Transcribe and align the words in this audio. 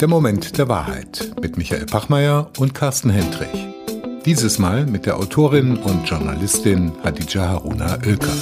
Der 0.00 0.06
Moment 0.06 0.58
der 0.58 0.68
Wahrheit 0.68 1.32
mit 1.42 1.56
Michael 1.56 1.86
Pachmeier 1.86 2.50
und 2.58 2.72
Carsten 2.72 3.10
Hendrich. 3.10 3.48
Dieses 4.24 4.58
Mal 4.58 4.86
mit 4.86 5.06
der 5.06 5.16
Autorin 5.16 5.76
und 5.76 6.08
Journalistin 6.08 6.92
Hadija 7.02 7.48
Haruna 7.48 7.98
Oelker. 8.06 8.32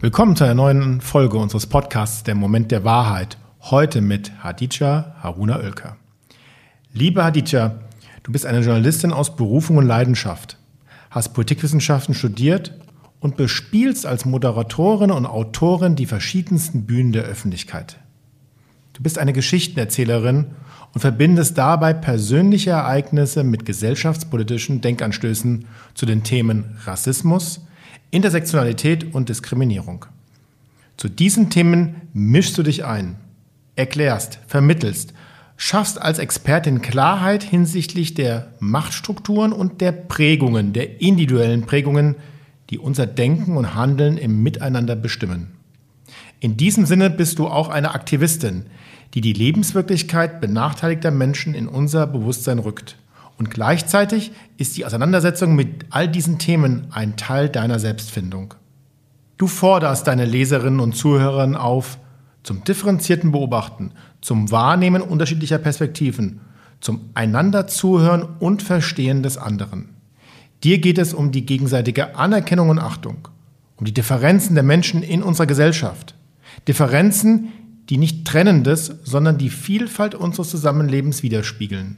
Willkommen 0.00 0.36
zu 0.36 0.44
einer 0.44 0.54
neuen 0.54 1.00
Folge 1.00 1.36
unseres 1.36 1.66
Podcasts 1.66 2.22
Der 2.22 2.36
Moment 2.36 2.70
der 2.70 2.84
Wahrheit. 2.84 3.38
Heute 3.62 4.00
mit 4.00 4.30
Hadija 4.44 5.16
Haruna 5.20 5.58
Oelker. 5.58 5.96
Liebe 6.92 7.24
Hadija, 7.24 7.80
du 8.22 8.30
bist 8.30 8.46
eine 8.46 8.60
Journalistin 8.60 9.12
aus 9.12 9.34
Berufung 9.34 9.78
und 9.78 9.86
Leidenschaft, 9.86 10.58
hast 11.10 11.34
Politikwissenschaften 11.34 12.14
studiert 12.14 12.72
und 13.20 13.36
bespielst 13.36 14.06
als 14.06 14.24
Moderatorin 14.24 15.10
und 15.10 15.26
Autorin 15.26 15.96
die 15.96 16.06
verschiedensten 16.06 16.84
Bühnen 16.84 17.12
der 17.12 17.24
Öffentlichkeit. 17.24 17.98
Du 18.92 19.02
bist 19.02 19.18
eine 19.18 19.32
Geschichtenerzählerin 19.32 20.46
und 20.92 21.00
verbindest 21.00 21.58
dabei 21.58 21.92
persönliche 21.92 22.70
Ereignisse 22.70 23.44
mit 23.44 23.64
gesellschaftspolitischen 23.64 24.80
Denkanstößen 24.80 25.66
zu 25.94 26.06
den 26.06 26.22
Themen 26.22 26.76
Rassismus, 26.84 27.60
Intersektionalität 28.10 29.14
und 29.14 29.28
Diskriminierung. 29.28 30.06
Zu 30.96 31.08
diesen 31.08 31.50
Themen 31.50 31.96
mischst 32.12 32.56
du 32.58 32.62
dich 32.62 32.84
ein, 32.84 33.16
erklärst, 33.76 34.40
vermittelst, 34.46 35.12
schaffst 35.56 36.00
als 36.00 36.18
Expertin 36.18 36.80
Klarheit 36.82 37.42
hinsichtlich 37.42 38.14
der 38.14 38.48
Machtstrukturen 38.58 39.52
und 39.52 39.80
der 39.80 39.92
Prägungen, 39.92 40.72
der 40.72 41.00
individuellen 41.00 41.66
Prägungen, 41.66 42.16
die 42.70 42.78
unser 42.78 43.06
Denken 43.06 43.56
und 43.56 43.74
Handeln 43.74 44.18
im 44.18 44.42
Miteinander 44.42 44.96
bestimmen. 44.96 45.52
In 46.40 46.56
diesem 46.56 46.86
Sinne 46.86 47.10
bist 47.10 47.38
du 47.38 47.48
auch 47.48 47.68
eine 47.68 47.94
Aktivistin, 47.94 48.66
die 49.14 49.20
die 49.20 49.32
Lebenswirklichkeit 49.32 50.40
benachteiligter 50.40 51.10
Menschen 51.10 51.54
in 51.54 51.66
unser 51.66 52.06
Bewusstsein 52.06 52.58
rückt. 52.58 52.96
Und 53.38 53.50
gleichzeitig 53.50 54.32
ist 54.56 54.76
die 54.76 54.84
Auseinandersetzung 54.84 55.54
mit 55.54 55.86
all 55.90 56.08
diesen 56.08 56.38
Themen 56.38 56.88
ein 56.90 57.16
Teil 57.16 57.48
deiner 57.48 57.78
Selbstfindung. 57.78 58.54
Du 59.36 59.46
forderst 59.46 60.06
deine 60.06 60.24
Leserinnen 60.24 60.80
und 60.80 60.96
Zuhörerinnen 60.96 61.56
auf 61.56 61.98
zum 62.42 62.64
differenzierten 62.64 63.30
Beobachten, 63.30 63.92
zum 64.20 64.50
Wahrnehmen 64.50 65.02
unterschiedlicher 65.02 65.58
Perspektiven, 65.58 66.40
zum 66.80 67.10
einander 67.14 67.66
Zuhören 67.66 68.26
und 68.40 68.62
Verstehen 68.62 69.22
des 69.22 69.36
anderen. 69.38 69.97
Dir 70.64 70.78
geht 70.78 70.98
es 70.98 71.14
um 71.14 71.30
die 71.30 71.46
gegenseitige 71.46 72.16
Anerkennung 72.16 72.68
und 72.70 72.78
Achtung, 72.78 73.28
um 73.76 73.84
die 73.84 73.94
Differenzen 73.94 74.54
der 74.54 74.64
Menschen 74.64 75.02
in 75.02 75.22
unserer 75.22 75.46
Gesellschaft. 75.46 76.14
Differenzen, 76.66 77.52
die 77.88 77.96
nicht 77.96 78.26
Trennendes, 78.26 78.92
sondern 79.04 79.38
die 79.38 79.50
Vielfalt 79.50 80.14
unseres 80.14 80.50
Zusammenlebens 80.50 81.22
widerspiegeln. 81.22 81.96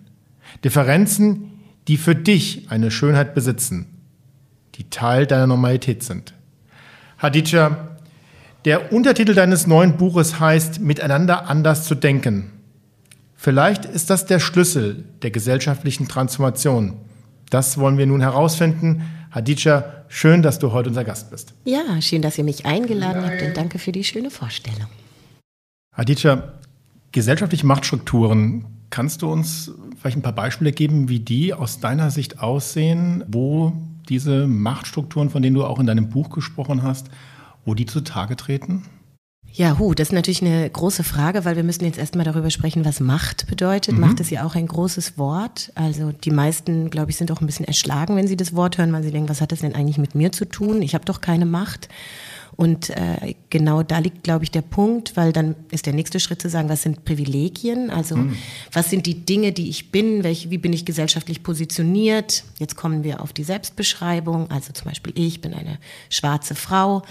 Differenzen, 0.64 1.52
die 1.89 1.97
für 1.97 2.14
dich 2.14 2.70
eine 2.70 2.91
Schönheit 2.91 3.34
besitzen, 3.34 3.86
die 4.74 4.91
Teil 4.91 5.27
deiner 5.27 5.47
Normalität 5.47 6.02
sind. 6.02 6.34
Hadija, 7.19 7.89
der 8.67 8.92
Untertitel 8.92 9.34
deines 9.34 9.67
neuen 9.67 9.97
Buches 9.97 10.39
heißt 10.39 10.80
Miteinander 10.80 11.48
anders 11.48 11.86
zu 11.86 11.95
denken. 11.95 12.52
Vielleicht 13.34 13.86
ist 13.86 14.11
das 14.11 14.27
der 14.27 14.39
Schlüssel 14.39 15.05
der 15.22 15.30
gesellschaftlichen 15.30 16.08
Transformation. 16.08 16.98
Das 17.51 17.79
wollen 17.79 17.98
wir 17.98 18.06
nun 18.06 18.20
herausfinden. 18.20 19.03
Hadija, 19.31 20.05
schön, 20.09 20.43
dass 20.43 20.59
du 20.59 20.73
heute 20.73 20.89
unser 20.89 21.05
Gast 21.05 21.31
bist. 21.31 21.53
Ja, 21.65 22.01
schön, 22.01 22.23
dass 22.23 22.39
ihr 22.39 22.45
mich 22.45 22.65
eingeladen 22.65 23.25
habt 23.25 23.42
und 23.42 23.57
danke 23.57 23.79
für 23.79 23.92
die 23.92 24.05
schöne 24.05 24.31
Vorstellung. 24.31 24.89
Hadija, 25.95 26.55
gesellschaftliche 27.12 27.67
Machtstrukturen, 27.67 28.65
kannst 28.91 29.23
du 29.23 29.31
uns 29.31 29.73
vielleicht 30.01 30.17
ein 30.17 30.23
paar 30.23 30.33
Beispiele 30.33 30.73
geben, 30.73 31.09
wie 31.09 31.20
die 31.20 31.53
aus 31.55 31.80
deiner 31.80 32.11
Sicht 32.11 32.41
aussehen, 32.41 33.24
wo 33.29 33.73
diese 34.08 34.47
Machtstrukturen, 34.47 35.30
von 35.30 35.42
denen 35.42 35.55
du 35.55 35.64
auch 35.64 35.79
in 35.79 35.86
deinem 35.86 36.08
Buch 36.08 36.30
gesprochen 36.30 36.83
hast, 36.83 37.08
wo 37.64 37.74
die 37.74 37.86
zutage 37.86 38.36
treten? 38.36 38.85
Ja, 39.52 39.78
hu, 39.78 39.94
das 39.94 40.08
ist 40.08 40.12
natürlich 40.12 40.42
eine 40.42 40.70
große 40.70 41.02
Frage, 41.02 41.44
weil 41.44 41.56
wir 41.56 41.64
müssen 41.64 41.84
jetzt 41.84 41.98
erstmal 41.98 42.24
darüber 42.24 42.50
sprechen, 42.50 42.84
was 42.84 43.00
Macht 43.00 43.46
bedeutet. 43.48 43.94
Mhm. 43.94 44.00
Macht 44.00 44.20
ist 44.20 44.30
ja 44.30 44.44
auch 44.44 44.55
ein 44.55 44.66
großes 44.66 45.18
Wort. 45.18 45.72
Also 45.74 46.12
die 46.12 46.30
meisten, 46.30 46.88
glaube 46.90 47.11
ich, 47.11 47.16
sind 47.16 47.33
auch 47.33 47.40
ein 47.40 47.46
bisschen 47.46 47.66
erschlagen, 47.66 48.16
wenn 48.16 48.28
sie 48.28 48.36
das 48.36 48.55
Wort 48.55 48.78
hören, 48.78 48.92
weil 48.92 49.02
sie 49.02 49.11
denken, 49.11 49.28
was 49.28 49.40
hat 49.40 49.52
das 49.52 49.61
denn 49.61 49.74
eigentlich 49.74 49.98
mit 49.98 50.14
mir 50.14 50.30
zu 50.30 50.44
tun? 50.44 50.83
Ich 50.83 50.94
habe 50.94 51.05
doch 51.05 51.20
keine 51.20 51.46
Macht. 51.46 51.88
Und 52.61 52.90
äh, 52.90 53.36
genau 53.48 53.83
da 53.83 54.00
liegt, 54.00 54.22
glaube 54.22 54.44
ich, 54.44 54.50
der 54.50 54.61
Punkt, 54.61 55.16
weil 55.16 55.33
dann 55.33 55.55
ist 55.70 55.86
der 55.86 55.94
nächste 55.94 56.20
Schritt 56.20 56.42
zu 56.42 56.50
sagen, 56.50 56.68
was 56.68 56.82
sind 56.82 57.06
Privilegien? 57.06 57.88
Also 57.88 58.17
mhm. 58.17 58.36
was 58.70 58.90
sind 58.90 59.06
die 59.06 59.24
Dinge, 59.24 59.52
die 59.52 59.70
ich 59.70 59.90
bin? 59.90 60.24
Welche, 60.24 60.50
wie 60.50 60.58
bin 60.58 60.74
ich 60.74 60.84
gesellschaftlich 60.84 61.42
positioniert? 61.42 62.44
Jetzt 62.58 62.77
kommen 62.77 63.02
wir 63.02 63.22
auf 63.22 63.32
die 63.32 63.44
Selbstbeschreibung. 63.44 64.50
Also 64.50 64.74
zum 64.74 64.88
Beispiel, 64.88 65.14
ich 65.17 65.40
bin 65.40 65.55
eine 65.55 65.78
schwarze 66.11 66.55
Frau. 66.55 67.02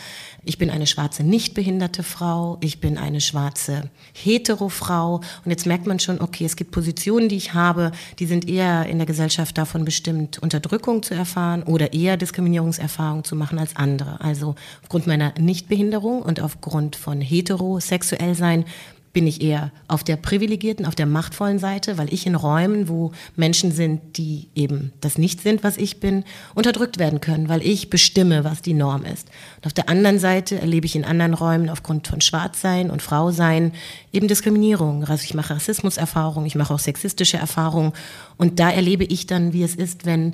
Ich 0.44 0.58
bin 0.58 0.70
eine 0.70 0.88
schwarze 0.88 1.24
nicht 1.24 1.54
behinderte 1.54 2.04
Frau, 2.04 2.58
ich 2.62 2.80
bin 2.80 2.98
eine 2.98 3.22
schwarze 3.22 3.90
hetero 4.14 4.70
Frau 4.70 5.16
und 5.44 5.52
jetzt 5.52 5.66
merkt 5.66 5.86
man 5.86 6.00
schon, 6.00 6.22
okay, 6.22 6.46
es 6.46 6.56
gibt 6.56 6.72
Positionen, 6.72 7.30
die 7.30 7.36
ich 7.36 7.54
habe, 7.54 7.92
die 8.20 8.26
sind 8.26 8.48
eher 8.48 8.86
in 8.86 8.98
der 8.98 9.08
Gesellschaft 9.08 9.58
davon 9.58 9.86
bestimmt, 9.86 10.40
Unterdrückung 10.40 11.04
zu 11.04 11.14
erfahren 11.14 11.64
oder 11.64 11.94
eher 11.94 12.18
Diskriminierungserfahrungen 12.18 13.24
zu 13.24 13.36
machen 13.36 13.60
als 13.60 13.76
andere. 13.76 14.22
Also 14.22 14.56
aufgrund 14.82 15.08
meiner 15.08 15.34
Nichtbehinderung 15.38 16.22
und 16.22 16.42
aufgrund 16.42 16.96
von 16.96 17.22
heterosexuell 17.22 18.36
sein 18.36 18.66
bin 19.14 19.26
ich 19.28 19.42
eher 19.42 19.72
auf 19.88 20.04
der 20.04 20.18
privilegierten, 20.18 20.86
auf 20.86 20.96
der 20.96 21.06
machtvollen 21.06 21.60
Seite, 21.60 21.98
weil 21.98 22.14
ich 22.14 22.26
in 22.28 22.36
Räumen, 22.36 22.88
wo 22.88 23.12
Menschen 23.36 23.72
sind, 23.72 24.18
die 24.18 24.48
eben 24.56 24.94
das 25.02 25.18
nicht 25.18 25.42
sind, 25.42 25.64
was 25.64 25.78
ich 25.78 26.00
bin, 26.00 26.24
unterdrückt 26.54 27.00
werden 27.00 27.22
können, 27.22 27.50
weil 27.50 27.66
ich 27.66 27.90
bestimme, 27.90 28.44
was 28.44 28.62
die 28.62 28.74
Norm 28.74 29.04
ist. 29.06 29.28
Und 29.58 29.66
auf 29.66 29.74
der 29.74 29.90
anderen 29.90 30.20
Seite 30.20 30.60
erlebe 30.60 30.86
ich 30.86 30.96
in 30.96 31.06
anderen 31.06 31.34
Räumen 31.34 31.70
aufgrund 31.70 32.08
von 32.08 32.22
Schwarzsein 32.22 32.92
und 32.92 33.02
Frausein 33.02 33.74
eben 34.14 34.28
Diskriminierung. 34.28 35.04
Also 35.06 35.24
ich 35.24 35.34
mache 35.34 35.56
Rassismuserfahrungen, 35.56 36.46
ich 36.46 36.56
mache 36.56 36.74
auch 36.74 36.80
sexistische 36.80 37.38
Erfahrungen 37.38 37.94
und 38.38 38.60
da 38.60 38.70
erlebe 38.70 39.04
ich 39.04 39.26
dann, 39.26 39.54
wie 39.54 39.64
es 39.64 39.76
ist, 39.76 40.06
wenn 40.06 40.34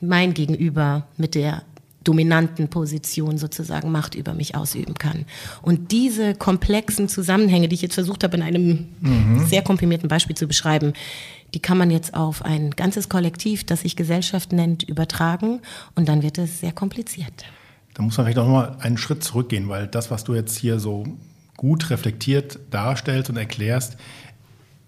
mein 0.00 0.34
Gegenüber 0.34 1.06
mit 1.16 1.34
der 1.34 1.62
dominanten 2.06 2.68
Position 2.68 3.38
sozusagen 3.38 3.90
Macht 3.90 4.14
über 4.14 4.34
mich 4.34 4.54
ausüben 4.54 4.94
kann. 4.94 5.24
Und 5.62 5.92
diese 5.92 6.34
komplexen 6.34 7.08
Zusammenhänge, 7.08 7.68
die 7.68 7.74
ich 7.74 7.82
jetzt 7.82 7.94
versucht 7.94 8.24
habe, 8.24 8.36
in 8.36 8.42
einem 8.42 8.88
mhm. 9.00 9.46
sehr 9.46 9.62
komprimierten 9.62 10.08
Beispiel 10.08 10.36
zu 10.36 10.46
beschreiben, 10.46 10.92
die 11.54 11.60
kann 11.60 11.78
man 11.78 11.90
jetzt 11.90 12.14
auf 12.14 12.44
ein 12.44 12.70
ganzes 12.70 13.08
Kollektiv, 13.08 13.64
das 13.64 13.80
sich 13.82 13.96
Gesellschaft 13.96 14.52
nennt, 14.52 14.82
übertragen 14.82 15.60
und 15.94 16.08
dann 16.08 16.22
wird 16.22 16.38
es 16.38 16.60
sehr 16.60 16.72
kompliziert. 16.72 17.44
Da 17.94 18.02
muss 18.02 18.16
man 18.16 18.26
vielleicht 18.26 18.38
auch 18.38 18.46
noch 18.46 18.52
mal 18.52 18.76
einen 18.80 18.98
Schritt 18.98 19.24
zurückgehen, 19.24 19.68
weil 19.68 19.86
das, 19.86 20.10
was 20.10 20.24
du 20.24 20.34
jetzt 20.34 20.56
hier 20.56 20.78
so 20.78 21.04
gut 21.56 21.88
reflektiert 21.88 22.58
darstellst 22.70 23.30
und 23.30 23.36
erklärst, 23.36 23.96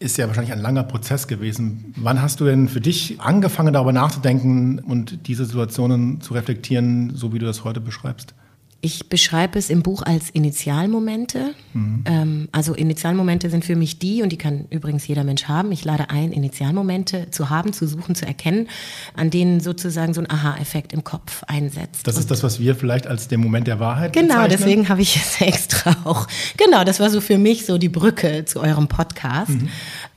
ist 0.01 0.17
ja 0.17 0.27
wahrscheinlich 0.29 0.53
ein 0.53 0.61
langer 0.61 0.85
Prozess 0.85 1.27
gewesen. 1.27 1.93
Wann 1.97 2.23
hast 2.23 2.41
du 2.41 2.45
denn 2.45 2.69
für 2.69 2.81
dich 2.81 3.21
angefangen, 3.21 3.73
darüber 3.73 3.93
nachzudenken 3.93 4.79
und 4.79 5.27
diese 5.27 5.45
Situationen 5.45 6.21
zu 6.21 6.35
reflektieren, 6.35 7.15
so 7.15 7.33
wie 7.33 7.39
du 7.39 7.47
das 7.47 7.65
heute 7.65 7.81
beschreibst? 7.81 8.35
Ich 8.81 9.09
beschreibe 9.09 9.59
es 9.59 9.71
im 9.71 9.83
Buch 9.83 10.03
als 10.03 10.31
Initialmomente. 10.31 11.53
Mhm. 11.73 12.05
Ähm, 12.05 12.49
also 12.53 12.75
Initialmomente 12.75 13.51
sind 13.51 13.65
für 13.65 13.75
mich 13.75 13.99
die, 13.99 14.23
und 14.23 14.31
die 14.31 14.37
kann 14.37 14.67
übrigens 14.71 15.05
jeder 15.09 15.25
Mensch 15.25 15.45
haben, 15.45 15.73
ich 15.73 15.85
lade 15.85 16.11
ein, 16.11 16.31
Initialmomente 16.31 17.29
zu 17.33 17.51
haben, 17.51 17.73
zu 17.73 17.89
suchen, 17.89 18.15
zu 18.15 18.25
erkennen, 18.25 18.69
an 19.17 19.31
denen 19.31 19.59
sozusagen 19.59 20.15
so 20.15 20.21
ein 20.21 20.31
Aha-Effekt 20.31 20.93
im 20.93 21.03
Kopf 21.03 21.43
einsetzt. 21.49 22.07
Das 22.07 22.15
ist 22.17 22.23
und 22.25 22.31
das, 22.31 22.45
was 22.45 22.61
wir 22.61 22.77
vielleicht 22.77 23.09
als 23.09 23.27
den 23.27 23.41
Moment 23.41 23.67
der 23.67 23.81
Wahrheit 23.81 24.13
Genau, 24.13 24.29
bezeichnen? 24.35 24.51
deswegen 24.51 24.89
habe 24.89 25.03
ich 25.03 25.17
es 25.17 25.41
extra 25.41 25.97
auch. 26.05 26.29
Genau, 26.57 26.85
das 26.85 27.01
war 27.01 27.11
so 27.11 27.21
für 27.21 27.37
mich 27.37 27.67
so 27.67 27.79
die 27.79 27.89
Brücke 27.89 28.45
zu 28.45 28.61
eurem 28.61 28.87
Podcast. 28.87 29.51
Mhm. 29.51 29.71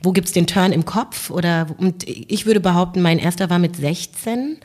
Wo 0.04 0.12
gibt's 0.12 0.30
den 0.30 0.46
Turn 0.46 0.70
im 0.70 0.84
Kopf? 0.84 1.30
Oder, 1.30 1.66
und 1.78 2.04
ich 2.08 2.46
würde 2.46 2.60
behaupten, 2.60 3.02
mein 3.02 3.18
erster 3.18 3.50
war 3.50 3.58
mit 3.58 3.74
16. 3.74 4.58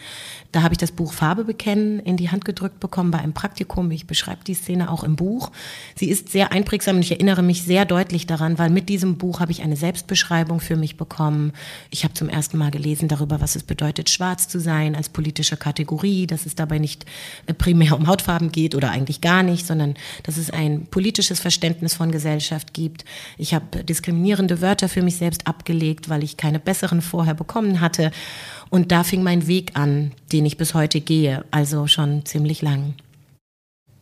Da 0.57 0.63
habe 0.63 0.73
ich 0.73 0.79
das 0.79 0.91
Buch 0.91 1.13
Farbe 1.13 1.43
bekennen 1.43 1.99
in 1.99 2.17
die 2.17 2.31
Hand 2.31 2.43
gedrückt 2.43 2.79
bekommen 2.79 3.11
bei 3.11 3.19
einem 3.19 3.33
Praktikum. 3.33 3.91
Ich 3.91 4.07
beschreibe 4.07 4.43
die 4.43 4.55
Szene 4.55 4.89
auch 4.89 5.03
im 5.03 5.15
Buch. 5.15 5.51
Sie 5.93 6.09
ist 6.09 6.29
sehr 6.29 6.51
einprägsam 6.51 6.95
und 6.95 7.03
ich 7.03 7.11
erinnere 7.11 7.43
mich 7.43 7.61
sehr 7.61 7.85
deutlich 7.85 8.25
daran, 8.25 8.57
weil 8.57 8.71
mit 8.71 8.89
diesem 8.89 9.19
Buch 9.19 9.39
habe 9.39 9.51
ich 9.51 9.61
eine 9.61 9.75
Selbstbeschreibung 9.75 10.59
für 10.59 10.75
mich 10.75 10.97
bekommen. 10.97 11.53
Ich 11.91 12.03
habe 12.03 12.15
zum 12.15 12.27
ersten 12.27 12.57
Mal 12.57 12.71
gelesen 12.71 13.07
darüber, 13.07 13.39
was 13.39 13.55
es 13.55 13.61
bedeutet, 13.61 14.09
schwarz 14.09 14.47
zu 14.47 14.59
sein 14.59 14.95
als 14.95 15.09
politische 15.09 15.57
Kategorie, 15.57 16.25
dass 16.25 16.47
es 16.47 16.55
dabei 16.55 16.79
nicht 16.79 17.05
äh, 17.45 17.53
primär 17.53 17.95
um 17.95 18.07
Hautfarben 18.07 18.51
geht 18.51 18.73
oder 18.73 18.89
eigentlich 18.89 19.21
gar 19.21 19.43
nicht, 19.43 19.67
sondern 19.67 19.93
dass 20.23 20.37
es 20.37 20.49
ein 20.49 20.87
politisches 20.87 21.39
Verständnis 21.39 21.93
von 21.93 22.11
Gesellschaft 22.11 22.73
gibt. 22.73 23.05
Ich 23.37 23.53
habe 23.53 23.83
diskriminierende 23.83 24.59
Wörter 24.59 24.89
für 24.89 25.03
mich 25.03 25.17
selbst 25.17 25.45
abgelegt, 25.45 26.09
weil 26.09 26.23
ich 26.23 26.35
keine 26.35 26.59
besseren 26.59 27.03
vorher 27.03 27.35
bekommen 27.35 27.79
hatte. 27.79 28.09
Und 28.69 28.91
da 28.91 29.03
fing 29.03 29.23
mein 29.23 29.47
Weg 29.47 29.71
an, 29.75 30.11
den 30.31 30.45
ich 30.45 30.57
bis 30.57 30.73
heute 30.73 31.01
gehe, 31.01 31.45
also 31.51 31.87
schon 31.87 32.25
ziemlich 32.25 32.61
lang. 32.61 32.95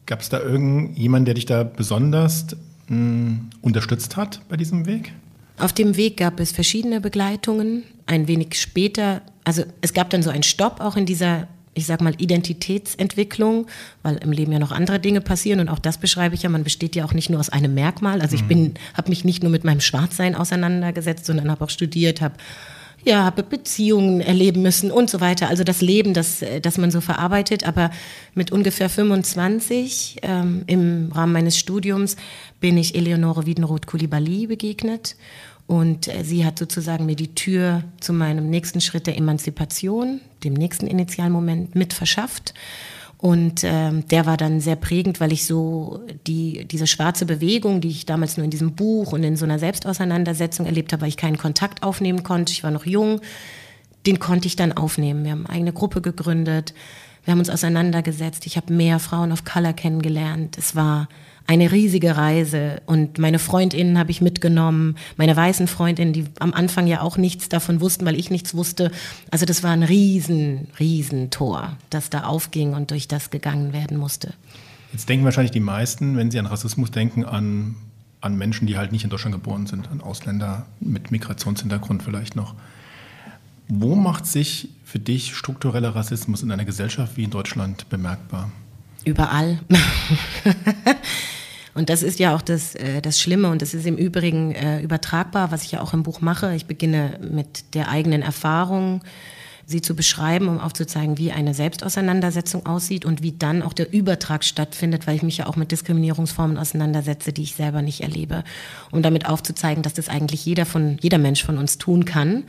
Gab 0.05 0.21
es 0.21 0.29
da 0.29 0.39
irgendjemanden, 0.39 1.25
der 1.25 1.33
dich 1.33 1.45
da 1.45 1.63
besonders 1.63 2.47
mh, 2.87 2.95
hm, 2.95 3.49
unterstützt 3.61 4.17
hat 4.17 4.41
bei 4.49 4.57
diesem 4.57 4.85
Weg? 4.85 5.13
Auf 5.57 5.73
dem 5.73 5.95
Weg 5.95 6.17
gab 6.17 6.39
es 6.39 6.51
verschiedene 6.51 7.01
Begleitungen. 7.01 7.83
Ein 8.05 8.27
wenig 8.27 8.59
später, 8.59 9.21
also 9.43 9.63
es 9.81 9.93
gab 9.93 10.09
dann 10.09 10.21
so 10.21 10.29
einen 10.29 10.43
Stopp 10.43 10.81
auch 10.81 10.97
in 10.97 11.05
dieser, 11.05 11.47
ich 11.73 11.85
sag 11.85 12.01
mal, 12.01 12.13
Identitätsentwicklung, 12.17 13.67
weil 14.03 14.17
im 14.17 14.31
Leben 14.31 14.51
ja 14.51 14.59
noch 14.59 14.71
andere 14.71 14.99
Dinge 14.99 15.21
passieren 15.21 15.61
und 15.61 15.69
auch 15.69 15.79
das 15.79 15.97
beschreibe 15.97 16.35
ich 16.35 16.43
ja. 16.43 16.49
Man 16.49 16.63
besteht 16.63 16.95
ja 16.95 17.05
auch 17.05 17.13
nicht 17.13 17.29
nur 17.29 17.39
aus 17.39 17.49
einem 17.49 17.73
Merkmal. 17.73 18.21
Also 18.21 18.35
ich 18.35 18.43
mhm. 18.43 18.47
bin, 18.47 18.73
habe 18.93 19.09
mich 19.09 19.23
nicht 19.23 19.43
nur 19.43 19.51
mit 19.51 19.63
meinem 19.63 19.81
Schwarzsein 19.81 20.35
auseinandergesetzt, 20.35 21.25
sondern 21.25 21.49
habe 21.49 21.63
auch 21.63 21.69
studiert, 21.69 22.21
habe 22.21 22.35
ja, 23.05 23.23
habe 23.23 23.43
Beziehungen 23.43 24.19
erleben 24.19 24.63
müssen 24.63 24.91
und 24.91 25.09
so 25.09 25.21
weiter. 25.21 25.47
Also 25.47 25.63
das 25.63 25.81
Leben, 25.81 26.13
das, 26.13 26.43
das 26.61 26.77
man 26.77 26.89
so 26.89 27.01
verarbeitet. 27.01 27.65
Aber 27.65 27.91
mit 28.33 28.51
ungefähr 28.51 28.89
25 28.89 30.17
ähm, 30.23 30.63
im 30.65 31.11
Rahmen 31.13 31.31
meines 31.31 31.57
Studiums 31.57 32.17
bin 32.59 32.77
ich 32.77 32.95
Eleonore 32.95 33.45
Wiedenroth-Kulibali 33.45 34.47
begegnet. 34.47 35.15
Und 35.67 36.07
äh, 36.07 36.23
sie 36.23 36.45
hat 36.45 36.57
sozusagen 36.57 37.05
mir 37.05 37.15
die 37.15 37.35
Tür 37.35 37.83
zu 37.99 38.11
meinem 38.11 38.49
nächsten 38.49 38.81
Schritt 38.81 39.07
der 39.07 39.17
Emanzipation, 39.17 40.21
dem 40.43 40.53
nächsten 40.53 40.87
Initialmoment, 40.87 41.75
mit 41.75 41.93
verschafft. 41.93 42.55
Und 43.25 43.63
ähm, 43.63 44.07
der 44.09 44.27
war 44.27 44.37
dann 44.37 44.59
sehr 44.61 44.75
prägend, 44.75 45.19
weil 45.19 45.33
ich 45.33 45.47
so 45.47 45.99
die, 46.27 46.65
diese 46.65 46.85
schwarze 46.85 47.25
Bewegung, 47.25 47.81
die 47.81 47.87
ich 47.87 48.05
damals 48.05 48.37
nur 48.37 48.43
in 48.43 48.51
diesem 48.51 48.75
Buch 48.75 49.13
und 49.13 49.23
in 49.23 49.35
so 49.35 49.45
einer 49.45 49.57
Selbstauseinandersetzung 49.57 50.67
erlebt 50.67 50.93
habe, 50.93 51.01
weil 51.01 51.09
ich 51.09 51.17
keinen 51.17 51.39
Kontakt 51.39 51.81
aufnehmen 51.81 52.21
konnte. 52.21 52.53
Ich 52.53 52.63
war 52.63 52.69
noch 52.69 52.85
jung, 52.85 53.21
den 54.05 54.19
konnte 54.19 54.45
ich 54.45 54.57
dann 54.57 54.73
aufnehmen. 54.73 55.23
Wir 55.23 55.31
haben 55.31 55.47
eine 55.47 55.55
eigene 55.55 55.73
Gruppe 55.73 56.01
gegründet, 56.01 56.75
wir 57.25 57.31
haben 57.31 57.39
uns 57.39 57.49
auseinandergesetzt. 57.49 58.45
Ich 58.45 58.55
habe 58.55 58.71
mehr 58.71 58.99
Frauen 58.99 59.31
of 59.31 59.43
Color 59.43 59.73
kennengelernt. 59.73 60.57
Es 60.57 60.75
war 60.75 61.09
eine 61.47 61.71
riesige 61.71 62.17
Reise 62.17 62.81
und 62.85 63.19
meine 63.19 63.37
Freundinnen 63.37 63.99
habe 63.99 64.09
ich 64.09 64.21
mitgenommen, 64.21 64.95
meine 65.15 65.35
weißen 65.35 65.67
Freundinnen, 65.67 66.13
die 66.13 66.25
am 66.39 66.53
Anfang 66.53 66.87
ja 66.87 67.01
auch 67.01 67.17
nichts 67.17 67.49
davon 67.49 67.81
wussten, 67.81 68.05
weil 68.05 68.19
ich 68.19 68.31
nichts 68.31 68.55
wusste. 68.55 68.91
Also 69.29 69.45
das 69.45 69.61
war 69.61 69.71
ein 69.71 69.83
riesen, 69.83 70.67
riesen 70.79 71.29
Tor, 71.29 71.77
das 71.89 72.09
da 72.09 72.23
aufging 72.23 72.73
und 72.73 72.89
durch 72.91 73.07
das 73.07 73.29
gegangen 73.29 73.73
werden 73.73 73.97
musste. 73.97 74.33
Jetzt 74.91 75.07
denken 75.09 75.25
wahrscheinlich 75.25 75.51
die 75.51 75.59
meisten, 75.59 76.17
wenn 76.17 76.31
sie 76.31 76.39
an 76.39 76.45
Rassismus 76.45 76.89
denken, 76.89 77.25
an, 77.25 77.75
an 78.21 78.37
Menschen, 78.37 78.65
die 78.65 78.77
halt 78.77 78.91
nicht 78.91 79.03
in 79.03 79.09
Deutschland 79.09 79.35
geboren 79.35 79.67
sind, 79.67 79.89
an 79.91 80.01
Ausländer 80.01 80.65
mit 80.79 81.11
Migrationshintergrund 81.11 82.01
vielleicht 82.01 82.35
noch. 82.35 82.55
Wo 83.67 83.95
macht 83.95 84.25
sich 84.25 84.69
für 84.95 84.99
dich 84.99 85.35
struktureller 85.35 85.93
Rassismus 85.93 86.41
in 86.41 86.53
einer 86.53 86.63
Gesellschaft 86.63 87.17
wie 87.17 87.25
in 87.25 87.29
Deutschland 87.29 87.89
bemerkbar? 87.89 88.49
Überall. 89.03 89.59
Und 91.73 91.89
das 91.89 92.01
ist 92.01 92.17
ja 92.17 92.33
auch 92.33 92.41
das, 92.41 92.75
äh, 92.75 93.01
das 93.01 93.19
Schlimme 93.19 93.49
und 93.49 93.61
das 93.61 93.73
ist 93.73 93.85
im 93.85 93.97
Übrigen 93.97 94.53
äh, 94.53 94.79
übertragbar, 94.79 95.51
was 95.51 95.63
ich 95.63 95.73
ja 95.73 95.81
auch 95.81 95.93
im 95.93 96.03
Buch 96.03 96.21
mache. 96.21 96.55
Ich 96.55 96.67
beginne 96.67 97.19
mit 97.29 97.75
der 97.75 97.89
eigenen 97.89 98.21
Erfahrung, 98.21 99.01
sie 99.65 99.81
zu 99.81 99.97
beschreiben, 99.97 100.47
um 100.47 100.61
aufzuzeigen, 100.61 101.17
wie 101.17 101.33
eine 101.33 101.53
Selbstauseinandersetzung 101.53 102.65
aussieht 102.65 103.03
und 103.03 103.21
wie 103.21 103.33
dann 103.33 103.63
auch 103.63 103.73
der 103.73 103.91
Übertrag 103.91 104.45
stattfindet, 104.45 105.07
weil 105.07 105.17
ich 105.17 105.23
mich 105.23 105.37
ja 105.37 105.47
auch 105.47 105.57
mit 105.57 105.71
Diskriminierungsformen 105.71 106.57
auseinandersetze, 106.57 107.33
die 107.33 107.43
ich 107.43 107.55
selber 107.55 107.81
nicht 107.81 107.99
erlebe, 107.99 108.45
um 108.91 109.01
damit 109.01 109.27
aufzuzeigen, 109.27 109.83
dass 109.83 109.93
das 109.93 110.07
eigentlich 110.07 110.45
jeder 110.45 110.65
von 110.65 110.97
jeder 111.01 111.17
Mensch 111.17 111.43
von 111.43 111.57
uns 111.57 111.79
tun 111.79 112.05
kann 112.05 112.45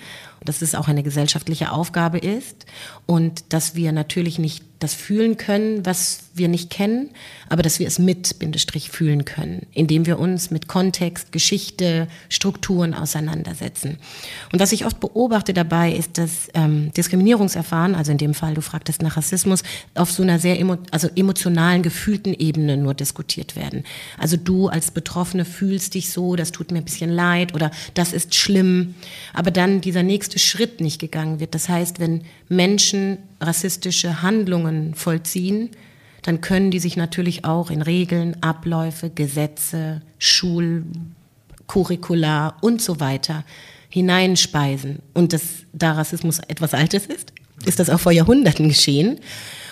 dass 0.46 0.62
es 0.62 0.74
auch 0.74 0.88
eine 0.88 1.02
gesellschaftliche 1.02 1.72
Aufgabe 1.72 2.18
ist 2.18 2.66
und 3.04 3.52
dass 3.52 3.74
wir 3.74 3.92
natürlich 3.92 4.38
nicht 4.38 4.64
das 4.78 4.92
fühlen 4.92 5.36
können, 5.36 5.86
was 5.86 6.24
wir 6.34 6.48
nicht 6.48 6.68
kennen, 6.68 7.10
aber 7.48 7.62
dass 7.62 7.78
wir 7.78 7.86
es 7.86 7.98
mit 7.98 8.38
Bindestrich 8.38 8.90
fühlen 8.90 9.24
können, 9.24 9.66
indem 9.72 10.04
wir 10.04 10.18
uns 10.18 10.50
mit 10.50 10.68
Kontext, 10.68 11.32
Geschichte, 11.32 12.08
Strukturen 12.28 12.92
auseinandersetzen. 12.92 13.96
Und 14.52 14.60
was 14.60 14.72
ich 14.72 14.84
oft 14.84 15.00
beobachte 15.00 15.54
dabei, 15.54 15.92
ist, 15.92 16.18
dass 16.18 16.48
ähm, 16.52 16.92
Diskriminierungserfahren, 16.92 17.94
also 17.94 18.12
in 18.12 18.18
dem 18.18 18.34
Fall, 18.34 18.52
du 18.52 18.60
fragtest 18.60 19.02
nach 19.02 19.16
Rassismus, 19.16 19.62
auf 19.94 20.10
so 20.10 20.22
einer 20.22 20.38
sehr 20.38 20.60
emo 20.60 20.76
also 20.90 21.08
emotionalen, 21.14 21.82
gefühlten 21.82 22.34
Ebene 22.34 22.76
nur 22.76 22.92
diskutiert 22.92 23.56
werden. 23.56 23.84
Also 24.18 24.36
du 24.36 24.68
als 24.68 24.90
Betroffene 24.90 25.46
fühlst 25.46 25.94
dich 25.94 26.10
so, 26.10 26.36
das 26.36 26.52
tut 26.52 26.70
mir 26.70 26.78
ein 26.78 26.84
bisschen 26.84 27.10
leid 27.10 27.54
oder 27.54 27.70
das 27.94 28.12
ist 28.12 28.34
schlimm, 28.34 28.94
aber 29.32 29.50
dann 29.50 29.80
dieser 29.80 30.02
nächste 30.02 30.35
Schritt 30.36 30.80
nicht 30.80 31.00
gegangen 31.00 31.40
wird. 31.40 31.54
Das 31.54 31.68
heißt, 31.68 32.00
wenn 32.00 32.22
Menschen 32.48 33.18
rassistische 33.40 34.22
Handlungen 34.22 34.94
vollziehen, 34.94 35.70
dann 36.22 36.40
können 36.40 36.70
die 36.70 36.78
sich 36.78 36.96
natürlich 36.96 37.44
auch 37.44 37.70
in 37.70 37.82
Regeln, 37.82 38.40
Abläufe, 38.42 39.10
Gesetze, 39.10 40.00
Schulcurricula 40.18 42.56
und 42.60 42.80
so 42.82 43.00
weiter 43.00 43.44
hineinspeisen. 43.88 45.00
Und 45.14 45.32
dass 45.32 45.42
da 45.72 45.92
Rassismus 45.92 46.40
etwas 46.48 46.74
Altes 46.74 47.06
ist, 47.06 47.32
ist 47.64 47.78
das 47.78 47.88
auch 47.90 48.00
vor 48.00 48.12
Jahrhunderten 48.12 48.68
geschehen. 48.68 49.20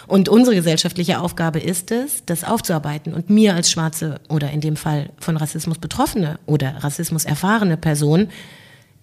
Und 0.06 0.28
unsere 0.28 0.54
gesellschaftliche 0.54 1.20
Aufgabe 1.20 1.58
ist 1.58 1.90
es, 1.90 2.24
das 2.26 2.44
aufzuarbeiten. 2.44 3.14
Und 3.14 3.30
mir 3.30 3.54
als 3.54 3.70
schwarze 3.70 4.20
oder 4.28 4.50
in 4.50 4.60
dem 4.60 4.76
Fall 4.76 5.10
von 5.18 5.36
Rassismus 5.36 5.78
betroffene 5.78 6.38
oder 6.46 6.84
Rassismus 6.84 7.24
erfahrene 7.24 7.76
Person 7.76 8.28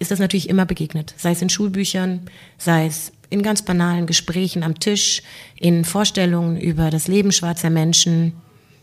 ist 0.02 0.10
das 0.10 0.18
natürlich 0.18 0.48
immer 0.48 0.66
begegnet. 0.66 1.14
Sei 1.16 1.30
es 1.30 1.40
in 1.40 1.48
Schulbüchern, 1.48 2.20
sei 2.58 2.86
es 2.86 3.12
in 3.30 3.42
ganz 3.42 3.62
banalen 3.62 4.06
Gesprächen 4.06 4.62
am 4.62 4.78
Tisch, 4.78 5.22
in 5.58 5.84
Vorstellungen 5.84 6.60
über 6.60 6.90
das 6.90 7.08
Leben 7.08 7.32
schwarzer 7.32 7.70
Menschen. 7.70 8.34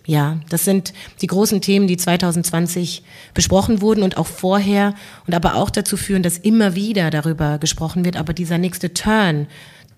Ja, 0.06 0.40
das 0.50 0.66
sind 0.66 0.94
die 1.22 1.28
großen 1.28 1.62
Themen, 1.62 1.86
die 1.86 1.98
2020 1.98 3.04
besprochen 3.36 3.82
wurden 3.82 4.02
und 4.02 4.18
auch 4.18 4.26
vorher 4.26 4.96
und 5.28 5.36
aber 5.36 5.54
auch 5.54 5.70
dazu 5.70 5.98
führen, 5.98 6.24
dass 6.24 6.40
immer 6.40 6.74
wieder 6.74 7.12
darüber 7.12 7.60
gesprochen 7.60 8.06
wird. 8.06 8.18
Aber 8.18 8.34
dieser 8.34 8.58
nächste 8.58 8.92
Turn, 8.94 9.46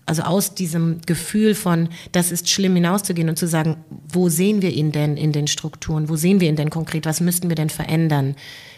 also 0.05 0.23
aus 0.23 0.55
diesem 0.55 1.01
Gefühl 1.05 1.55
von, 1.55 1.89
das 2.11 2.31
ist 2.31 2.49
schlimm 2.49 2.75
hinauszugehen 2.75 3.29
und 3.29 3.37
zu 3.37 3.47
sagen, 3.47 3.77
wo 4.07 4.29
sehen 4.29 4.61
wir 4.61 4.71
ihn 4.71 4.91
denn 4.91 5.15
in 5.15 5.31
den 5.31 5.47
Strukturen? 5.47 6.09
Wo 6.09 6.15
sehen 6.15 6.41
wir 6.41 6.49
ihn 6.49 6.55
denn 6.55 6.69
konkret? 6.69 7.05
Was 7.05 7.21
müssten 7.21 7.49
wir 7.49 7.55
denn 7.55 7.69
verändern? 7.69 8.35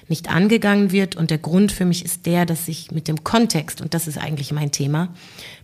nicht 0.09 0.29
angegangen 0.29 0.91
wird. 0.91 1.15
Und 1.15 1.31
der 1.31 1.37
Grund 1.37 1.71
für 1.71 1.85
mich 1.85 2.03
ist 2.05 2.25
der, 2.25 2.45
dass 2.45 2.67
ich 2.67 2.91
mit 2.91 3.07
dem 3.07 3.23
Kontext, 3.23 3.81
und 3.81 3.93
das 3.93 4.07
ist 4.07 4.17
eigentlich 4.17 4.51
mein 4.51 4.71
Thema, 4.71 5.09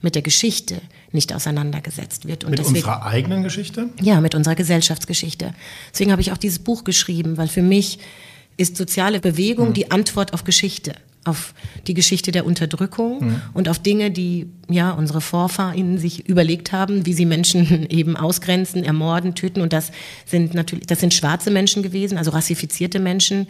mit 0.02 0.16
der 0.16 0.22
Geschichte 0.22 0.82
nicht 1.12 1.34
auseinandergesetzt 1.34 2.28
wird. 2.28 2.44
Und 2.44 2.52
mit 2.52 2.60
deswegen, 2.60 2.78
unserer 2.78 3.06
eigenen 3.06 3.44
Geschichte? 3.44 3.90
Ja, 4.02 4.22
mit 4.22 4.36
unserer 4.36 4.56
Gesellschaftsgeschichte. 4.56 5.54
Deswegen 5.92 6.12
habe 6.12 6.22
ich 6.22 6.32
auch 6.32 6.38
dieses 6.38 6.60
Buch 6.60 6.84
geschrieben, 6.84 7.38
weil 7.38 7.48
für 7.48 7.62
mich 7.62 8.00
ist 8.58 8.76
soziale 8.76 9.20
Bewegung 9.20 9.68
hm. 9.68 9.74
die 9.74 9.92
Antwort 9.92 10.34
auf 10.34 10.44
Geschichte 10.44 10.94
auf 11.26 11.54
die 11.88 11.94
Geschichte 11.94 12.32
der 12.32 12.46
Unterdrückung 12.46 13.20
mhm. 13.20 13.42
und 13.54 13.68
auf 13.68 13.80
Dinge, 13.80 14.10
die 14.10 14.48
ja 14.70 14.92
unsere 14.92 15.20
Vorfahren 15.20 15.98
sich 15.98 16.28
überlegt 16.28 16.72
haben, 16.72 17.06
wie 17.06 17.14
sie 17.14 17.26
Menschen 17.26 17.86
eben 17.90 18.16
ausgrenzen, 18.16 18.84
ermorden, 18.84 19.36
töten. 19.36 19.62
Und 19.62 19.74
das 19.74 19.92
sind 20.26 20.54
natürlich, 20.54 20.88
das 20.88 21.02
sind 21.02 21.14
schwarze 21.14 21.52
Menschen 21.52 21.84
gewesen, 21.84 22.18
also 22.18 22.32
rassifizierte 22.32 23.00
Menschen. 23.00 23.48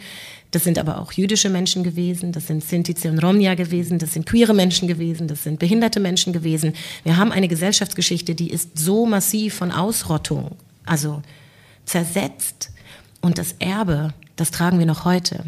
Das 0.50 0.64
sind 0.64 0.80
aber 0.80 0.98
auch 0.98 1.12
jüdische 1.12 1.48
Menschen 1.48 1.84
gewesen, 1.84 2.32
das 2.32 2.48
sind 2.48 2.64
Sintize 2.64 3.08
und 3.08 3.20
Romja 3.20 3.54
gewesen, 3.54 4.00
das 4.00 4.14
sind 4.14 4.26
queere 4.26 4.52
Menschen 4.52 4.88
gewesen, 4.88 5.28
das 5.28 5.44
sind 5.44 5.60
behinderte 5.60 6.00
Menschen 6.00 6.32
gewesen. 6.32 6.72
Wir 7.04 7.16
haben 7.16 7.30
eine 7.30 7.46
Gesellschaftsgeschichte, 7.46 8.34
die 8.34 8.50
ist 8.50 8.76
so 8.76 9.06
massiv 9.06 9.54
von 9.54 9.70
Ausrottung, 9.70 10.56
also 10.84 11.22
zersetzt. 11.84 12.72
Und 13.20 13.38
das 13.38 13.54
Erbe, 13.60 14.12
das 14.34 14.50
tragen 14.50 14.80
wir 14.80 14.86
noch 14.86 15.04
heute 15.04 15.44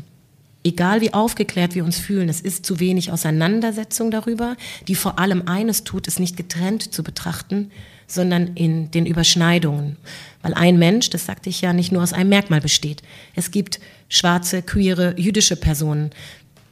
egal 0.65 1.01
wie 1.01 1.15
aufgeklärt 1.15 1.75
wir 1.75 1.85
uns 1.85 1.99
fühlen, 1.99 2.29
es 2.29 2.41
ist 2.41 2.65
zu 2.65 2.81
wenig 2.81 3.13
Auseinandersetzung 3.13 4.11
darüber, 4.11 4.57
die 4.89 4.95
vor 4.95 5.19
allem 5.19 5.43
eines 5.47 5.85
tut, 5.85 6.09
es 6.09 6.19
nicht 6.19 6.37
getrennt 6.37 6.95
zu 6.95 7.03
betrachten, 7.03 7.71
sondern 8.07 8.49
in 8.55 8.91
den 8.91 9.07
Überschneidungen. 9.07 9.97
Weil 10.43 10.55
ein 10.55 10.79
Mensch, 10.79 11.11
das 11.11 11.27
sagte 11.27 11.49
ich 11.51 11.61
ja, 11.61 11.73
nicht 11.73 11.93
nur 11.93 12.03
aus 12.03 12.13
einem 12.13 12.29
Merkmal 12.29 12.61
besteht. 12.61 13.03
Es 13.35 13.51
gibt 13.51 13.81
schwarze, 14.09 14.63
queere, 14.63 15.15
jüdische 15.19 15.57
Personen. 15.57 16.11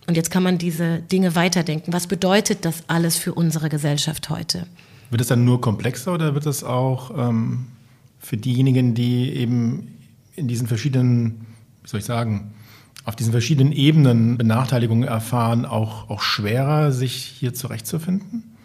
Und 0.06 0.16
jetzt 0.16 0.30
kann 0.30 0.42
man 0.42 0.58
diese 0.58 0.98
Dinge 0.98 1.34
weiterdenken. 1.34 1.92
Was 1.92 2.06
bedeutet 2.06 2.64
das 2.64 2.84
alles 2.88 3.16
für 3.16 3.32
unsere 3.32 3.68
Gesellschaft 3.68 4.28
heute? 4.28 4.66
Wird 5.10 5.22
es 5.22 5.28
dann 5.28 5.44
nur 5.44 5.60
komplexer 5.60 6.12
oder 6.12 6.34
wird 6.34 6.46
es 6.46 6.62
auch 6.62 7.10
ähm, 7.16 7.66
für 8.18 8.36
diejenigen, 8.36 8.94
die 8.94 9.32
eben 9.32 9.98
in 10.36 10.46
diesen 10.46 10.66
verschiedenen, 10.66 11.46
wie 11.82 11.88
soll 11.88 12.00
ich 12.00 12.06
sagen, 12.06 12.52
auf 13.04 13.16
diesen 13.16 13.32
verschiedenen 13.32 13.72
Ebenen 13.72 14.38
Benachteiligungen 14.38 15.08
erfahren, 15.08 15.64
auch, 15.64 16.10
auch 16.10 16.20
schwerer, 16.20 16.92
sich 16.92 17.14
hier 17.14 17.54
zurechtzufinden? 17.54 18.56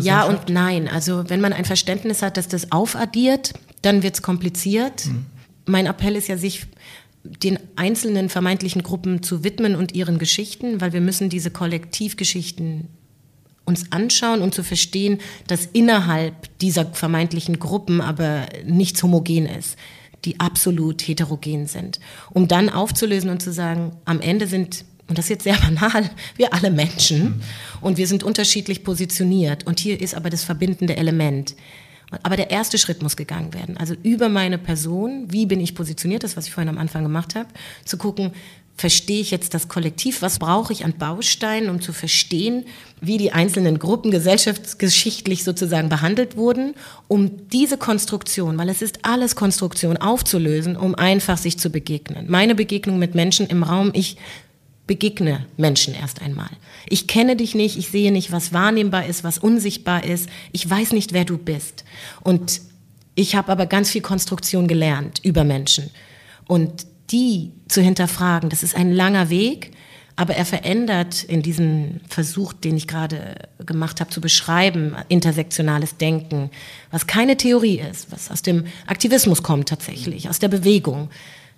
Ja 0.00 0.24
und 0.24 0.48
nein. 0.48 0.88
Also 0.88 1.24
wenn 1.28 1.40
man 1.40 1.52
ein 1.52 1.64
Verständnis 1.64 2.22
hat, 2.22 2.36
dass 2.36 2.48
das 2.48 2.72
aufaddiert, 2.72 3.54
dann 3.82 4.02
wird 4.02 4.14
es 4.14 4.22
kompliziert. 4.22 5.06
Mhm. 5.06 5.26
Mein 5.66 5.86
Appell 5.86 6.16
ist 6.16 6.28
ja, 6.28 6.36
sich 6.36 6.66
den 7.22 7.58
einzelnen 7.76 8.28
vermeintlichen 8.28 8.82
Gruppen 8.82 9.22
zu 9.22 9.44
widmen 9.44 9.76
und 9.76 9.94
ihren 9.94 10.18
Geschichten, 10.18 10.80
weil 10.80 10.92
wir 10.92 11.00
müssen 11.00 11.28
diese 11.28 11.50
Kollektivgeschichten 11.50 12.88
uns 13.66 13.92
anschauen 13.92 14.40
und 14.40 14.54
zu 14.54 14.64
verstehen, 14.64 15.18
dass 15.46 15.66
innerhalb 15.66 16.58
dieser 16.58 16.86
vermeintlichen 16.86 17.58
Gruppen 17.58 18.00
aber 18.00 18.46
nichts 18.64 19.02
homogen 19.02 19.46
ist 19.46 19.76
die 20.24 20.38
absolut 20.40 21.02
heterogen 21.02 21.66
sind. 21.66 22.00
Um 22.30 22.48
dann 22.48 22.68
aufzulösen 22.68 23.30
und 23.30 23.42
zu 23.42 23.52
sagen, 23.52 23.96
am 24.04 24.20
Ende 24.20 24.46
sind 24.46 24.84
und 25.08 25.18
das 25.18 25.24
ist 25.24 25.30
jetzt 25.30 25.44
sehr 25.44 25.56
banal, 25.60 26.08
wir 26.36 26.54
alle 26.54 26.70
Menschen 26.70 27.42
und 27.80 27.98
wir 27.98 28.06
sind 28.06 28.22
unterschiedlich 28.22 28.84
positioniert 28.84 29.66
und 29.66 29.80
hier 29.80 30.00
ist 30.00 30.14
aber 30.14 30.30
das 30.30 30.44
verbindende 30.44 30.96
Element. 30.96 31.56
Aber 32.22 32.36
der 32.36 32.50
erste 32.50 32.76
Schritt 32.76 33.02
muss 33.02 33.16
gegangen 33.16 33.54
werden. 33.54 33.76
Also 33.76 33.94
über 34.02 34.28
meine 34.28 34.58
Person, 34.58 35.26
wie 35.30 35.46
bin 35.46 35.60
ich 35.60 35.74
positioniert, 35.74 36.24
das, 36.24 36.36
was 36.36 36.46
ich 36.46 36.52
vorhin 36.52 36.68
am 36.68 36.78
Anfang 36.78 37.04
gemacht 37.04 37.36
habe, 37.36 37.48
zu 37.84 37.98
gucken, 37.98 38.32
verstehe 38.80 39.20
ich 39.20 39.30
jetzt 39.30 39.52
das 39.52 39.68
Kollektiv, 39.68 40.22
was 40.22 40.38
brauche 40.38 40.72
ich 40.72 40.86
an 40.86 40.94
Bausteinen, 40.94 41.68
um 41.68 41.82
zu 41.82 41.92
verstehen, 41.92 42.64
wie 43.02 43.18
die 43.18 43.30
einzelnen 43.30 43.78
Gruppen 43.78 44.10
gesellschaftsgeschichtlich 44.10 45.44
sozusagen 45.44 45.90
behandelt 45.90 46.38
wurden, 46.38 46.74
um 47.06 47.46
diese 47.48 47.76
Konstruktion, 47.76 48.56
weil 48.56 48.70
es 48.70 48.80
ist 48.80 49.04
alles 49.04 49.36
Konstruktion, 49.36 49.98
aufzulösen, 49.98 50.78
um 50.78 50.94
einfach 50.94 51.36
sich 51.36 51.58
zu 51.58 51.68
begegnen. 51.68 52.30
Meine 52.30 52.54
Begegnung 52.54 52.98
mit 52.98 53.14
Menschen 53.14 53.46
im 53.48 53.64
Raum, 53.64 53.90
ich 53.92 54.16
begegne 54.86 55.44
Menschen 55.58 55.94
erst 55.94 56.22
einmal. 56.22 56.48
Ich 56.88 57.06
kenne 57.06 57.36
dich 57.36 57.54
nicht, 57.54 57.76
ich 57.76 57.90
sehe 57.90 58.10
nicht, 58.10 58.32
was 58.32 58.54
wahrnehmbar 58.54 59.04
ist, 59.04 59.24
was 59.24 59.36
unsichtbar 59.36 60.04
ist, 60.04 60.26
ich 60.52 60.68
weiß 60.68 60.92
nicht, 60.92 61.12
wer 61.12 61.26
du 61.26 61.36
bist. 61.36 61.84
Und 62.22 62.62
ich 63.14 63.34
habe 63.36 63.52
aber 63.52 63.66
ganz 63.66 63.90
viel 63.90 64.00
Konstruktion 64.00 64.66
gelernt 64.68 65.20
über 65.22 65.44
Menschen. 65.44 65.90
Und 66.46 66.86
die 67.10 67.52
zu 67.68 67.80
hinterfragen, 67.80 68.50
das 68.50 68.62
ist 68.62 68.76
ein 68.76 68.92
langer 68.92 69.30
Weg, 69.30 69.72
aber 70.16 70.34
er 70.34 70.44
verändert 70.44 71.24
in 71.24 71.42
diesem 71.42 72.00
Versuch, 72.08 72.52
den 72.52 72.76
ich 72.76 72.86
gerade 72.86 73.36
gemacht 73.64 74.00
habe, 74.00 74.10
zu 74.10 74.20
beschreiben, 74.20 74.94
intersektionales 75.08 75.96
Denken, 75.96 76.50
was 76.90 77.06
keine 77.06 77.36
Theorie 77.36 77.80
ist, 77.80 78.12
was 78.12 78.30
aus 78.30 78.42
dem 78.42 78.66
Aktivismus 78.86 79.42
kommt 79.42 79.68
tatsächlich, 79.68 80.28
aus 80.28 80.38
der 80.38 80.48
Bewegung 80.48 81.08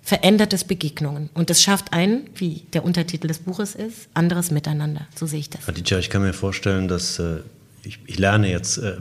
verändert 0.01 0.53
es 0.53 0.65
Begegnungen. 0.65 1.29
Und 1.33 1.49
das 1.49 1.63
schafft 1.63 1.93
ein, 1.93 2.29
wie 2.35 2.63
der 2.73 2.83
Untertitel 2.83 3.27
des 3.27 3.39
Buches 3.39 3.73
ist, 3.73 4.09
anderes 4.13 4.51
Miteinander. 4.51 5.07
So 5.15 5.25
sehe 5.25 5.39
ich 5.39 5.49
das. 5.49 5.67
Aditya, 5.67 5.97
ich 5.97 6.09
kann 6.09 6.21
mir 6.21 6.33
vorstellen, 6.33 6.89
dass 6.89 7.19
äh, 7.19 7.37
ich, 7.83 7.99
ich, 8.05 8.19
lerne 8.19 8.49
jetzt, 8.49 8.77
äh, 8.77 8.95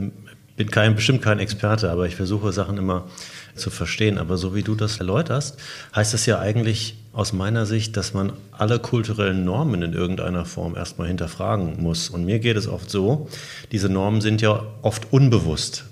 bin 0.57 0.71
kein, 0.71 0.95
bestimmt 0.95 1.23
kein 1.23 1.41
Experte, 1.41 1.91
aber 1.91 2.07
ich 2.07 2.15
versuche 2.15 2.53
Sachen 2.53 2.79
immer 2.79 3.09
zu 3.55 3.71
verstehen. 3.71 4.19
Aber 4.19 4.37
so 4.37 4.55
wie 4.55 4.63
du 4.63 4.75
das 4.75 4.99
erläuterst, 4.99 5.59
heißt 5.95 6.15
das 6.15 6.27
ja 6.27 6.39
eigentlich 6.39 6.97
aus 7.13 7.33
meiner 7.33 7.67
Sicht, 7.67 7.97
dass 7.97 8.15
man 8.15 8.33
alle 8.53 8.79
kulturellen 8.79 9.45
Normen 9.45 9.83
in 9.83 9.93
irgendeiner 9.93 10.45
Form 10.45 10.77
erstmal 10.77 11.09
hinterfragen 11.09 11.83
muss. 11.83 12.09
Und 12.09 12.25
mir 12.25 12.39
geht 12.39 12.57
es 12.57 12.69
oft 12.69 12.91
so, 12.91 13.29
diese 13.71 13.89
Normen 13.89 14.21
sind 14.21 14.41
ja 14.41 14.63
oft 14.81 15.13
unbewusst. 15.13 15.85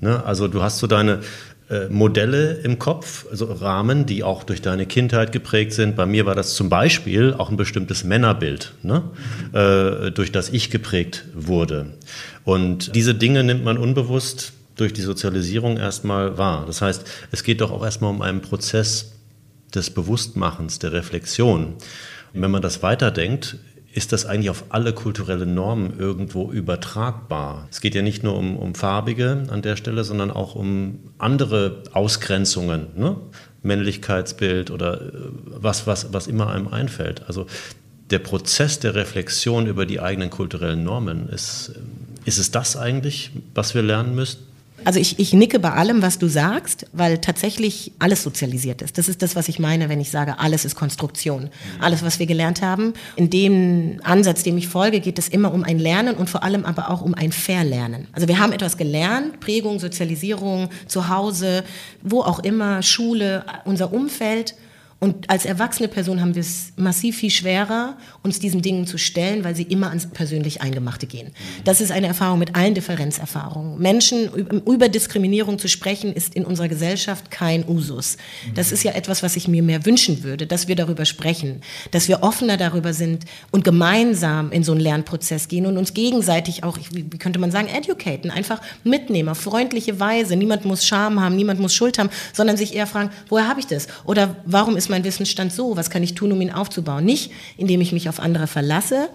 Ne? 0.00 0.24
Also 0.24 0.48
du 0.48 0.62
hast 0.62 0.78
so 0.78 0.86
deine 0.86 1.20
äh, 1.68 1.88
Modelle 1.88 2.54
im 2.54 2.78
Kopf, 2.78 3.26
also 3.30 3.46
Rahmen, 3.46 4.06
die 4.06 4.22
auch 4.22 4.44
durch 4.44 4.62
deine 4.62 4.86
Kindheit 4.86 5.32
geprägt 5.32 5.72
sind. 5.72 5.96
Bei 5.96 6.06
mir 6.06 6.26
war 6.26 6.34
das 6.34 6.54
zum 6.54 6.68
Beispiel 6.68 7.34
auch 7.34 7.50
ein 7.50 7.56
bestimmtes 7.56 8.04
Männerbild, 8.04 8.72
ne? 8.82 9.02
äh, 9.52 10.10
durch 10.10 10.32
das 10.32 10.48
ich 10.48 10.70
geprägt 10.70 11.24
wurde. 11.34 11.94
Und 12.44 12.94
diese 12.94 13.14
Dinge 13.14 13.44
nimmt 13.44 13.64
man 13.64 13.78
unbewusst 13.78 14.52
durch 14.80 14.92
die 14.92 15.02
Sozialisierung 15.02 15.76
erstmal 15.76 16.38
wahr. 16.38 16.64
Das 16.66 16.82
heißt, 16.82 17.04
es 17.30 17.44
geht 17.44 17.60
doch 17.60 17.70
auch 17.70 17.84
erstmal 17.84 18.10
um 18.10 18.22
einen 18.22 18.40
Prozess 18.40 19.12
des 19.74 19.90
Bewusstmachens, 19.90 20.78
der 20.78 20.92
Reflexion. 20.92 21.74
Und 22.32 22.42
wenn 22.42 22.50
man 22.50 22.62
das 22.62 22.82
weiterdenkt, 22.82 23.58
ist 23.92 24.12
das 24.12 24.24
eigentlich 24.24 24.50
auf 24.50 24.64
alle 24.68 24.92
kulturellen 24.92 25.54
Normen 25.54 25.98
irgendwo 25.98 26.50
übertragbar. 26.52 27.66
Es 27.70 27.80
geht 27.80 27.94
ja 27.94 28.02
nicht 28.02 28.22
nur 28.22 28.36
um, 28.36 28.56
um 28.56 28.74
Farbige 28.74 29.44
an 29.48 29.62
der 29.62 29.76
Stelle, 29.76 30.04
sondern 30.04 30.30
auch 30.30 30.54
um 30.54 31.00
andere 31.18 31.82
Ausgrenzungen, 31.92 32.88
ne? 32.96 33.16
Männlichkeitsbild 33.62 34.70
oder 34.70 35.02
äh, 35.02 35.10
was, 35.44 35.86
was, 35.86 36.12
was 36.12 36.28
immer 36.28 36.48
einem 36.48 36.68
einfällt. 36.68 37.24
Also 37.26 37.46
der 38.10 38.20
Prozess 38.20 38.78
der 38.78 38.94
Reflexion 38.94 39.66
über 39.66 39.86
die 39.86 40.00
eigenen 40.00 40.30
kulturellen 40.30 40.82
Normen, 40.82 41.28
ist, 41.28 41.72
ist 42.24 42.38
es 42.38 42.50
das 42.50 42.76
eigentlich, 42.76 43.30
was 43.54 43.74
wir 43.74 43.82
lernen 43.82 44.14
müssten? 44.14 44.49
Also 44.84 44.98
ich, 44.98 45.18
ich 45.18 45.32
nicke 45.32 45.58
bei 45.58 45.72
allem, 45.72 46.02
was 46.02 46.18
du 46.18 46.28
sagst, 46.28 46.86
weil 46.92 47.18
tatsächlich 47.18 47.92
alles 47.98 48.22
sozialisiert 48.22 48.82
ist. 48.82 48.96
Das 48.98 49.08
ist 49.08 49.22
das, 49.22 49.36
was 49.36 49.48
ich 49.48 49.58
meine, 49.58 49.88
wenn 49.88 50.00
ich 50.00 50.10
sage, 50.10 50.38
alles 50.38 50.64
ist 50.64 50.74
Konstruktion. 50.74 51.50
Alles, 51.80 52.02
was 52.02 52.18
wir 52.18 52.26
gelernt 52.26 52.62
haben. 52.62 52.94
In 53.16 53.30
dem 53.30 54.00
Ansatz, 54.02 54.42
dem 54.42 54.56
ich 54.56 54.68
folge, 54.68 55.00
geht 55.00 55.18
es 55.18 55.28
immer 55.28 55.52
um 55.52 55.64
ein 55.64 55.78
Lernen 55.78 56.16
und 56.16 56.30
vor 56.30 56.42
allem 56.42 56.64
aber 56.64 56.90
auch 56.90 57.02
um 57.02 57.14
ein 57.14 57.32
Verlernen. 57.32 58.08
Also 58.12 58.26
wir 58.28 58.38
haben 58.38 58.52
etwas 58.52 58.76
gelernt, 58.76 59.40
Prägung, 59.40 59.78
Sozialisierung, 59.78 60.70
zu 60.86 61.08
Hause, 61.08 61.64
wo 62.02 62.22
auch 62.22 62.38
immer, 62.40 62.82
Schule, 62.82 63.44
unser 63.64 63.92
Umfeld 63.92 64.54
und 65.00 65.30
als 65.30 65.46
erwachsene 65.46 65.88
Person 65.88 66.20
haben 66.20 66.34
wir 66.34 66.42
es 66.42 66.74
massiv 66.76 67.16
viel 67.16 67.30
schwerer, 67.30 67.96
uns 68.22 68.38
diesen 68.38 68.60
Dingen 68.60 68.86
zu 68.86 68.98
stellen, 68.98 69.44
weil 69.44 69.56
sie 69.56 69.62
immer 69.62 69.88
ans 69.88 70.06
persönlich 70.06 70.60
Eingemachte 70.60 71.06
gehen. 71.06 71.30
Das 71.64 71.80
ist 71.80 71.90
eine 71.90 72.06
Erfahrung 72.06 72.38
mit 72.38 72.54
allen 72.54 72.74
Differenzerfahrungen. 72.74 73.78
Menschen 73.78 74.28
über 74.66 74.90
Diskriminierung 74.90 75.58
zu 75.58 75.68
sprechen, 75.68 76.12
ist 76.12 76.34
in 76.34 76.44
unserer 76.44 76.68
Gesellschaft 76.68 77.30
kein 77.30 77.66
Usus. 77.66 78.18
Das 78.54 78.72
ist 78.72 78.82
ja 78.82 78.92
etwas, 78.92 79.22
was 79.22 79.36
ich 79.36 79.48
mir 79.48 79.62
mehr 79.62 79.86
wünschen 79.86 80.22
würde, 80.22 80.46
dass 80.46 80.68
wir 80.68 80.76
darüber 80.76 81.06
sprechen, 81.06 81.62
dass 81.92 82.06
wir 82.08 82.22
offener 82.22 82.58
darüber 82.58 82.92
sind 82.92 83.24
und 83.50 83.64
gemeinsam 83.64 84.52
in 84.52 84.64
so 84.64 84.72
einen 84.72 84.82
Lernprozess 84.82 85.48
gehen 85.48 85.64
und 85.64 85.78
uns 85.78 85.94
gegenseitig 85.94 86.62
auch, 86.62 86.76
wie 86.90 87.08
könnte 87.18 87.38
man 87.38 87.50
sagen, 87.50 87.68
educaten, 87.68 88.30
einfach 88.30 88.60
mitnehmen, 88.84 89.30
auf 89.30 89.38
freundliche 89.38 89.98
Weise. 89.98 90.36
Niemand 90.36 90.66
muss 90.66 90.84
Scham 90.84 91.20
haben, 91.20 91.36
niemand 91.36 91.58
muss 91.58 91.72
Schuld 91.72 91.98
haben, 91.98 92.10
sondern 92.34 92.58
sich 92.58 92.74
eher 92.74 92.86
fragen, 92.86 93.08
woher 93.30 93.48
habe 93.48 93.60
ich 93.60 93.66
das? 93.66 93.88
Oder 94.04 94.36
warum 94.44 94.76
ist 94.76 94.89
mein 94.90 95.04
Wissensstand 95.04 95.52
so? 95.52 95.76
Was 95.76 95.90
kann 95.90 96.02
ich 96.02 96.14
tun, 96.14 96.32
um 96.32 96.40
ihn 96.40 96.52
aufzubauen? 96.52 97.04
Nicht, 97.04 97.30
indem 97.56 97.80
ich 97.80 97.92
mich 97.92 98.08
auf 98.08 98.20
andere 98.20 98.46
verlasse, 98.46 99.08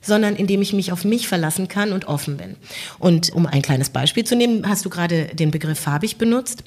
sondern 0.00 0.36
indem 0.36 0.62
ich 0.62 0.72
mich 0.72 0.92
auf 0.92 1.04
mich 1.04 1.28
verlassen 1.28 1.68
kann 1.68 1.92
und 1.92 2.06
offen 2.06 2.36
bin. 2.36 2.56
Und 2.98 3.32
um 3.32 3.46
ein 3.46 3.62
kleines 3.62 3.90
Beispiel 3.90 4.24
zu 4.24 4.36
nehmen, 4.36 4.68
hast 4.68 4.84
du 4.84 4.90
gerade 4.90 5.26
den 5.26 5.50
Begriff 5.50 5.78
farbig 5.78 6.16
benutzt. 6.16 6.64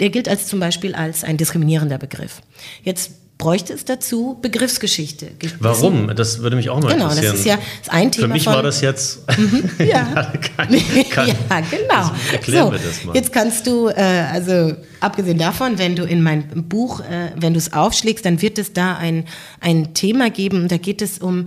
Der 0.00 0.10
gilt 0.10 0.28
als 0.28 0.46
zum 0.48 0.58
Beispiel 0.58 0.94
als 0.94 1.22
ein 1.22 1.36
diskriminierender 1.36 1.98
Begriff. 1.98 2.40
Jetzt 2.82 3.12
bräuchte 3.42 3.72
es 3.72 3.84
dazu 3.84 4.38
Begriffsgeschichte. 4.40 5.32
Warum? 5.58 6.14
Das 6.14 6.42
würde 6.42 6.54
mich 6.54 6.70
auch 6.70 6.80
mal 6.80 6.92
genau, 6.92 7.10
interessieren. 7.10 7.22
Genau, 7.22 7.32
das 7.32 7.40
ist 7.40 7.46
ja 7.46 7.58
das 7.84 7.88
ein 7.88 8.12
Thema. 8.12 8.26
Für 8.28 8.32
mich 8.32 8.44
von, 8.44 8.54
war 8.54 8.62
das 8.62 8.80
jetzt. 8.80 9.28
Mhm, 9.36 9.68
ja. 9.84 10.32
kein, 10.56 11.08
kein, 11.10 11.28
ja, 11.28 11.60
genau. 11.70 11.94
Also 11.94 12.12
erklär 12.30 12.62
so, 12.62 12.70
mir 12.70 12.78
das 12.78 13.04
mal. 13.04 13.16
Jetzt 13.16 13.32
kannst 13.32 13.66
du, 13.66 13.88
äh, 13.88 13.94
also 14.32 14.74
abgesehen 15.00 15.38
davon, 15.38 15.76
wenn 15.78 15.96
du 15.96 16.04
in 16.04 16.22
mein 16.22 16.68
Buch, 16.68 17.00
äh, 17.00 17.32
wenn 17.34 17.52
du 17.52 17.58
es 17.58 17.72
aufschlägst, 17.72 18.24
dann 18.24 18.40
wird 18.40 18.58
es 18.58 18.74
da 18.74 18.96
ein, 18.96 19.24
ein 19.60 19.92
Thema 19.92 20.30
geben. 20.30 20.68
Da 20.68 20.76
geht 20.76 21.02
es 21.02 21.18
um 21.18 21.46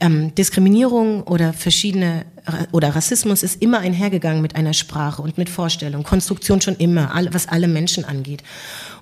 ähm, 0.00 0.34
Diskriminierung 0.34 1.22
oder 1.22 1.54
verschiedene 1.54 2.26
oder 2.72 2.94
Rassismus 2.94 3.42
ist 3.42 3.60
immer 3.60 3.80
einhergegangen 3.80 4.40
mit 4.40 4.54
einer 4.54 4.72
Sprache 4.72 5.20
und 5.20 5.36
mit 5.36 5.48
Vorstellung, 5.48 6.04
Konstruktion 6.04 6.60
schon 6.60 6.76
immer, 6.76 7.10
was 7.32 7.48
alle 7.48 7.66
Menschen 7.66 8.04
angeht. 8.04 8.42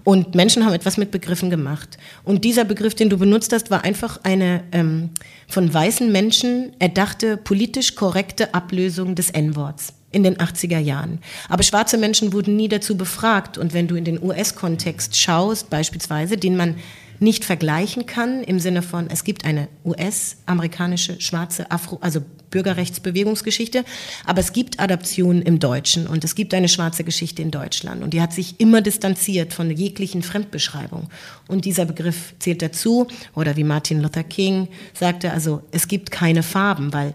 Und 0.04 0.34
Menschen 0.34 0.64
haben 0.64 0.74
etwas 0.74 0.98
mit 0.98 1.10
Begriffen 1.10 1.48
gemacht. 1.48 1.96
Und 2.24 2.44
dieser 2.44 2.64
Begriff, 2.64 2.94
den 2.94 3.08
du 3.08 3.16
benutzt 3.16 3.52
hast, 3.52 3.70
war 3.70 3.84
einfach 3.84 4.20
eine 4.22 4.62
ähm, 4.72 5.10
von 5.48 5.72
weißen 5.72 6.12
Menschen 6.12 6.72
erdachte 6.78 7.38
politisch 7.38 7.94
korrekte 7.94 8.54
Ablösung 8.54 9.14
des 9.14 9.30
N-Worts 9.30 9.94
in 10.12 10.22
den 10.22 10.36
80er 10.36 10.78
Jahren. 10.78 11.18
Aber 11.48 11.62
schwarze 11.62 11.98
Menschen 11.98 12.32
wurden 12.32 12.54
nie 12.54 12.68
dazu 12.68 12.96
befragt. 12.96 13.58
Und 13.58 13.72
wenn 13.72 13.88
du 13.88 13.96
in 13.96 14.04
den 14.04 14.22
US-Kontext 14.22 15.16
schaust, 15.16 15.70
beispielsweise, 15.70 16.36
den 16.36 16.56
man 16.56 16.76
nicht 17.18 17.44
vergleichen 17.44 18.06
kann 18.06 18.44
im 18.44 18.60
Sinne 18.60 18.82
von, 18.82 19.08
es 19.08 19.24
gibt 19.24 19.44
eine 19.44 19.68
US-amerikanische 19.84 21.20
schwarze 21.20 21.70
Afro, 21.70 21.98
also 22.00 22.20
Bürgerrechtsbewegungsgeschichte, 22.54 23.84
aber 24.24 24.40
es 24.40 24.52
gibt 24.52 24.78
Adaptionen 24.78 25.42
im 25.42 25.58
Deutschen 25.58 26.06
und 26.06 26.22
es 26.22 26.36
gibt 26.36 26.54
eine 26.54 26.68
schwarze 26.68 27.02
Geschichte 27.02 27.42
in 27.42 27.50
Deutschland 27.50 28.02
und 28.02 28.14
die 28.14 28.22
hat 28.22 28.32
sich 28.32 28.60
immer 28.60 28.80
distanziert 28.80 29.52
von 29.52 29.70
jeglichen 29.70 30.22
Fremdbeschreibung 30.22 31.10
und 31.48 31.64
dieser 31.64 31.84
Begriff 31.84 32.34
zählt 32.38 32.62
dazu 32.62 33.08
oder 33.34 33.56
wie 33.56 33.64
Martin 33.64 34.00
Luther 34.00 34.22
King 34.22 34.68
sagte, 34.94 35.32
also 35.32 35.62
es 35.72 35.88
gibt 35.88 36.12
keine 36.12 36.44
Farben, 36.44 36.92
weil 36.92 37.12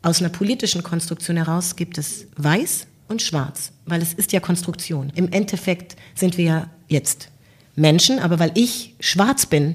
aus 0.00 0.20
einer 0.20 0.30
politischen 0.30 0.82
Konstruktion 0.82 1.36
heraus 1.36 1.76
gibt 1.76 1.98
es 1.98 2.26
weiß 2.36 2.86
und 3.08 3.20
schwarz, 3.20 3.72
weil 3.84 4.00
es 4.00 4.14
ist 4.14 4.32
ja 4.32 4.40
Konstruktion. 4.40 5.12
Im 5.14 5.30
Endeffekt 5.30 5.96
sind 6.14 6.38
wir 6.38 6.44
ja 6.44 6.70
jetzt 6.88 7.28
Menschen, 7.76 8.18
aber 8.18 8.38
weil 8.38 8.52
ich 8.54 8.94
schwarz 8.98 9.44
bin, 9.44 9.74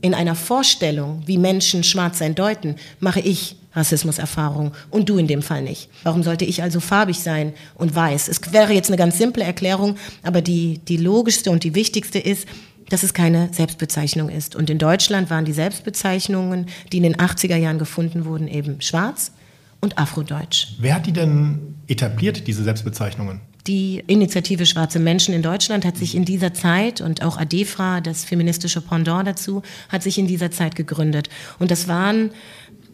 in 0.00 0.12
einer 0.12 0.34
Vorstellung, 0.34 1.22
wie 1.24 1.38
Menschen 1.38 1.82
schwarz 1.82 2.18
sein 2.18 2.34
deuten, 2.34 2.76
mache 3.00 3.20
ich 3.20 3.56
Rassismuserfahrung 3.74 4.72
und 4.90 5.08
du 5.08 5.18
in 5.18 5.26
dem 5.26 5.42
Fall 5.42 5.62
nicht. 5.62 5.88
Warum 6.02 6.22
sollte 6.22 6.44
ich 6.44 6.62
also 6.62 6.80
farbig 6.80 7.18
sein 7.20 7.52
und 7.74 7.94
weiß? 7.94 8.28
Es 8.28 8.52
wäre 8.52 8.72
jetzt 8.72 8.88
eine 8.88 8.96
ganz 8.96 9.18
simple 9.18 9.44
Erklärung, 9.44 9.96
aber 10.22 10.42
die, 10.42 10.78
die 10.78 10.96
logischste 10.96 11.50
und 11.50 11.64
die 11.64 11.74
wichtigste 11.74 12.18
ist, 12.18 12.46
dass 12.88 13.02
es 13.02 13.14
keine 13.14 13.52
Selbstbezeichnung 13.52 14.28
ist. 14.28 14.54
Und 14.54 14.70
in 14.70 14.78
Deutschland 14.78 15.30
waren 15.30 15.44
die 15.44 15.52
Selbstbezeichnungen, 15.52 16.66
die 16.92 16.98
in 16.98 17.02
den 17.02 17.16
80er 17.16 17.56
Jahren 17.56 17.78
gefunden 17.78 18.24
wurden, 18.24 18.48
eben 18.48 18.80
schwarz 18.80 19.32
und 19.80 19.98
afrodeutsch. 19.98 20.68
Wer 20.78 20.94
hat 20.94 21.06
die 21.06 21.12
denn 21.12 21.76
etabliert, 21.86 22.46
diese 22.46 22.62
Selbstbezeichnungen? 22.62 23.40
Die 23.66 24.04
Initiative 24.06 24.66
Schwarze 24.66 24.98
Menschen 24.98 25.32
in 25.32 25.40
Deutschland 25.40 25.86
hat 25.86 25.96
sich 25.96 26.14
in 26.14 26.26
dieser 26.26 26.52
Zeit 26.52 27.00
und 27.00 27.22
auch 27.22 27.38
ADEFRA, 27.38 28.02
das 28.02 28.22
feministische 28.22 28.82
Pendant 28.82 29.26
dazu, 29.26 29.62
hat 29.88 30.02
sich 30.02 30.18
in 30.18 30.26
dieser 30.26 30.50
Zeit 30.50 30.76
gegründet. 30.76 31.30
Und 31.58 31.70
das 31.70 31.88
waren 31.88 32.30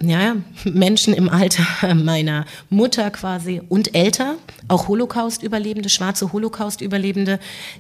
ja, 0.03 0.37
Menschen 0.65 1.15
im 1.15 1.29
Alter 1.29 1.95
meiner 1.95 2.47
Mutter 2.69 3.11
quasi 3.11 3.61
und 3.69 3.95
älter, 3.95 4.37
auch 4.69 4.89
Holocaust-Überlebende, 4.89 5.89
schwarze 5.89 6.33
Holocaust-Überlebende, 6.33 7.39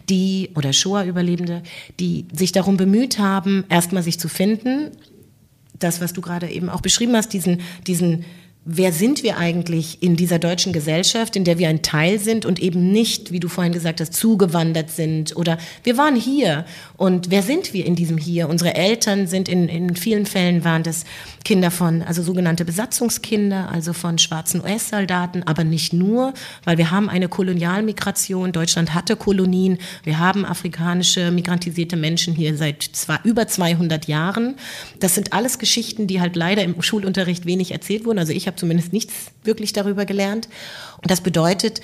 die 0.08 0.50
oder 0.54 0.72
Shoah-Überlebende, 0.72 1.62
die 1.98 2.26
sich 2.32 2.52
darum 2.52 2.76
bemüht 2.76 3.18
haben, 3.18 3.64
erstmal 3.68 4.02
sich 4.02 4.18
zu 4.18 4.28
finden. 4.28 4.90
Das, 5.78 6.00
was 6.00 6.12
du 6.12 6.20
gerade 6.20 6.50
eben 6.50 6.68
auch 6.68 6.82
beschrieben 6.82 7.16
hast, 7.16 7.32
diesen, 7.32 7.62
diesen 7.86 8.24
wer 8.72 8.92
sind 8.92 9.24
wir 9.24 9.36
eigentlich 9.36 10.00
in 10.00 10.14
dieser 10.14 10.38
deutschen 10.38 10.72
Gesellschaft, 10.72 11.34
in 11.34 11.42
der 11.42 11.58
wir 11.58 11.68
ein 11.68 11.82
Teil 11.82 12.20
sind 12.20 12.46
und 12.46 12.60
eben 12.60 12.92
nicht, 12.92 13.32
wie 13.32 13.40
du 13.40 13.48
vorhin 13.48 13.72
gesagt 13.72 14.00
hast, 14.00 14.12
zugewandert 14.14 14.90
sind 14.90 15.34
oder 15.36 15.58
wir 15.82 15.96
waren 15.96 16.14
hier 16.14 16.64
und 16.96 17.30
wer 17.32 17.42
sind 17.42 17.72
wir 17.72 17.84
in 17.84 17.96
diesem 17.96 18.16
Hier? 18.16 18.48
Unsere 18.48 18.76
Eltern 18.76 19.26
sind 19.26 19.48
in, 19.48 19.68
in 19.68 19.96
vielen 19.96 20.24
Fällen 20.24 20.62
waren 20.62 20.84
das 20.84 21.04
Kinder 21.44 21.72
von, 21.72 22.02
also 22.02 22.22
sogenannte 22.22 22.64
Besatzungskinder, 22.64 23.70
also 23.72 23.92
von 23.92 24.18
schwarzen 24.18 24.60
US-Soldaten, 24.60 25.42
aber 25.44 25.64
nicht 25.64 25.92
nur, 25.92 26.32
weil 26.64 26.78
wir 26.78 26.92
haben 26.92 27.08
eine 27.08 27.28
Kolonialmigration, 27.28 28.52
Deutschland 28.52 28.94
hatte 28.94 29.16
Kolonien, 29.16 29.78
wir 30.04 30.18
haben 30.20 30.44
afrikanische 30.44 31.32
migrantisierte 31.32 31.96
Menschen 31.96 32.34
hier 32.34 32.56
seit 32.56 32.82
zwei, 32.82 33.18
über 33.24 33.48
200 33.48 34.06
Jahren. 34.06 34.56
Das 35.00 35.16
sind 35.16 35.32
alles 35.32 35.58
Geschichten, 35.58 36.06
die 36.06 36.20
halt 36.20 36.36
leider 36.36 36.62
im 36.62 36.80
Schulunterricht 36.82 37.46
wenig 37.46 37.72
erzählt 37.72 38.04
wurden. 38.04 38.18
Also 38.18 38.32
ich 38.32 38.46
habe 38.46 38.59
zumindest 38.60 38.92
nichts 38.92 39.32
wirklich 39.42 39.72
darüber 39.72 40.04
gelernt. 40.04 40.48
Und 40.98 41.10
das 41.10 41.20
bedeutet, 41.20 41.80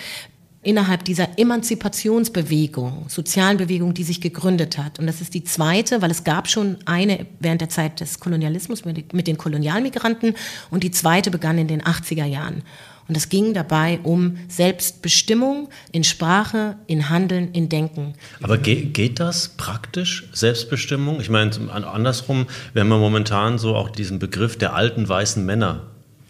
innerhalb 0.66 1.04
dieser 1.04 1.38
Emanzipationsbewegung, 1.38 3.04
sozialen 3.08 3.56
Bewegung, 3.56 3.94
die 3.94 4.02
sich 4.02 4.20
gegründet 4.20 4.78
hat. 4.78 4.98
Und 4.98 5.06
das 5.06 5.20
ist 5.20 5.32
die 5.32 5.44
zweite, 5.44 6.02
weil 6.02 6.10
es 6.10 6.24
gab 6.24 6.48
schon 6.48 6.78
eine 6.86 7.26
während 7.38 7.60
der 7.60 7.68
Zeit 7.68 8.00
des 8.00 8.18
Kolonialismus 8.18 8.84
mit 8.84 9.26
den 9.28 9.38
Kolonialmigranten 9.38 10.34
und 10.70 10.82
die 10.82 10.90
zweite 10.90 11.30
begann 11.30 11.56
in 11.58 11.68
den 11.68 11.82
80er 11.82 12.24
Jahren. 12.24 12.62
Und 13.08 13.16
es 13.16 13.28
ging 13.28 13.54
dabei 13.54 14.00
um 14.02 14.36
Selbstbestimmung 14.48 15.68
in 15.92 16.02
Sprache, 16.02 16.76
in 16.88 17.08
Handeln, 17.08 17.52
in 17.52 17.68
Denken. 17.68 18.14
Aber 18.42 18.58
ge 18.58 18.86
geht 18.86 19.20
das 19.20 19.50
praktisch, 19.50 20.28
Selbstbestimmung? 20.32 21.20
Ich 21.20 21.30
meine, 21.30 21.52
andersrum, 21.70 22.46
wir 22.72 22.82
haben 22.82 22.90
ja 22.90 22.98
momentan 22.98 23.58
so 23.58 23.76
auch 23.76 23.90
diesen 23.90 24.18
Begriff 24.18 24.58
der 24.58 24.74
alten 24.74 25.08
weißen 25.08 25.46
Männer 25.46 25.84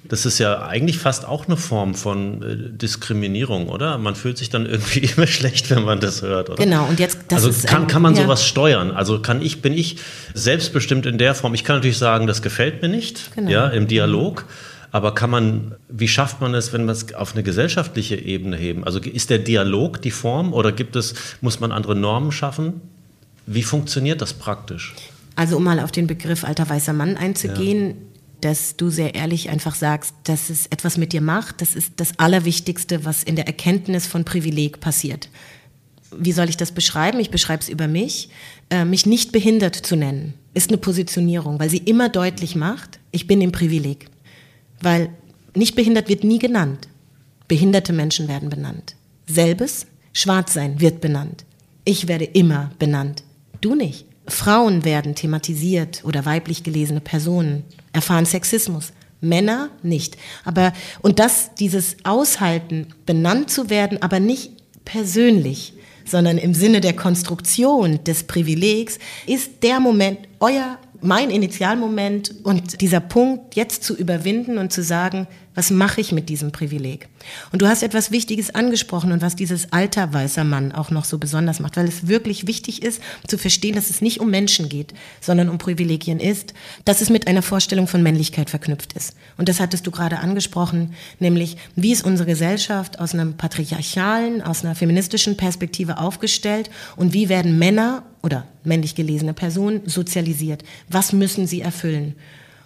das 0.09 0.27
ist 0.27 0.39
ja 0.39 0.67
eigentlich 0.67 0.99
fast 0.99 1.27
auch 1.27 1.47
eine 1.47 1.57
Form 1.57 1.95
von 1.95 2.43
äh, 2.43 2.77
Diskriminierung, 2.77 3.69
oder? 3.69 3.99
Man 3.99 4.15
fühlt 4.15 4.39
sich 4.39 4.51
dann 4.51 4.67
irgendwie 4.67 5.01
immer 5.17 5.27
schlecht, 5.27 5.71
wenn 5.71 5.85
man 5.85 6.01
das 6.01 6.23
hört, 6.23 6.51
oder? 6.51 6.63
Genau, 6.63 6.87
und 6.87 7.01
jetzt 7.01 7.19
das 7.29 7.45
Also 7.45 7.67
kann, 7.67 7.83
ein, 7.83 7.89
kann 7.89 8.03
man 8.03 8.15
ja. 8.15 8.23
sowas 8.23 8.47
steuern? 8.47 8.91
Also 8.91 9.21
kann 9.21 9.43
ich, 9.43 9.63
bin 9.63 9.73
ich 9.73 9.99
selbstbestimmt 10.35 11.07
in 11.07 11.19
der 11.19 11.35
Form? 11.35 11.55
Ich 11.55 11.65
kann 11.65 11.77
natürlich 11.77 11.99
sagen, 11.99 12.27
das 12.27 12.43
gefällt 12.43 12.83
mir 12.83 12.89
nicht, 12.89 13.35
genau. 13.35 13.51
ja, 13.51 13.69
im 13.69 13.87
Dialog. 13.87 14.45
Aber 14.93 15.15
kann 15.15 15.31
man, 15.31 15.75
wie 15.89 16.09
schafft 16.09 16.41
man 16.41 16.55
es, 16.55 16.73
wenn 16.73 16.87
man 16.87 16.95
es 16.95 17.13
auf 17.15 17.35
eine 17.35 17.43
gesellschaftliche 17.43 18.17
Ebene 18.17 18.57
heben? 18.57 18.85
Also 18.85 18.99
ist 19.01 19.31
der 19.31 19.39
Dialog 19.39 20.01
die 20.01 20.11
Form 20.11 20.53
oder 20.53 20.73
gibt 20.73 20.97
es, 20.97 21.15
muss 21.41 21.61
man 21.61 21.73
andere 21.73 21.95
Normen 21.95 22.33
schaffen? 22.33 22.81
Wie 23.47 23.63
funktioniert 23.63 24.23
das 24.23 24.33
praktisch? 24.33 24.95
Also 25.35 25.59
um 25.59 25.65
mal 25.65 25.81
auf 25.81 25.93
den 25.93 26.07
Begriff 26.07 26.45
alter 26.45 26.69
weißer 26.69 26.95
Mann 26.95 27.17
einzugehen, 27.17 27.89
ja 27.89 27.95
dass 28.47 28.77
du 28.77 28.91
sehr 28.91 29.17
ehrlich 29.17 29.51
einfach 29.51 29.75
sagst, 29.75 30.15
dass 30.23 30.51
es 30.51 30.69
etwas 30.69 30.99
mit 30.99 31.13
dir 31.13 31.21
macht. 31.21 31.61
Das 31.61 31.75
ist 31.75 31.95
das 31.97 32.17
Allerwichtigste, 32.21 33.05
was 33.05 33.25
in 33.25 33.35
der 33.35 33.49
Erkenntnis 33.49 34.07
von 34.07 34.25
Privileg 34.25 34.79
passiert. 34.79 35.29
Wie 36.17 36.31
soll 36.31 36.49
ich 36.49 36.57
das 36.57 36.71
beschreiben? 36.71 37.19
Ich 37.19 37.31
beschreibe 37.31 37.65
es 37.65 37.69
über 37.69 37.89
mich. 37.89 38.29
Äh, 38.71 38.85
mich 38.85 39.05
nicht 39.05 39.33
behindert 39.33 39.75
zu 39.75 39.97
nennen, 39.97 40.35
ist 40.55 40.71
eine 40.71 40.79
Positionierung, 40.79 41.59
weil 41.59 41.71
sie 41.71 41.79
immer 41.79 42.09
deutlich 42.09 42.55
macht, 42.55 43.01
ich 43.11 43.27
bin 43.27 43.41
im 43.41 43.51
Privileg. 43.51 44.07
Weil 44.81 45.11
nicht 45.57 45.75
behindert 45.75 46.09
wird 46.09 46.23
nie 46.23 46.39
genannt. 46.39 46.87
Behinderte 47.49 47.93
Menschen 47.93 48.29
werden 48.29 48.49
benannt. 48.49 48.95
Selbes, 49.27 49.89
schwarz 50.13 50.55
sein 50.55 50.81
wird 50.81 51.01
benannt. 51.01 51.45
Ich 51.85 52.07
werde 52.07 52.27
immer 52.27 52.71
benannt. 52.79 53.25
Du 53.61 53.75
nicht. 53.75 54.07
Frauen 54.29 54.85
werden 54.85 55.17
thematisiert 55.17 56.05
oder 56.05 56.25
weiblich 56.25 56.63
gelesene 56.63 57.01
Personen 57.01 57.65
erfahren 57.97 58.27
Sexismus. 58.27 58.93
Männer 59.21 59.71
nicht. 59.83 60.17
Aber, 60.45 60.73
und 61.03 61.19
das, 61.19 61.55
dieses 61.55 61.97
Aushalten, 62.05 62.89
benannt 63.07 63.51
zu 63.51 63.71
werden, 63.71 64.01
aber 64.03 64.21
nicht 64.21 64.53
persönlich, 64.85 65.73
sondern 66.05 66.39
im 66.39 66.55
Sinne 66.55 66.81
der 66.81 66.95
Konstruktion 66.95 68.05
des 68.05 68.25
Privilegs, 68.25 68.99
ist 69.27 69.63
der 69.63 69.81
Moment, 69.81 70.21
euer, 70.39 70.79
mein 71.01 71.31
Initialmoment 71.31 72.35
und 72.45 72.81
dieser 72.81 73.01
Punkt 73.01 73.57
jetzt 73.57 73.83
zu 73.83 73.97
überwinden 73.97 74.59
und 74.59 74.73
zu 74.73 74.83
sagen, 74.83 75.27
was 75.57 75.71
mache 75.71 76.03
ich 76.03 76.13
mit 76.13 76.29
diesem 76.29 76.53
Privileg? 76.53 77.09
Und 77.51 77.63
du 77.63 77.67
hast 77.67 77.83
etwas 77.83 78.13
Wichtiges 78.13 78.55
angesprochen 78.55 79.11
und 79.11 79.23
was 79.23 79.35
dieses 79.35 79.73
alter 79.73 80.13
weißer 80.13 80.45
Mann 80.45 80.71
auch 80.71 80.91
noch 80.91 81.07
so 81.07 81.19
besonders 81.19 81.61
macht, 81.61 81.79
weil 81.79 81.89
es 81.89 82.07
wirklich 82.07 82.47
wichtig 82.47 82.83
ist 82.83 83.03
zu 83.27 83.39
verstehen, 83.39 83.75
dass 83.75 83.89
es 83.89 84.03
nicht 84.03 84.21
um 84.21 84.31
Menschen 84.31 84.69
geht, 84.69 84.93
sondern 85.21 85.49
um 85.49 85.57
Privilegien 85.57 86.21
ist, 86.21 86.53
dass 86.85 87.01
es 87.01 87.09
mit 87.09 87.27
einer 87.27 87.41
Vorstellung 87.41 87.89
von 87.89 88.03
Männlichkeit 88.03 88.51
verknüpft 88.51 88.93
ist. 88.93 89.17
Und 89.39 89.49
das 89.49 89.59
hattest 89.59 89.87
du 89.87 89.91
gerade 89.91 90.19
angesprochen, 90.19 90.95
nämlich 91.21 91.57
wie 91.75 91.93
ist 91.93 92.05
unsere 92.05 92.29
Gesellschaft 92.29 93.01
aus 93.01 93.15
einer 93.15 93.27
patriarchalen, 93.33 94.43
aus 94.43 94.63
einer 94.63 94.75
feministischen 94.75 95.39
Perspektive 95.39 95.97
aufgestellt 95.97 96.71
und 96.97 97.15
wie 97.15 97.31
werden 97.31 97.59
Männer 97.59 98.03
oder 98.23 98.47
männlich 98.63 98.95
gelesene 98.95 99.33
Personen 99.33 99.81
sozialisiert? 99.87 100.65
Was 100.91 101.15
müssen 101.15 101.47
sie 101.47 101.63
erfüllen? 101.63 102.15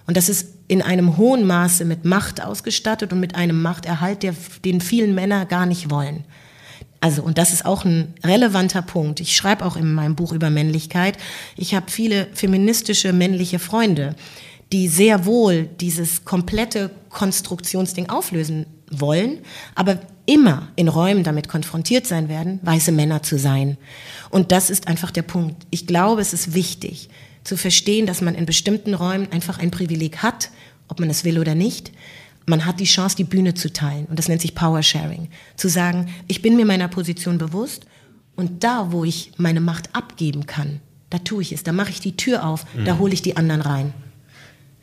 Und 0.09 0.16
das 0.16 0.29
ist 0.29 0.60
in 0.70 0.83
einem 0.83 1.16
hohen 1.16 1.48
Maße 1.48 1.85
mit 1.85 2.04
Macht 2.04 2.40
ausgestattet 2.40 3.12
und 3.12 3.18
mit 3.18 3.35
einem 3.35 3.61
Machterhalt, 3.61 4.22
der, 4.22 4.37
den 4.64 4.80
vielen 4.80 5.16
Männer 5.16 5.44
gar 5.44 5.66
nicht 5.66 5.90
wollen. 5.90 6.22
Also, 7.00 7.24
und 7.24 7.38
das 7.38 7.52
ist 7.52 7.66
auch 7.66 7.85
ein 7.85 8.14
relevanter 8.22 8.80
Punkt. 8.80 9.18
Ich 9.18 9.35
schreibe 9.35 9.64
auch 9.64 9.76
in 9.76 9.92
meinem 9.92 10.14
Buch 10.14 10.33
über 10.33 10.48
Männlichkeit. 10.48 11.18
Ich 11.56 11.74
habe 11.74 11.90
viele 11.90 12.28
feministische 12.35 13.12
männliche 13.12 13.59
Freunde, 13.59 14.14
die 14.70 14.87
sehr 14.87 15.26
wohl 15.26 15.64
dieses 15.80 16.24
komplette 16.24 16.92
Konstruktionsding 17.09 18.09
auflösen 18.09 18.66
wollen, 18.92 19.38
aber 19.74 19.98
immer 20.24 20.68
in 20.76 20.87
Räumen 20.87 21.24
damit 21.24 21.48
konfrontiert 21.48 22.06
sein 22.06 22.28
werden, 22.28 22.61
weiße 22.62 22.92
Männer 22.92 23.24
zu 23.24 23.40
sein. 23.40 23.76
Und 24.28 24.52
das 24.52 24.70
ist 24.70 24.87
einfach 24.87 25.11
der 25.11 25.22
Punkt. 25.22 25.66
Ich 25.70 25.88
glaube, 25.88 26.20
es 26.20 26.33
ist 26.33 26.54
wichtig, 26.54 27.09
zu 27.44 27.57
verstehen, 27.57 28.07
dass 28.07 28.20
man 28.20 28.35
in 28.35 28.46
bestimmten 28.46 28.94
Räumen 28.94 29.31
einfach 29.33 29.59
ein 29.59 29.70
Privileg 29.70 30.18
hat, 30.18 30.50
ob 30.88 31.00
man 31.00 31.11
es 31.11 31.24
will 31.24 31.38
oder 31.38 31.55
nicht. 31.55 31.92
Man 32.46 32.66
hat 32.66 32.81
die 32.81 32.85
Chance, 32.85 33.16
die 33.16 33.24
Bühne 33.24 33.55
zu 33.55 33.72
teilen. 33.72 34.07
Und 34.07 34.18
das 34.18 34.29
nennt 34.29 34.40
sich 34.40 34.55
Power 34.55 34.83
Sharing. 34.83 35.29
Zu 35.57 35.68
sagen, 35.68 36.09
ich 36.26 36.42
bin 36.42 36.57
mir 36.57 36.66
meiner 36.66 36.88
Position 36.88 37.38
bewusst 37.38 37.87
und 38.37 38.64
da, 38.64 38.90
wo 38.90 39.05
ich 39.05 39.33
meine 39.37 39.61
Macht 39.61 39.94
abgeben 39.94 40.46
kann, 40.46 40.81
da 41.11 41.18
tue 41.18 41.42
ich 41.42 41.53
es. 41.53 41.62
Da 41.62 41.72
mache 41.72 41.90
ich 41.90 42.00
die 42.00 42.16
Tür 42.16 42.44
auf, 42.44 42.64
mhm. 42.74 42.85
da 42.85 42.98
hole 42.98 43.12
ich 43.12 43.22
die 43.22 43.37
anderen 43.37 43.61
rein. 43.61 43.92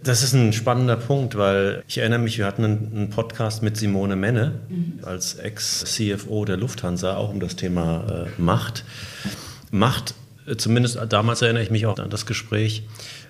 Das 0.04 0.22
ist 0.22 0.34
ein 0.34 0.54
spannender 0.54 0.96
Punkt, 0.96 1.38
weil 1.38 1.84
ich 1.88 1.98
erinnere 1.98 2.20
mich, 2.20 2.38
wir 2.38 2.46
hatten 2.46 2.64
einen, 2.64 3.10
Podcast 3.10 3.64
mit 3.64 3.78
Simone 3.78 4.16
Menne 4.16 4.62
mhm. 4.70 5.00
als 5.04 5.36
Ex-CFO 5.36 6.46
der 6.46 6.58
Lufthansa, 6.58 7.18
auch 7.18 7.30
um 7.30 7.40
das 7.40 7.56
Thema 7.56 8.28
äh, 8.38 8.42
Macht. 8.42 8.86
Macht 9.72 10.14
zumindest 10.56 10.98
damals 11.10 11.42
erinnere 11.42 11.64
ich 11.64 11.72
mich 11.72 11.86
auch 11.86 12.00
an 12.00 12.10
das 12.10 12.26
Gespräch, 12.26 12.84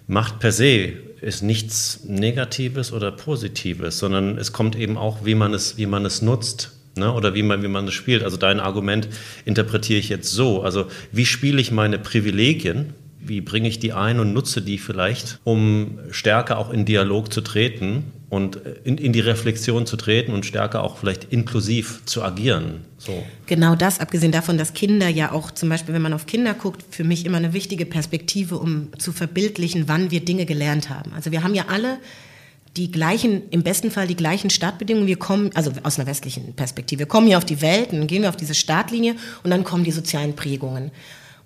Macht 0.10 0.40
per 0.40 0.54
se 0.54 0.94
ist 1.20 1.44
nichts 1.44 2.06
Negatives 2.06 2.94
oder 2.94 3.12
Positives, 3.12 4.00
sondern 4.00 4.38
es 4.38 4.54
kommt 4.54 4.78
eben 4.78 4.98
auch, 4.98 5.26
wie 5.26 5.36
man 5.36 5.54
es, 5.54 5.78
wie 5.78 5.86
man 5.86 6.06
es 6.06 6.22
nutzt. 6.22 6.72
Ne? 6.96 7.12
Oder 7.12 7.36
wie 7.36 7.44
man, 7.44 7.62
wie 7.62 7.68
man 7.68 7.88
es 7.88 7.94
spielt. 7.94 8.24
Also 8.24 8.38
dein 8.38 8.62
Argument 8.62 9.10
interpretiere 9.44 10.00
ich 10.00 10.08
jetzt 10.08 10.32
so. 10.32 10.62
Also 10.64 10.88
wie 11.12 11.26
spiele 11.26 11.60
ich 11.60 11.72
meine 11.72 12.00
Privilegien 12.00 12.94
wie 13.28 13.42
bringe 13.42 13.68
ich 13.68 13.80
die 13.80 13.94
ein 13.94 14.20
und 14.20 14.34
nutze 14.34 14.62
die 14.62 14.78
vielleicht, 14.78 15.40
um 15.44 16.00
stärker 16.12 16.58
auch 16.58 16.72
in 16.72 16.86
Dialog 16.86 17.32
zu 17.32 17.42
treten 17.42 18.06
und 18.30 18.60
in, 18.84 18.98
in 18.98 19.14
die 19.14 19.20
Reflexion 19.20 19.86
zu 19.86 19.96
treten 19.96 20.34
und 20.34 20.46
stärker 20.46 20.84
auch 20.84 20.98
vielleicht 20.98 21.26
inklusiv 21.26 22.02
zu 22.06 22.24
agieren. 22.24 22.82
So. 22.98 23.24
Genau 23.46 23.76
das, 23.76 24.00
abgesehen 24.00 24.32
davon, 24.32 24.58
dass 24.58 24.74
Kinder 24.74 25.08
ja 25.08 25.32
auch 25.32 25.52
zum 25.52 25.70
Beispiel, 25.70 25.94
wenn 25.94 26.02
man 26.02 26.14
auf 26.14 26.26
Kinder 26.26 26.54
guckt, 26.54 26.84
für 26.90 27.04
mich 27.04 27.26
immer 27.26 27.38
eine 27.38 27.54
wichtige 27.54 27.86
Perspektive, 27.86 28.58
um 28.58 28.90
zu 28.98 29.14
verbildlichen, 29.14 29.88
wann 29.88 30.12
wir 30.12 30.26
Dinge 30.26 30.46
gelernt 30.46 30.90
haben. 30.90 31.14
Also 31.14 31.32
wir 31.32 31.44
haben 31.44 31.56
ja 31.56 31.66
alle 31.70 32.00
die 32.76 32.92
gleichen, 32.92 33.44
im 33.50 33.64
besten 33.64 33.92
Fall 33.92 34.08
die 34.08 34.16
gleichen 34.16 34.50
Startbedingungen. 34.50 35.08
Wir 35.08 35.18
kommen, 35.18 35.50
also 35.56 35.72
aus 35.84 35.98
einer 35.98 36.08
westlichen 36.08 36.54
Perspektive, 36.54 37.00
wir 37.00 37.06
kommen 37.08 37.28
hier 37.28 37.38
auf 37.38 37.46
die 37.46 37.62
Welt 37.62 37.92
und 37.92 38.08
gehen 38.08 38.22
wir 38.22 38.30
auf 38.30 38.38
diese 38.38 38.54
Startlinie 38.54 39.16
und 39.44 39.50
dann 39.50 39.64
kommen 39.64 39.84
die 39.84 39.92
sozialen 39.92 40.36
Prägungen. 40.36 40.92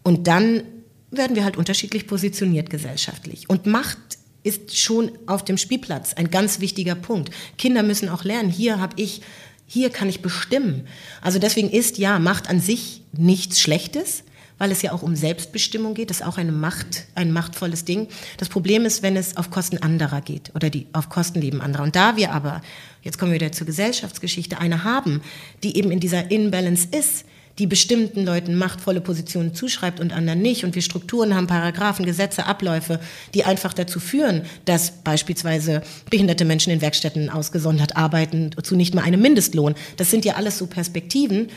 Und 0.03 0.27
dann 0.27 0.63
werden 1.11 1.35
wir 1.35 1.43
halt 1.43 1.57
unterschiedlich 1.57 2.07
positioniert 2.07 2.69
gesellschaftlich. 2.69 3.49
Und 3.49 3.65
Macht 3.65 3.97
ist 4.43 4.77
schon 4.77 5.11
auf 5.27 5.45
dem 5.45 5.57
Spielplatz 5.57 6.13
ein 6.13 6.31
ganz 6.31 6.59
wichtiger 6.59 6.95
Punkt. 6.95 7.31
Kinder 7.57 7.83
müssen 7.83 8.09
auch 8.09 8.23
lernen, 8.23 8.49
hier 8.49 8.79
habe 8.79 8.99
ich 8.99 9.21
Hier 9.67 9.89
kann 9.89 10.09
ich 10.09 10.21
bestimmen. 10.21 10.85
Also 11.21 11.39
deswegen 11.39 11.69
ist 11.69 11.97
ja 11.97 12.19
Macht 12.19 12.49
an 12.49 12.59
sich 12.59 13.03
nichts 13.13 13.61
Schlechtes, 13.61 14.23
weil 14.57 14.69
es 14.69 14.81
ja 14.81 14.91
auch 14.91 15.01
um 15.01 15.15
Selbstbestimmung 15.15 15.93
geht. 15.93 16.09
Das 16.09 16.17
ist 16.19 16.25
auch 16.25 16.37
eine 16.37 16.51
Macht, 16.51 17.05
ein 17.15 17.31
machtvolles 17.31 17.85
Ding. 17.85 18.09
Das 18.37 18.49
Problem 18.49 18.83
ist, 18.83 19.01
wenn 19.01 19.15
es 19.15 19.37
auf 19.37 19.49
Kosten 19.49 19.77
anderer 19.77 20.19
geht 20.19 20.51
oder 20.55 20.69
die 20.69 20.87
auf 20.91 21.07
Kostenleben 21.07 21.61
anderer. 21.61 21.83
Und 21.83 21.95
da 21.95 22.17
wir 22.17 22.33
aber, 22.33 22.61
jetzt 23.01 23.17
kommen 23.17 23.31
wir 23.31 23.39
wieder 23.39 23.53
zur 23.53 23.65
Gesellschaftsgeschichte, 23.65 24.59
eine 24.59 24.83
haben, 24.83 25.21
die 25.63 25.77
eben 25.77 25.89
in 25.89 26.01
dieser 26.01 26.31
Inbalance 26.31 26.89
ist, 26.91 27.25
die 27.59 27.67
bestimmten 27.67 28.25
Leuten 28.25 28.55
machtvolle 28.55 29.01
Positionen 29.01 29.53
zuschreibt 29.53 29.99
und 29.99 30.13
anderen 30.13 30.41
nicht. 30.41 30.63
Und 30.63 30.75
wir 30.75 30.81
Strukturen 30.81 31.35
haben, 31.35 31.47
Paragraphen, 31.47 32.05
Gesetze, 32.05 32.45
Abläufe, 32.45 32.99
die 33.33 33.43
einfach 33.43 33.73
dazu 33.73 33.99
führen, 33.99 34.43
dass 34.65 34.91
beispielsweise 35.03 35.81
behinderte 36.09 36.45
Menschen 36.45 36.71
in 36.71 36.81
Werkstätten 36.81 37.29
ausgesondert 37.29 37.95
arbeiten 37.97 38.51
zu 38.63 38.75
nicht 38.75 38.95
mal 38.95 39.03
einem 39.03 39.21
Mindestlohn. 39.21 39.75
Das 39.97 40.11
sind 40.11 40.25
ja 40.25 40.35
alles 40.35 40.57
so 40.57 40.67
Perspektiven. 40.67 41.49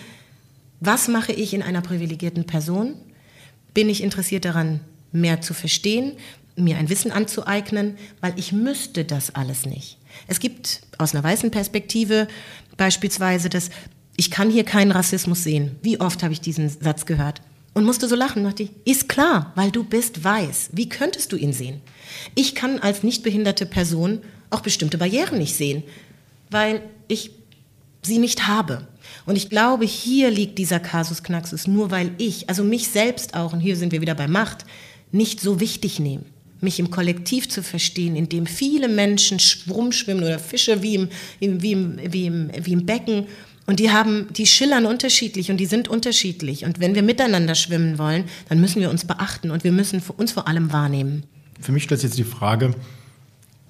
Was 0.80 1.08
mache 1.08 1.32
ich 1.32 1.54
in 1.54 1.62
einer 1.62 1.80
privilegierten 1.80 2.44
Person? 2.44 2.94
Bin 3.72 3.88
ich 3.88 4.02
interessiert 4.02 4.44
daran, 4.44 4.80
mehr 5.12 5.40
zu 5.40 5.54
verstehen, 5.54 6.12
mir 6.56 6.76
ein 6.76 6.88
Wissen 6.88 7.10
anzueignen, 7.10 7.96
weil 8.20 8.34
ich 8.36 8.52
müsste 8.52 9.04
das 9.04 9.34
alles 9.34 9.66
nicht. 9.66 9.98
Es 10.28 10.40
gibt 10.40 10.82
aus 10.98 11.14
einer 11.14 11.24
weißen 11.24 11.50
Perspektive 11.50 12.28
beispielsweise 12.76 13.48
das 13.48 13.70
ich 14.16 14.30
kann 14.30 14.50
hier 14.50 14.64
keinen 14.64 14.92
Rassismus 14.92 15.42
sehen. 15.42 15.76
Wie 15.82 16.00
oft 16.00 16.22
habe 16.22 16.32
ich 16.32 16.40
diesen 16.40 16.68
Satz 16.68 17.06
gehört? 17.06 17.40
Und 17.72 17.84
musste 17.84 18.06
so 18.06 18.14
lachen, 18.14 18.44
dachte 18.44 18.62
ich, 18.62 18.70
ist 18.84 19.08
klar, 19.08 19.52
weil 19.56 19.72
du 19.72 19.82
bist 19.82 20.22
weiß. 20.22 20.70
Wie 20.72 20.88
könntest 20.88 21.32
du 21.32 21.36
ihn 21.36 21.52
sehen? 21.52 21.80
Ich 22.36 22.54
kann 22.54 22.78
als 22.78 23.02
nicht 23.02 23.24
behinderte 23.24 23.66
Person 23.66 24.20
auch 24.50 24.60
bestimmte 24.60 24.96
Barrieren 24.96 25.38
nicht 25.38 25.56
sehen, 25.56 25.82
weil 26.50 26.82
ich 27.08 27.32
sie 28.02 28.18
nicht 28.18 28.46
habe. 28.46 28.86
Und 29.26 29.34
ich 29.34 29.50
glaube, 29.50 29.86
hier 29.86 30.30
liegt 30.30 30.58
dieser 30.58 30.78
Kasus 30.78 31.24
Knaxus, 31.24 31.66
nur 31.66 31.90
weil 31.90 32.12
ich, 32.18 32.48
also 32.48 32.62
mich 32.62 32.88
selbst 32.88 33.34
auch, 33.34 33.52
und 33.52 33.60
hier 33.60 33.76
sind 33.76 33.90
wir 33.90 34.00
wieder 34.00 34.14
bei 34.14 34.28
Macht, 34.28 34.64
nicht 35.10 35.40
so 35.40 35.58
wichtig 35.58 35.98
nehme 35.98 36.24
mich 36.64 36.80
im 36.80 36.90
Kollektiv 36.90 37.48
zu 37.48 37.62
verstehen, 37.62 38.16
in 38.16 38.28
dem 38.28 38.46
viele 38.46 38.88
Menschen 38.88 39.38
rumschwimmen 39.70 40.24
oder 40.24 40.38
Fische 40.40 40.82
wie 40.82 40.94
im, 40.94 41.08
wie 41.40 41.72
im, 41.72 41.98
wie 42.10 42.26
im, 42.26 42.50
wie 42.58 42.72
im 42.72 42.86
Becken 42.86 43.26
und 43.66 43.80
die 43.80 43.90
haben, 43.90 44.26
die 44.32 44.46
schillern 44.46 44.84
unterschiedlich 44.84 45.50
und 45.50 45.56
die 45.56 45.66
sind 45.66 45.88
unterschiedlich. 45.88 46.64
Und 46.64 46.80
wenn 46.80 46.94
wir 46.94 47.02
miteinander 47.02 47.54
schwimmen 47.54 47.98
wollen, 47.98 48.24
dann 48.48 48.60
müssen 48.60 48.80
wir 48.80 48.90
uns 48.90 49.06
beachten 49.06 49.50
und 49.50 49.64
wir 49.64 49.72
müssen 49.72 50.02
uns 50.16 50.32
vor 50.32 50.48
allem 50.48 50.72
wahrnehmen. 50.72 51.24
Für 51.60 51.72
mich 51.72 51.84
stellt 51.84 52.00
sich 52.00 52.10
jetzt 52.10 52.18
die 52.18 52.24
Frage, 52.24 52.74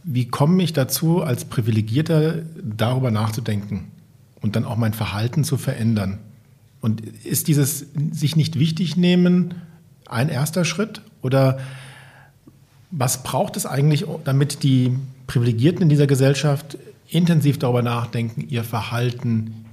wie 0.03 0.27
komme 0.27 0.63
ich 0.63 0.73
dazu, 0.73 1.23
als 1.23 1.45
Privilegierter 1.45 2.43
darüber 2.63 3.11
nachzudenken 3.11 3.91
und 4.41 4.57
dann 4.57 4.65
auch 4.65 4.77
mein 4.77 4.95
Verhalten 4.95 5.45
zu 5.45 5.57
verändern? 5.57 6.19
Und 6.81 7.01
ist 7.25 7.49
dieses 7.49 7.87
sich 8.13 8.37
nicht 8.37 8.59
wichtig 8.59 8.97
nehmen 8.97 9.55
ein 10.07 10.29
erster 10.29 10.65
Schritt? 10.65 11.01
Oder 11.23 11.59
was 12.91 13.23
braucht 13.23 13.57
es 13.57 13.65
eigentlich, 13.65 14.05
damit 14.25 14.63
die 14.63 14.93
Privilegierten 15.27 15.83
in 15.83 15.89
dieser 15.89 16.07
Gesellschaft 16.07 16.77
intensiv 17.09 17.59
darüber 17.59 17.83
nachdenken, 17.83 18.47
ihr 18.49 18.65
Verhalten 18.65 19.64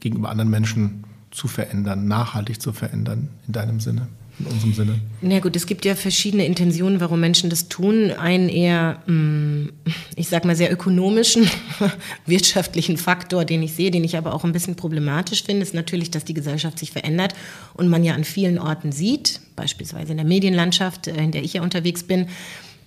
gegenüber 0.00 0.30
anderen 0.30 0.50
Menschen 0.50 1.04
zu 1.30 1.48
verändern, 1.48 2.08
nachhaltig 2.08 2.60
zu 2.60 2.72
verändern, 2.72 3.28
in 3.46 3.52
deinem 3.52 3.80
Sinne, 3.80 4.08
in 4.38 4.46
unserem 4.46 4.72
Sinne? 4.74 5.00
Na 5.20 5.40
gut, 5.40 5.54
es 5.56 5.66
gibt 5.66 5.84
ja 5.84 5.94
verschiedene 5.94 6.46
Intentionen, 6.46 7.00
warum 7.00 7.20
Menschen 7.20 7.50
das 7.50 7.68
tun. 7.68 8.10
Einen 8.10 8.48
eher, 8.48 9.02
mm, 9.06 9.68
ich 10.16 10.28
sag 10.28 10.44
mal, 10.44 10.56
sehr 10.56 10.72
ökonomischen, 10.72 11.48
wirtschaftlichen 12.26 12.96
Faktor, 12.96 13.44
den 13.44 13.62
ich 13.62 13.74
sehe, 13.74 13.90
den 13.90 14.04
ich 14.04 14.16
aber 14.16 14.34
auch 14.34 14.44
ein 14.44 14.52
bisschen 14.52 14.76
problematisch 14.76 15.44
finde, 15.44 15.62
ist 15.62 15.74
natürlich, 15.74 16.10
dass 16.10 16.24
die 16.24 16.34
Gesellschaft 16.34 16.78
sich 16.78 16.90
verändert 16.90 17.34
und 17.74 17.88
man 17.88 18.04
ja 18.04 18.14
an 18.14 18.24
vielen 18.24 18.58
Orten 18.58 18.92
sieht, 18.92 19.40
beispielsweise 19.56 20.12
in 20.12 20.18
der 20.18 20.26
Medienlandschaft, 20.26 21.06
äh, 21.08 21.22
in 21.22 21.32
der 21.32 21.42
ich 21.44 21.54
ja 21.54 21.62
unterwegs 21.62 22.02
bin, 22.02 22.28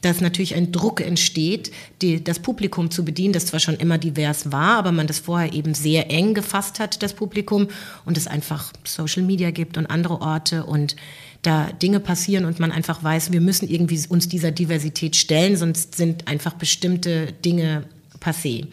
dass 0.01 0.21
natürlich 0.21 0.55
ein 0.55 0.71
Druck 0.71 1.01
entsteht, 1.01 1.71
die, 2.01 2.23
das 2.23 2.39
Publikum 2.39 2.89
zu 2.91 3.03
bedienen, 3.03 3.33
das 3.33 3.47
zwar 3.47 3.59
schon 3.59 3.75
immer 3.75 3.97
divers 3.97 4.51
war, 4.51 4.77
aber 4.77 4.91
man 4.91 5.07
das 5.07 5.19
vorher 5.19 5.53
eben 5.53 5.73
sehr 5.73 6.09
eng 6.09 6.33
gefasst 6.33 6.79
hat, 6.79 7.03
das 7.03 7.13
Publikum, 7.13 7.67
und 8.05 8.17
es 8.17 8.27
einfach 8.27 8.71
Social 8.85 9.23
Media 9.23 9.51
gibt 9.51 9.77
und 9.77 9.88
andere 9.88 10.21
Orte 10.21 10.65
und 10.65 10.95
da 11.41 11.71
Dinge 11.71 11.99
passieren 11.99 12.45
und 12.45 12.59
man 12.59 12.71
einfach 12.71 13.03
weiß, 13.03 13.31
wir 13.31 13.41
müssen 13.41 13.69
irgendwie 13.69 13.99
uns 14.09 14.27
dieser 14.27 14.51
Diversität 14.51 15.15
stellen, 15.15 15.55
sonst 15.55 15.95
sind 15.95 16.27
einfach 16.27 16.53
bestimmte 16.53 17.33
Dinge 17.45 17.85
passé. 18.19 18.67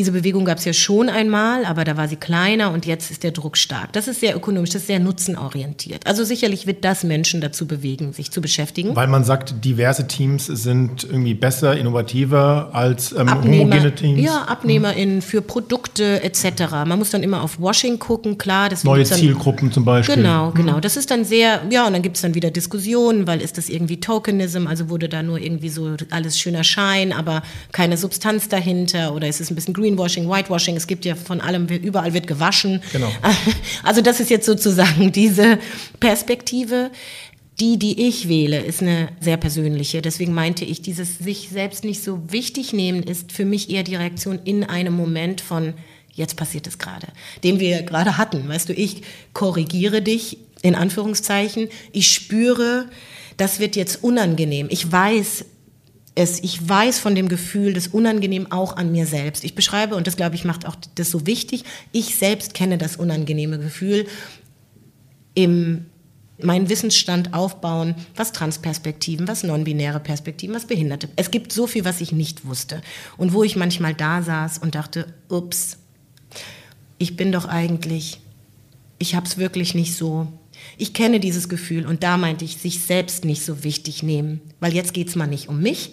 Diese 0.00 0.12
Bewegung 0.12 0.46
gab 0.46 0.56
es 0.56 0.64
ja 0.64 0.72
schon 0.72 1.10
einmal, 1.10 1.66
aber 1.66 1.84
da 1.84 1.94
war 1.98 2.08
sie 2.08 2.16
kleiner 2.16 2.72
und 2.72 2.86
jetzt 2.86 3.10
ist 3.10 3.22
der 3.22 3.32
Druck 3.32 3.58
stark. 3.58 3.92
Das 3.92 4.08
ist 4.08 4.20
sehr 4.20 4.34
ökonomisch, 4.34 4.70
das 4.70 4.80
ist 4.80 4.86
sehr 4.86 4.98
nutzenorientiert. 4.98 6.06
Also 6.06 6.24
sicherlich 6.24 6.66
wird 6.66 6.86
das 6.86 7.04
Menschen 7.04 7.42
dazu 7.42 7.66
bewegen, 7.66 8.14
sich 8.14 8.30
zu 8.30 8.40
beschäftigen. 8.40 8.96
Weil 8.96 9.08
man 9.08 9.24
sagt, 9.24 9.62
diverse 9.62 10.08
Teams 10.08 10.46
sind 10.46 11.04
irgendwie 11.04 11.34
besser, 11.34 11.76
innovativer 11.76 12.70
als 12.72 13.12
ähm, 13.12 13.28
Abnehmer, 13.28 13.64
homogene 13.64 13.94
Teams. 13.94 14.22
Ja, 14.22 14.48
AbnehmerInnen 14.48 15.20
für 15.20 15.42
Produkte 15.42 16.22
etc. 16.22 16.70
Man 16.86 16.98
muss 16.98 17.10
dann 17.10 17.22
immer 17.22 17.42
auf 17.42 17.60
Washing 17.60 17.98
gucken, 17.98 18.38
klar. 18.38 18.70
Neue 18.84 19.04
dann, 19.04 19.18
Zielgruppen 19.18 19.70
zum 19.70 19.84
Beispiel. 19.84 20.14
Genau, 20.14 20.50
genau. 20.52 20.80
Das 20.80 20.96
ist 20.96 21.10
dann 21.10 21.26
sehr, 21.26 21.60
ja, 21.68 21.86
und 21.86 21.92
dann 21.92 22.00
gibt 22.00 22.16
es 22.16 22.22
dann 22.22 22.34
wieder 22.34 22.50
Diskussionen, 22.50 23.26
weil 23.26 23.42
ist 23.42 23.58
das 23.58 23.68
irgendwie 23.68 24.00
Tokenism, 24.00 24.66
also 24.66 24.88
wurde 24.88 25.10
da 25.10 25.22
nur 25.22 25.38
irgendwie 25.38 25.68
so 25.68 25.94
alles 26.08 26.40
schöner 26.40 26.64
Schein, 26.64 27.12
aber 27.12 27.42
keine 27.72 27.98
Substanz 27.98 28.48
dahinter 28.48 29.14
oder 29.14 29.28
ist 29.28 29.42
es 29.42 29.50
ein 29.50 29.56
bisschen 29.56 29.74
Greenwashing, 29.90 30.28
Whitewashing, 30.28 30.76
es 30.76 30.86
gibt 30.86 31.04
ja 31.04 31.14
von 31.14 31.40
allem, 31.40 31.66
überall 31.66 32.14
wird 32.14 32.26
gewaschen. 32.26 32.82
Genau. 32.92 33.10
Also 33.82 34.02
das 34.02 34.20
ist 34.20 34.30
jetzt 34.30 34.46
sozusagen 34.46 35.12
diese 35.12 35.58
Perspektive. 35.98 36.90
Die, 37.58 37.78
die 37.78 38.08
ich 38.08 38.26
wähle, 38.26 38.60
ist 38.60 38.80
eine 38.80 39.10
sehr 39.20 39.36
persönliche. 39.36 40.00
Deswegen 40.00 40.32
meinte 40.32 40.64
ich, 40.64 40.80
dieses 40.80 41.18
sich 41.18 41.50
selbst 41.52 41.84
nicht 41.84 42.02
so 42.02 42.32
wichtig 42.32 42.72
nehmen, 42.72 43.02
ist 43.02 43.32
für 43.32 43.44
mich 43.44 43.68
eher 43.68 43.82
die 43.82 43.96
Reaktion 43.96 44.38
in 44.44 44.64
einem 44.64 44.94
Moment 44.94 45.42
von, 45.42 45.74
jetzt 46.14 46.36
passiert 46.36 46.66
es 46.66 46.78
gerade, 46.78 47.08
den 47.44 47.60
wir 47.60 47.82
gerade 47.82 48.16
hatten. 48.16 48.48
Weißt 48.48 48.70
du, 48.70 48.72
ich 48.72 49.02
korrigiere 49.34 50.00
dich 50.00 50.38
in 50.62 50.74
Anführungszeichen. 50.74 51.68
Ich 51.92 52.08
spüre, 52.08 52.88
das 53.36 53.60
wird 53.60 53.76
jetzt 53.76 54.02
unangenehm. 54.02 54.68
Ich 54.70 54.90
weiß, 54.90 55.44
es, 56.14 56.42
ich 56.42 56.68
weiß 56.68 56.98
von 56.98 57.14
dem 57.14 57.28
Gefühl 57.28 57.72
des 57.72 57.88
Unangenehm 57.88 58.50
auch 58.50 58.76
an 58.76 58.92
mir 58.92 59.06
selbst. 59.06 59.44
Ich 59.44 59.54
beschreibe, 59.54 59.96
und 59.96 60.06
das 60.06 60.16
glaube 60.16 60.34
ich 60.34 60.44
macht 60.44 60.66
auch 60.66 60.76
das 60.94 61.10
so 61.10 61.26
wichtig, 61.26 61.64
ich 61.92 62.16
selbst 62.16 62.54
kenne 62.54 62.78
das 62.78 62.96
unangenehme 62.96 63.58
Gefühl 63.58 64.06
im 65.34 65.86
meinen 66.42 66.70
Wissensstand 66.70 67.34
aufbauen, 67.34 67.94
was 68.16 68.32
Transperspektiven, 68.32 69.28
was 69.28 69.42
non-binäre 69.42 70.00
Perspektiven, 70.00 70.54
was 70.54 70.66
Behinderte. 70.66 71.10
Es 71.16 71.30
gibt 71.30 71.52
so 71.52 71.66
viel, 71.66 71.84
was 71.84 72.00
ich 72.00 72.12
nicht 72.12 72.46
wusste. 72.46 72.80
Und 73.18 73.34
wo 73.34 73.44
ich 73.44 73.56
manchmal 73.56 73.92
da 73.92 74.22
saß 74.22 74.56
und 74.56 74.74
dachte, 74.74 75.12
ups, 75.28 75.76
ich 76.96 77.14
bin 77.14 77.30
doch 77.30 77.44
eigentlich, 77.44 78.20
ich 78.98 79.14
habe 79.14 79.26
es 79.26 79.36
wirklich 79.36 79.74
nicht 79.74 79.94
so 79.94 80.28
ich 80.76 80.94
kenne 80.94 81.20
dieses 81.20 81.48
Gefühl 81.48 81.86
und 81.86 82.02
da 82.02 82.16
meinte 82.16 82.44
ich, 82.44 82.56
sich 82.56 82.80
selbst 82.80 83.24
nicht 83.24 83.44
so 83.44 83.64
wichtig 83.64 84.02
nehmen, 84.02 84.40
weil 84.60 84.74
jetzt 84.74 84.94
geht 84.94 85.08
es 85.08 85.16
mal 85.16 85.26
nicht 85.26 85.48
um 85.48 85.60
mich, 85.60 85.92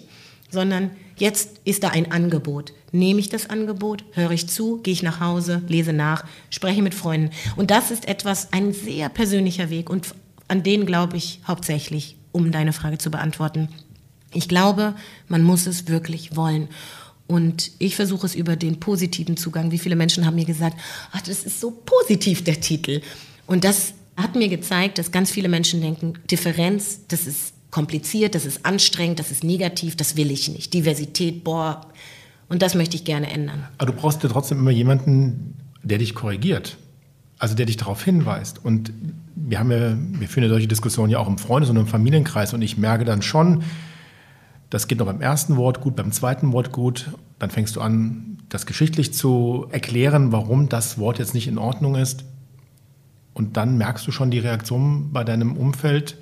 sondern 0.50 0.90
jetzt 1.16 1.60
ist 1.64 1.82
da 1.82 1.88
ein 1.88 2.10
Angebot. 2.10 2.72
Nehme 2.92 3.20
ich 3.20 3.28
das 3.28 3.50
Angebot, 3.50 4.04
höre 4.12 4.30
ich 4.30 4.48
zu, 4.48 4.78
gehe 4.78 4.92
ich 4.92 5.02
nach 5.02 5.20
Hause, 5.20 5.62
lese 5.68 5.92
nach, 5.92 6.24
spreche 6.50 6.82
mit 6.82 6.94
Freunden. 6.94 7.30
Und 7.56 7.70
das 7.70 7.90
ist 7.90 8.08
etwas, 8.08 8.52
ein 8.52 8.72
sehr 8.72 9.08
persönlicher 9.08 9.70
Weg 9.70 9.90
und 9.90 10.14
an 10.48 10.62
den 10.62 10.86
glaube 10.86 11.16
ich 11.16 11.40
hauptsächlich, 11.46 12.16
um 12.32 12.50
deine 12.52 12.72
Frage 12.72 12.98
zu 12.98 13.10
beantworten. 13.10 13.68
Ich 14.32 14.48
glaube, 14.48 14.94
man 15.28 15.42
muss 15.42 15.66
es 15.66 15.88
wirklich 15.88 16.36
wollen. 16.36 16.68
Und 17.26 17.72
ich 17.78 17.94
versuche 17.94 18.24
es 18.24 18.34
über 18.34 18.56
den 18.56 18.80
positiven 18.80 19.36
Zugang. 19.36 19.70
Wie 19.70 19.78
viele 19.78 19.96
Menschen 19.96 20.24
haben 20.24 20.36
mir 20.36 20.46
gesagt, 20.46 20.78
ach, 21.12 21.20
das 21.20 21.44
ist 21.44 21.60
so 21.60 21.70
positiv, 21.70 22.42
der 22.42 22.60
Titel. 22.60 23.02
Und 23.46 23.64
das 23.64 23.92
hat 24.16 24.34
mir 24.34 24.48
gezeigt, 24.48 24.98
dass 24.98 25.12
ganz 25.12 25.30
viele 25.30 25.48
Menschen 25.48 25.82
denken, 25.82 26.14
Differenz, 26.30 27.00
das 27.08 27.26
ist 27.26 27.52
kompliziert, 27.70 28.34
das 28.34 28.46
ist 28.46 28.64
anstrengend, 28.64 29.18
das 29.18 29.30
ist 29.30 29.44
negativ, 29.44 29.96
das 29.96 30.16
will 30.16 30.30
ich 30.30 30.48
nicht. 30.48 30.72
Diversität, 30.72 31.44
boah, 31.44 31.82
und 32.48 32.62
das 32.62 32.74
möchte 32.74 32.96
ich 32.96 33.04
gerne 33.04 33.30
ändern. 33.30 33.66
Aber 33.78 33.92
du 33.92 33.98
brauchst 33.98 34.22
ja 34.22 34.28
trotzdem 34.28 34.58
immer 34.58 34.70
jemanden, 34.70 35.54
der 35.82 35.98
dich 35.98 36.14
korrigiert, 36.14 36.78
also 37.38 37.54
der 37.54 37.66
dich 37.66 37.76
darauf 37.76 38.02
hinweist. 38.02 38.64
Und 38.64 38.92
wir 39.34 39.58
haben 39.58 39.70
ja, 39.70 39.96
wir 39.96 40.28
führen 40.28 40.44
ja 40.44 40.50
solche 40.50 40.68
Diskussionen 40.68 41.10
ja 41.10 41.18
auch 41.18 41.28
im 41.28 41.38
Freundes- 41.38 41.70
und 41.70 41.76
im 41.76 41.86
Familienkreis 41.86 42.54
und 42.54 42.62
ich 42.62 42.78
merke 42.78 43.04
dann 43.04 43.22
schon, 43.22 43.62
das 44.70 44.86
geht 44.86 44.98
noch 44.98 45.06
beim 45.06 45.20
ersten 45.20 45.56
Wort 45.56 45.80
gut, 45.80 45.96
beim 45.96 46.12
zweiten 46.12 46.52
Wort 46.52 46.72
gut. 46.72 47.10
Dann 47.38 47.50
fängst 47.50 47.76
du 47.76 47.80
an, 47.80 48.38
das 48.48 48.66
geschichtlich 48.66 49.14
zu 49.14 49.66
erklären, 49.70 50.32
warum 50.32 50.68
das 50.68 50.98
Wort 50.98 51.18
jetzt 51.18 51.34
nicht 51.34 51.48
in 51.48 51.58
Ordnung 51.58 51.94
ist. 51.94 52.24
Und 53.32 53.56
dann 53.56 53.78
merkst 53.78 54.06
du 54.06 54.10
schon 54.10 54.30
die 54.30 54.40
Reaktion 54.40 55.12
bei 55.12 55.24
deinem 55.24 55.56
Umfeld. 55.56 56.18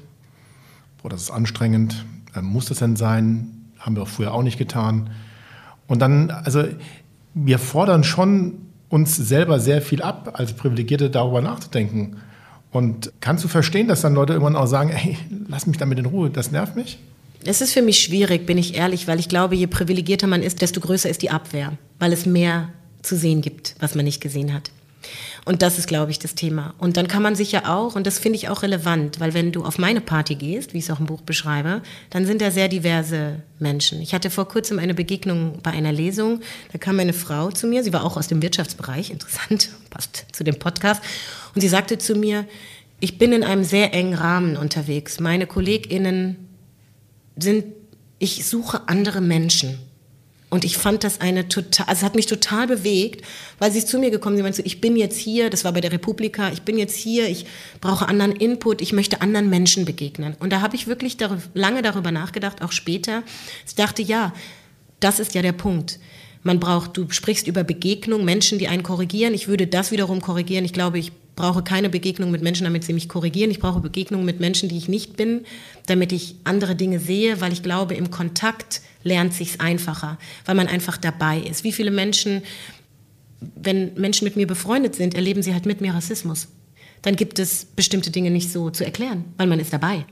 Boah, 1.02 1.08
das 1.08 1.22
ist 1.22 1.30
anstrengend. 1.30 2.04
Äh, 2.34 2.42
muss 2.42 2.66
das 2.66 2.78
denn 2.78 2.96
sein? 2.96 3.70
Haben 3.78 3.96
wir 3.96 4.02
auch 4.02 4.08
früher 4.08 4.32
auch 4.32 4.42
nicht 4.42 4.58
getan. 4.58 5.10
Und 5.86 6.00
dann, 6.00 6.30
also 6.30 6.64
wir 7.34 7.58
fordern 7.58 8.04
schon 8.04 8.54
uns 8.88 9.16
selber 9.16 9.60
sehr 9.60 9.82
viel 9.82 10.02
ab, 10.02 10.34
als 10.34 10.54
Privilegierte 10.54 11.10
darüber 11.10 11.40
nachzudenken. 11.40 12.16
Und 12.70 13.12
kannst 13.20 13.44
du 13.44 13.48
verstehen, 13.48 13.88
dass 13.88 14.00
dann 14.02 14.14
Leute 14.14 14.32
irgendwann 14.32 14.56
auch 14.56 14.66
sagen, 14.66 14.90
hey, 14.90 15.16
lass 15.48 15.66
mich 15.66 15.76
damit 15.76 15.98
in 15.98 16.06
Ruhe, 16.06 16.30
das 16.30 16.50
nervt 16.50 16.76
mich? 16.76 16.98
Es 17.44 17.60
ist 17.60 17.72
für 17.72 17.82
mich 17.82 18.00
schwierig, 18.00 18.44
bin 18.46 18.58
ich 18.58 18.74
ehrlich, 18.74 19.06
weil 19.06 19.20
ich 19.20 19.28
glaube, 19.28 19.54
je 19.54 19.66
privilegierter 19.66 20.26
man 20.26 20.42
ist, 20.42 20.62
desto 20.62 20.80
größer 20.80 21.08
ist 21.08 21.22
die 21.22 21.30
Abwehr, 21.30 21.72
weil 21.98 22.12
es 22.12 22.26
mehr 22.26 22.68
zu 23.02 23.16
sehen 23.16 23.40
gibt, 23.40 23.76
was 23.78 23.94
man 23.94 24.04
nicht 24.04 24.20
gesehen 24.20 24.52
hat. 24.52 24.70
Und 25.44 25.62
das 25.62 25.78
ist, 25.78 25.86
glaube 25.86 26.10
ich, 26.10 26.18
das 26.18 26.34
Thema. 26.34 26.74
Und 26.78 26.96
dann 26.96 27.06
kann 27.06 27.22
man 27.22 27.36
sich 27.36 27.52
ja 27.52 27.72
auch, 27.72 27.94
und 27.94 28.06
das 28.06 28.18
finde 28.18 28.36
ich 28.36 28.48
auch 28.48 28.62
relevant, 28.62 29.20
weil 29.20 29.32
wenn 29.32 29.52
du 29.52 29.64
auf 29.64 29.78
meine 29.78 30.00
Party 30.00 30.34
gehst, 30.34 30.74
wie 30.74 30.78
ich 30.78 30.84
es 30.84 30.90
auch 30.90 30.98
im 30.98 31.06
Buch 31.06 31.20
beschreibe, 31.20 31.82
dann 32.10 32.26
sind 32.26 32.40
da 32.42 32.50
sehr 32.50 32.68
diverse 32.68 33.42
Menschen. 33.60 34.00
Ich 34.00 34.12
hatte 34.12 34.30
vor 34.30 34.48
kurzem 34.48 34.78
eine 34.78 34.94
Begegnung 34.94 35.60
bei 35.62 35.70
einer 35.70 35.92
Lesung. 35.92 36.40
Da 36.72 36.78
kam 36.78 36.98
eine 36.98 37.12
Frau 37.12 37.50
zu 37.50 37.68
mir, 37.68 37.84
sie 37.84 37.92
war 37.92 38.04
auch 38.04 38.16
aus 38.16 38.26
dem 38.26 38.42
Wirtschaftsbereich, 38.42 39.10
interessant, 39.12 39.70
passt 39.90 40.26
zu 40.32 40.42
dem 40.42 40.58
Podcast. 40.58 41.02
Und 41.54 41.60
sie 41.60 41.68
sagte 41.68 41.98
zu 41.98 42.16
mir, 42.16 42.44
ich 42.98 43.18
bin 43.18 43.32
in 43.32 43.44
einem 43.44 43.62
sehr 43.62 43.94
engen 43.94 44.14
Rahmen 44.14 44.56
unterwegs. 44.56 45.20
Meine 45.20 45.46
KollegInnen 45.46 46.36
sind, 47.36 47.66
ich 48.18 48.46
suche 48.46 48.88
andere 48.88 49.20
Menschen. 49.20 49.78
Und 50.56 50.64
ich 50.64 50.78
fand 50.78 51.04
das 51.04 51.20
eine 51.20 51.48
total, 51.48 51.86
also 51.86 51.98
es 51.98 52.02
hat 52.02 52.14
mich 52.14 52.24
total 52.24 52.66
bewegt, 52.66 53.22
weil 53.58 53.70
sie 53.70 53.76
ist 53.76 53.88
zu 53.88 53.98
mir 53.98 54.10
gekommen, 54.10 54.38
sie 54.38 54.42
meinte, 54.42 54.62
ich 54.62 54.80
bin 54.80 54.96
jetzt 54.96 55.18
hier, 55.18 55.50
das 55.50 55.64
war 55.64 55.72
bei 55.72 55.82
der 55.82 55.92
Republika, 55.92 56.50
ich 56.50 56.62
bin 56.62 56.78
jetzt 56.78 56.96
hier, 56.96 57.28
ich 57.28 57.44
brauche 57.82 58.08
anderen 58.08 58.32
Input, 58.32 58.80
ich 58.80 58.94
möchte 58.94 59.20
anderen 59.20 59.50
Menschen 59.50 59.84
begegnen. 59.84 60.34
Und 60.40 60.54
da 60.54 60.62
habe 60.62 60.74
ich 60.74 60.86
wirklich 60.86 61.18
darüber, 61.18 61.42
lange 61.52 61.82
darüber 61.82 62.10
nachgedacht, 62.10 62.62
auch 62.62 62.72
später. 62.72 63.22
Ich 63.66 63.74
dachte, 63.74 64.00
ja, 64.00 64.32
das 64.98 65.20
ist 65.20 65.34
ja 65.34 65.42
der 65.42 65.52
Punkt. 65.52 65.98
Man 66.42 66.58
braucht, 66.58 66.96
du 66.96 67.10
sprichst 67.10 67.46
über 67.46 67.62
Begegnung, 67.62 68.24
Menschen, 68.24 68.58
die 68.58 68.68
einen 68.68 68.82
korrigieren. 68.82 69.34
Ich 69.34 69.48
würde 69.48 69.66
das 69.66 69.90
wiederum 69.90 70.22
korrigieren. 70.22 70.64
Ich 70.64 70.72
glaube, 70.72 70.98
ich 70.98 71.12
brauche 71.36 71.62
keine 71.62 71.90
Begegnung 71.90 72.30
mit 72.30 72.42
Menschen, 72.42 72.64
damit 72.64 72.82
sie 72.82 72.94
mich 72.94 73.08
korrigieren. 73.08 73.50
Ich 73.50 73.60
brauche 73.60 73.80
Begegnungen 73.80 74.24
mit 74.24 74.40
Menschen, 74.40 74.68
die 74.68 74.78
ich 74.78 74.88
nicht 74.88 75.16
bin, 75.16 75.44
damit 75.84 76.10
ich 76.12 76.36
andere 76.44 76.74
Dinge 76.74 76.98
sehe, 76.98 77.40
weil 77.40 77.52
ich 77.52 77.62
glaube, 77.62 77.94
im 77.94 78.10
Kontakt 78.10 78.80
lernt 79.04 79.34
sich's 79.34 79.60
einfacher, 79.60 80.18
weil 80.46 80.54
man 80.54 80.66
einfach 80.66 80.96
dabei 80.96 81.38
ist. 81.38 81.62
Wie 81.62 81.72
viele 81.72 81.90
Menschen, 81.90 82.42
wenn 83.54 83.94
Menschen 83.94 84.24
mit 84.24 84.36
mir 84.36 84.46
befreundet 84.46 84.94
sind, 84.94 85.14
erleben 85.14 85.42
sie 85.42 85.52
halt 85.52 85.66
mit 85.66 85.82
mir 85.82 85.94
Rassismus. 85.94 86.48
Dann 87.02 87.16
gibt 87.16 87.38
es 87.38 87.66
bestimmte 87.66 88.10
Dinge 88.10 88.30
nicht 88.30 88.50
so 88.50 88.70
zu 88.70 88.84
erklären, 88.84 89.26
weil 89.36 89.46
man 89.46 89.60
ist 89.60 89.72
dabei. 89.72 90.06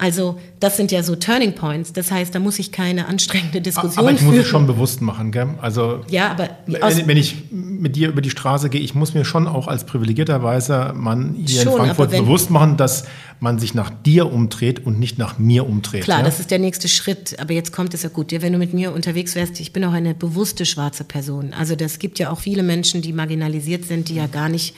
Also 0.00 0.38
das 0.60 0.76
sind 0.76 0.92
ja 0.92 1.02
so 1.02 1.16
Turning 1.16 1.54
Points. 1.54 1.92
Das 1.92 2.12
heißt, 2.12 2.32
da 2.32 2.38
muss 2.38 2.60
ich 2.60 2.70
keine 2.70 3.08
anstrengende 3.08 3.60
Diskussion 3.60 3.98
Aber 3.98 4.12
ich 4.12 4.20
führen. 4.20 4.30
muss 4.30 4.44
es 4.44 4.46
schon 4.46 4.68
bewusst 4.68 5.00
machen, 5.02 5.32
gell? 5.32 5.48
Also 5.60 6.02
ja, 6.08 6.30
aber 6.30 6.50
wenn, 6.66 7.08
wenn 7.08 7.16
ich 7.16 7.50
mit 7.50 7.96
dir 7.96 8.08
über 8.08 8.20
die 8.20 8.30
Straße 8.30 8.70
gehe, 8.70 8.80
ich 8.80 8.94
muss 8.94 9.14
mir 9.14 9.24
schon 9.24 9.48
auch 9.48 9.66
als 9.66 9.84
privilegierter 9.86 10.40
weißer 10.40 10.92
Mann 10.92 11.34
hier 11.44 11.62
Schon, 11.62 11.72
in 11.72 11.78
Frankfurt 11.78 12.12
bewusst 12.12 12.48
machen, 12.50 12.76
dass 12.76 13.06
man 13.40 13.58
sich 13.58 13.74
nach 13.74 13.90
dir 13.90 14.32
umdreht 14.32 14.86
und 14.86 15.00
nicht 15.00 15.18
nach 15.18 15.38
mir 15.38 15.66
umdreht. 15.66 16.04
Klar, 16.04 16.20
ja? 16.20 16.24
das 16.24 16.38
ist 16.38 16.52
der 16.52 16.60
nächste 16.60 16.86
Schritt. 16.86 17.36
Aber 17.40 17.52
jetzt 17.52 17.72
kommt 17.72 17.92
es 17.92 18.04
ja 18.04 18.08
gut. 18.08 18.30
Wenn 18.30 18.52
du 18.52 18.58
mit 18.58 18.72
mir 18.72 18.92
unterwegs 18.92 19.34
wärst, 19.34 19.58
ich 19.58 19.72
bin 19.72 19.84
auch 19.84 19.92
eine 19.92 20.14
bewusste 20.14 20.64
schwarze 20.64 21.02
Person. 21.02 21.52
Also 21.52 21.74
das 21.74 21.98
gibt 21.98 22.20
ja 22.20 22.30
auch 22.30 22.38
viele 22.38 22.62
Menschen, 22.62 23.02
die 23.02 23.12
marginalisiert 23.12 23.84
sind, 23.84 24.08
die 24.08 24.14
ja 24.14 24.28
gar 24.28 24.48
nicht 24.48 24.76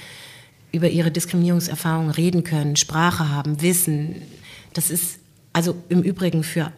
über 0.72 0.88
ihre 0.88 1.10
Diskriminierungserfahrungen 1.10 2.10
reden 2.10 2.42
können, 2.42 2.76
Sprache 2.76 3.28
haben, 3.28 3.60
Wissen. 3.60 4.16
Das 4.72 4.90
ist 4.90 5.18
also 5.52 5.76
im 5.88 6.02
Übrigen 6.02 6.42
für 6.42 6.72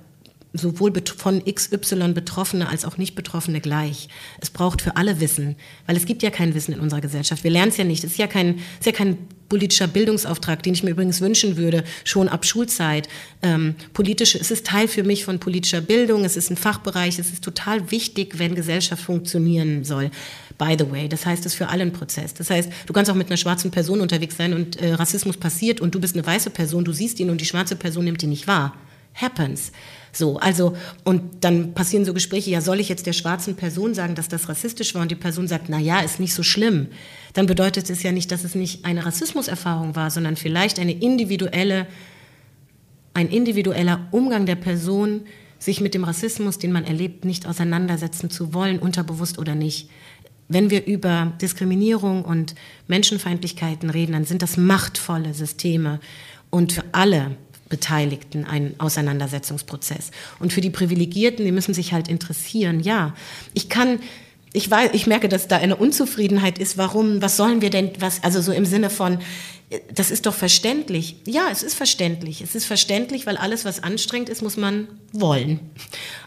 sowohl 0.52 0.92
von 1.16 1.42
XY 1.44 2.12
Betroffene 2.12 2.68
als 2.68 2.85
auch 2.85 2.98
Nicht-Betroffene 2.98 3.61
gleich. 3.61 4.09
Es 4.40 4.50
braucht 4.50 4.83
für 4.83 4.96
alle 4.96 5.20
Wissen, 5.20 5.57
weil 5.87 5.96
es 5.96 6.05
gibt 6.05 6.22
ja 6.22 6.31
kein 6.31 6.55
Wissen 6.55 6.74
in 6.74 6.81
unserer 6.81 7.00
Gesellschaft. 7.00 7.42
Wir 7.44 7.50
lernen 7.50 7.70
es 7.70 7.78
ja 7.78 7.85
nicht. 7.85 8.05
Es 8.05 8.12
ist 8.12 8.18
ja 8.18 8.26
kein, 8.26 8.57
es 8.57 8.81
ist 8.81 8.87
ja 8.87 8.92
kein 8.92 9.18
politischer 9.52 9.86
Bildungsauftrag, 9.86 10.62
den 10.62 10.72
ich 10.72 10.82
mir 10.82 10.92
übrigens 10.92 11.20
wünschen 11.20 11.58
würde, 11.58 11.84
schon 12.04 12.26
ab 12.26 12.46
Schulzeit. 12.46 13.06
Ähm, 13.42 13.74
politische, 13.92 14.38
es 14.38 14.50
ist 14.50 14.64
Teil 14.64 14.88
für 14.88 15.02
mich 15.02 15.26
von 15.26 15.40
politischer 15.40 15.82
Bildung, 15.82 16.24
es 16.24 16.38
ist 16.38 16.48
ein 16.48 16.56
Fachbereich, 16.56 17.18
es 17.18 17.30
ist 17.30 17.44
total 17.44 17.90
wichtig, 17.90 18.38
wenn 18.38 18.54
Gesellschaft 18.54 19.02
funktionieren 19.02 19.84
soll. 19.84 20.10
By 20.56 20.74
the 20.78 20.90
way, 20.90 21.06
das 21.06 21.26
heißt, 21.26 21.44
es 21.44 21.52
ist 21.52 21.58
für 21.58 21.68
alle 21.68 21.82
ein 21.82 21.92
Prozess. 21.92 22.32
Das 22.32 22.48
heißt, 22.48 22.70
du 22.86 22.94
kannst 22.94 23.10
auch 23.10 23.14
mit 23.14 23.26
einer 23.26 23.36
schwarzen 23.36 23.70
Person 23.70 24.00
unterwegs 24.00 24.38
sein 24.38 24.54
und 24.54 24.80
äh, 24.80 24.94
Rassismus 24.94 25.36
passiert 25.36 25.82
und 25.82 25.94
du 25.94 26.00
bist 26.00 26.14
eine 26.14 26.24
weiße 26.24 26.48
Person, 26.48 26.86
du 26.86 26.92
siehst 26.94 27.20
ihn 27.20 27.28
und 27.28 27.38
die 27.38 27.44
schwarze 27.44 27.76
Person 27.76 28.04
nimmt 28.04 28.22
ihn 28.22 28.30
nicht 28.30 28.46
wahr. 28.46 28.74
Happens. 29.12 29.70
So, 30.14 30.37
also, 30.38 30.77
und 31.05 31.22
dann 31.42 31.72
passieren 31.72 32.05
so 32.05 32.12
Gespräche, 32.12 32.51
ja, 32.51 32.61
soll 32.61 32.81
ich 32.81 32.90
jetzt 32.90 33.07
der 33.07 33.14
schwarzen 33.14 33.57
Person 33.57 33.94
sagen, 33.94 34.14
dass 34.14 34.29
das 34.29 34.48
rassistisch 34.48 34.94
war? 34.94 35.03
Und 35.03 35.11
die 35.11 35.16
Person 35.16 35.48
sagt, 35.48 35.70
na 35.70 35.79
ja, 35.79 36.01
ist 36.01 36.20
nicht 36.20 36.35
so 36.35 36.42
schlimm. 36.42 36.88
Dann 37.33 37.46
bedeutet 37.46 37.88
es 37.88 38.03
ja 38.03 38.12
nicht, 38.12 38.31
dass 38.31 38.44
es 38.44 38.55
nicht 38.55 38.85
eine 38.85 39.07
Rassismuserfahrung 39.07 39.96
war, 39.96 40.11
sondern 40.11 40.37
vielleicht 40.37 40.79
eine 40.79 40.92
individuelle, 40.92 41.87
ein 43.14 43.29
individueller 43.29 44.07
Umgang 44.11 44.44
der 44.44 44.57
Person, 44.57 45.22
sich 45.59 45.81
mit 45.81 45.94
dem 45.94 46.05
Rassismus, 46.05 46.59
den 46.59 46.72
man 46.72 46.85
erlebt, 46.85 47.25
nicht 47.25 47.46
auseinandersetzen 47.46 48.29
zu 48.29 48.53
wollen, 48.53 48.81
unterbewusst 48.81 49.38
oder 49.38 49.55
nicht. 49.55 49.88
Wenn 50.48 50.70
wir 50.70 50.85
über 50.87 51.33
Diskriminierung 51.40 52.25
und 52.25 52.55
Menschenfeindlichkeiten 52.88 53.88
reden, 53.88 54.12
dann 54.12 54.25
sind 54.25 54.42
das 54.42 54.57
machtvolle 54.57 55.33
Systeme 55.33 56.01
und 56.51 56.72
für 56.72 56.85
alle 56.92 57.37
Beteiligten 57.72 58.44
ein 58.44 58.74
Auseinandersetzungsprozess. 58.76 60.11
Und 60.38 60.52
für 60.52 60.61
die 60.61 60.68
Privilegierten, 60.68 61.42
die 61.46 61.52
müssen 61.52 61.72
sich 61.72 61.94
halt 61.94 62.06
interessieren. 62.06 62.80
Ja, 62.80 63.14
ich 63.54 63.70
kann, 63.70 63.98
ich 64.52 64.70
weiß, 64.70 64.90
ich 64.92 65.06
merke, 65.06 65.30
dass 65.30 65.48
da 65.48 65.56
eine 65.56 65.76
Unzufriedenheit 65.76 66.58
ist. 66.58 66.76
Warum, 66.76 67.22
was 67.22 67.38
sollen 67.38 67.62
wir 67.62 67.70
denn, 67.70 67.92
was, 67.98 68.22
also 68.22 68.42
so 68.42 68.52
im 68.52 68.66
Sinne 68.66 68.90
von, 68.90 69.20
äh, 69.70 69.80
das 69.94 70.11
ist 70.11 70.26
doch 70.26 70.35
verständlich. 70.35 71.16
Ja, 71.26 71.48
es 71.50 71.62
ist 71.62 71.74
verständlich. 71.74 72.42
Es 72.42 72.54
ist 72.54 72.66
verständlich, 72.66 73.26
weil 73.26 73.38
alles, 73.38 73.64
was 73.64 73.82
anstrengend 73.82 74.28
ist, 74.28 74.42
muss 74.42 74.58
man 74.58 74.87
wollen. 75.14 75.58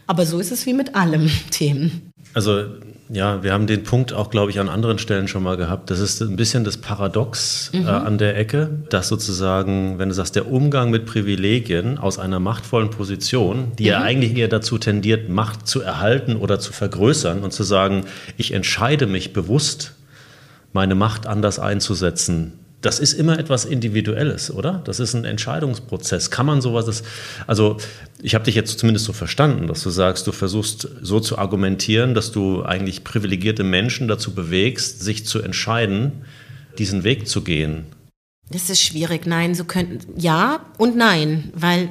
Aber 0.07 0.25
so 0.25 0.39
ist 0.39 0.51
es 0.51 0.65
wie 0.65 0.73
mit 0.73 0.95
allem 0.95 1.29
Themen. 1.51 2.11
Also 2.33 2.65
ja, 3.09 3.43
wir 3.43 3.53
haben 3.53 3.67
den 3.67 3.83
Punkt 3.83 4.13
auch, 4.13 4.31
glaube 4.31 4.49
ich, 4.49 4.59
an 4.59 4.67
anderen 4.67 4.97
Stellen 4.97 5.27
schon 5.27 5.43
mal 5.43 5.57
gehabt. 5.57 5.91
Das 5.91 5.99
ist 5.99 6.21
ein 6.21 6.35
bisschen 6.35 6.63
das 6.63 6.77
Paradox 6.77 7.69
äh, 7.73 7.85
an 7.85 8.17
der 8.17 8.35
Ecke, 8.35 8.69
dass 8.89 9.07
sozusagen, 9.09 9.99
wenn 9.99 10.09
du 10.09 10.15
sagst, 10.15 10.35
der 10.35 10.51
Umgang 10.51 10.89
mit 10.89 11.05
Privilegien 11.05 11.99
aus 11.99 12.17
einer 12.17 12.39
machtvollen 12.39 12.89
Position, 12.89 13.73
die 13.77 13.85
ja 13.85 14.01
eigentlich 14.01 14.35
eher 14.35 14.47
dazu 14.47 14.79
tendiert, 14.79 15.29
Macht 15.29 15.67
zu 15.67 15.81
erhalten 15.81 16.35
oder 16.35 16.59
zu 16.59 16.73
vergrößern 16.73 17.43
und 17.43 17.51
zu 17.51 17.63
sagen, 17.63 18.05
ich 18.37 18.53
entscheide 18.53 19.05
mich 19.05 19.33
bewusst, 19.33 19.93
meine 20.73 20.95
Macht 20.95 21.27
anders 21.27 21.59
einzusetzen. 21.59 22.53
Das 22.85 22.99
ist 22.99 23.13
immer 23.13 23.39
etwas 23.39 23.65
Individuelles, 23.65 24.53
oder? 24.53 24.83
Das 24.85 24.99
ist 24.99 25.15
ein 25.15 25.25
Entscheidungsprozess. 25.25 26.29
Kann 26.29 26.45
man 26.45 26.61
sowas, 26.61 26.85
das, 26.85 27.01
also 27.47 27.77
ich 28.21 28.35
habe 28.35 28.45
dich 28.45 28.53
jetzt 28.53 28.77
zumindest 28.77 29.07
so 29.07 29.13
verstanden, 29.13 29.65
dass 29.65 29.81
du 29.81 29.89
sagst, 29.89 30.27
du 30.27 30.31
versuchst 30.31 30.87
so 31.01 31.19
zu 31.19 31.39
argumentieren, 31.39 32.13
dass 32.13 32.31
du 32.31 32.61
eigentlich 32.61 33.03
privilegierte 33.03 33.63
Menschen 33.63 34.07
dazu 34.07 34.35
bewegst, 34.35 35.01
sich 35.01 35.25
zu 35.25 35.41
entscheiden, 35.41 36.11
diesen 36.77 37.03
Weg 37.03 37.27
zu 37.27 37.43
gehen. 37.43 37.85
Das 38.51 38.69
ist 38.69 38.83
schwierig. 38.83 39.25
Nein, 39.25 39.55
so 39.55 39.63
könnten, 39.63 40.19
ja 40.19 40.59
und 40.77 40.95
nein, 40.95 41.51
weil 41.55 41.89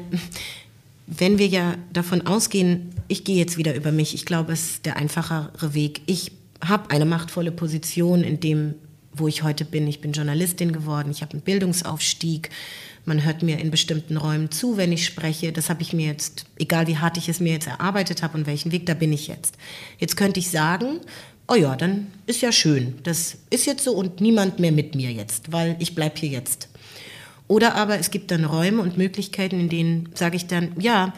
wenn 1.08 1.38
wir 1.38 1.48
ja 1.48 1.74
davon 1.92 2.24
ausgehen, 2.24 2.90
ich 3.08 3.24
gehe 3.24 3.36
jetzt 3.36 3.56
wieder 3.56 3.74
über 3.74 3.90
mich, 3.90 4.14
ich 4.14 4.26
glaube, 4.26 4.52
es 4.52 4.64
ist 4.64 4.86
der 4.86 4.96
einfachere 4.96 5.74
Weg. 5.74 6.02
Ich 6.06 6.30
habe 6.64 6.90
eine 6.90 7.04
machtvolle 7.04 7.50
Position 7.50 8.22
in 8.22 8.38
dem, 8.38 8.74
wo 9.14 9.28
ich 9.28 9.42
heute 9.42 9.64
bin. 9.64 9.86
Ich 9.86 10.00
bin 10.00 10.12
Journalistin 10.12 10.72
geworden, 10.72 11.10
ich 11.10 11.22
habe 11.22 11.32
einen 11.32 11.42
Bildungsaufstieg. 11.42 12.50
Man 13.06 13.24
hört 13.24 13.42
mir 13.42 13.58
in 13.58 13.70
bestimmten 13.70 14.16
Räumen 14.16 14.50
zu, 14.50 14.76
wenn 14.76 14.92
ich 14.92 15.04
spreche. 15.04 15.52
Das 15.52 15.68
habe 15.68 15.82
ich 15.82 15.92
mir 15.92 16.06
jetzt, 16.06 16.46
egal 16.58 16.86
wie 16.86 16.98
hart 16.98 17.18
ich 17.18 17.28
es 17.28 17.40
mir 17.40 17.52
jetzt 17.52 17.66
erarbeitet 17.66 18.22
habe 18.22 18.38
und 18.38 18.46
welchen 18.46 18.72
Weg, 18.72 18.86
da 18.86 18.94
bin 18.94 19.12
ich 19.12 19.28
jetzt. 19.28 19.56
Jetzt 19.98 20.16
könnte 20.16 20.40
ich 20.40 20.50
sagen, 20.50 21.00
oh 21.48 21.54
ja, 21.54 21.76
dann 21.76 22.06
ist 22.26 22.40
ja 22.40 22.50
schön. 22.52 22.94
Das 23.02 23.36
ist 23.50 23.66
jetzt 23.66 23.84
so 23.84 23.92
und 23.92 24.20
niemand 24.20 24.58
mehr 24.58 24.72
mit 24.72 24.94
mir 24.94 25.12
jetzt, 25.12 25.52
weil 25.52 25.76
ich 25.78 25.94
bleibe 25.94 26.18
hier 26.18 26.30
jetzt. 26.30 26.68
Oder 27.46 27.74
aber 27.74 27.98
es 27.98 28.10
gibt 28.10 28.30
dann 28.30 28.44
Räume 28.44 28.80
und 28.80 28.96
Möglichkeiten, 28.96 29.60
in 29.60 29.68
denen 29.68 30.08
sage 30.14 30.36
ich 30.36 30.46
dann, 30.46 30.72
ja, 30.78 31.12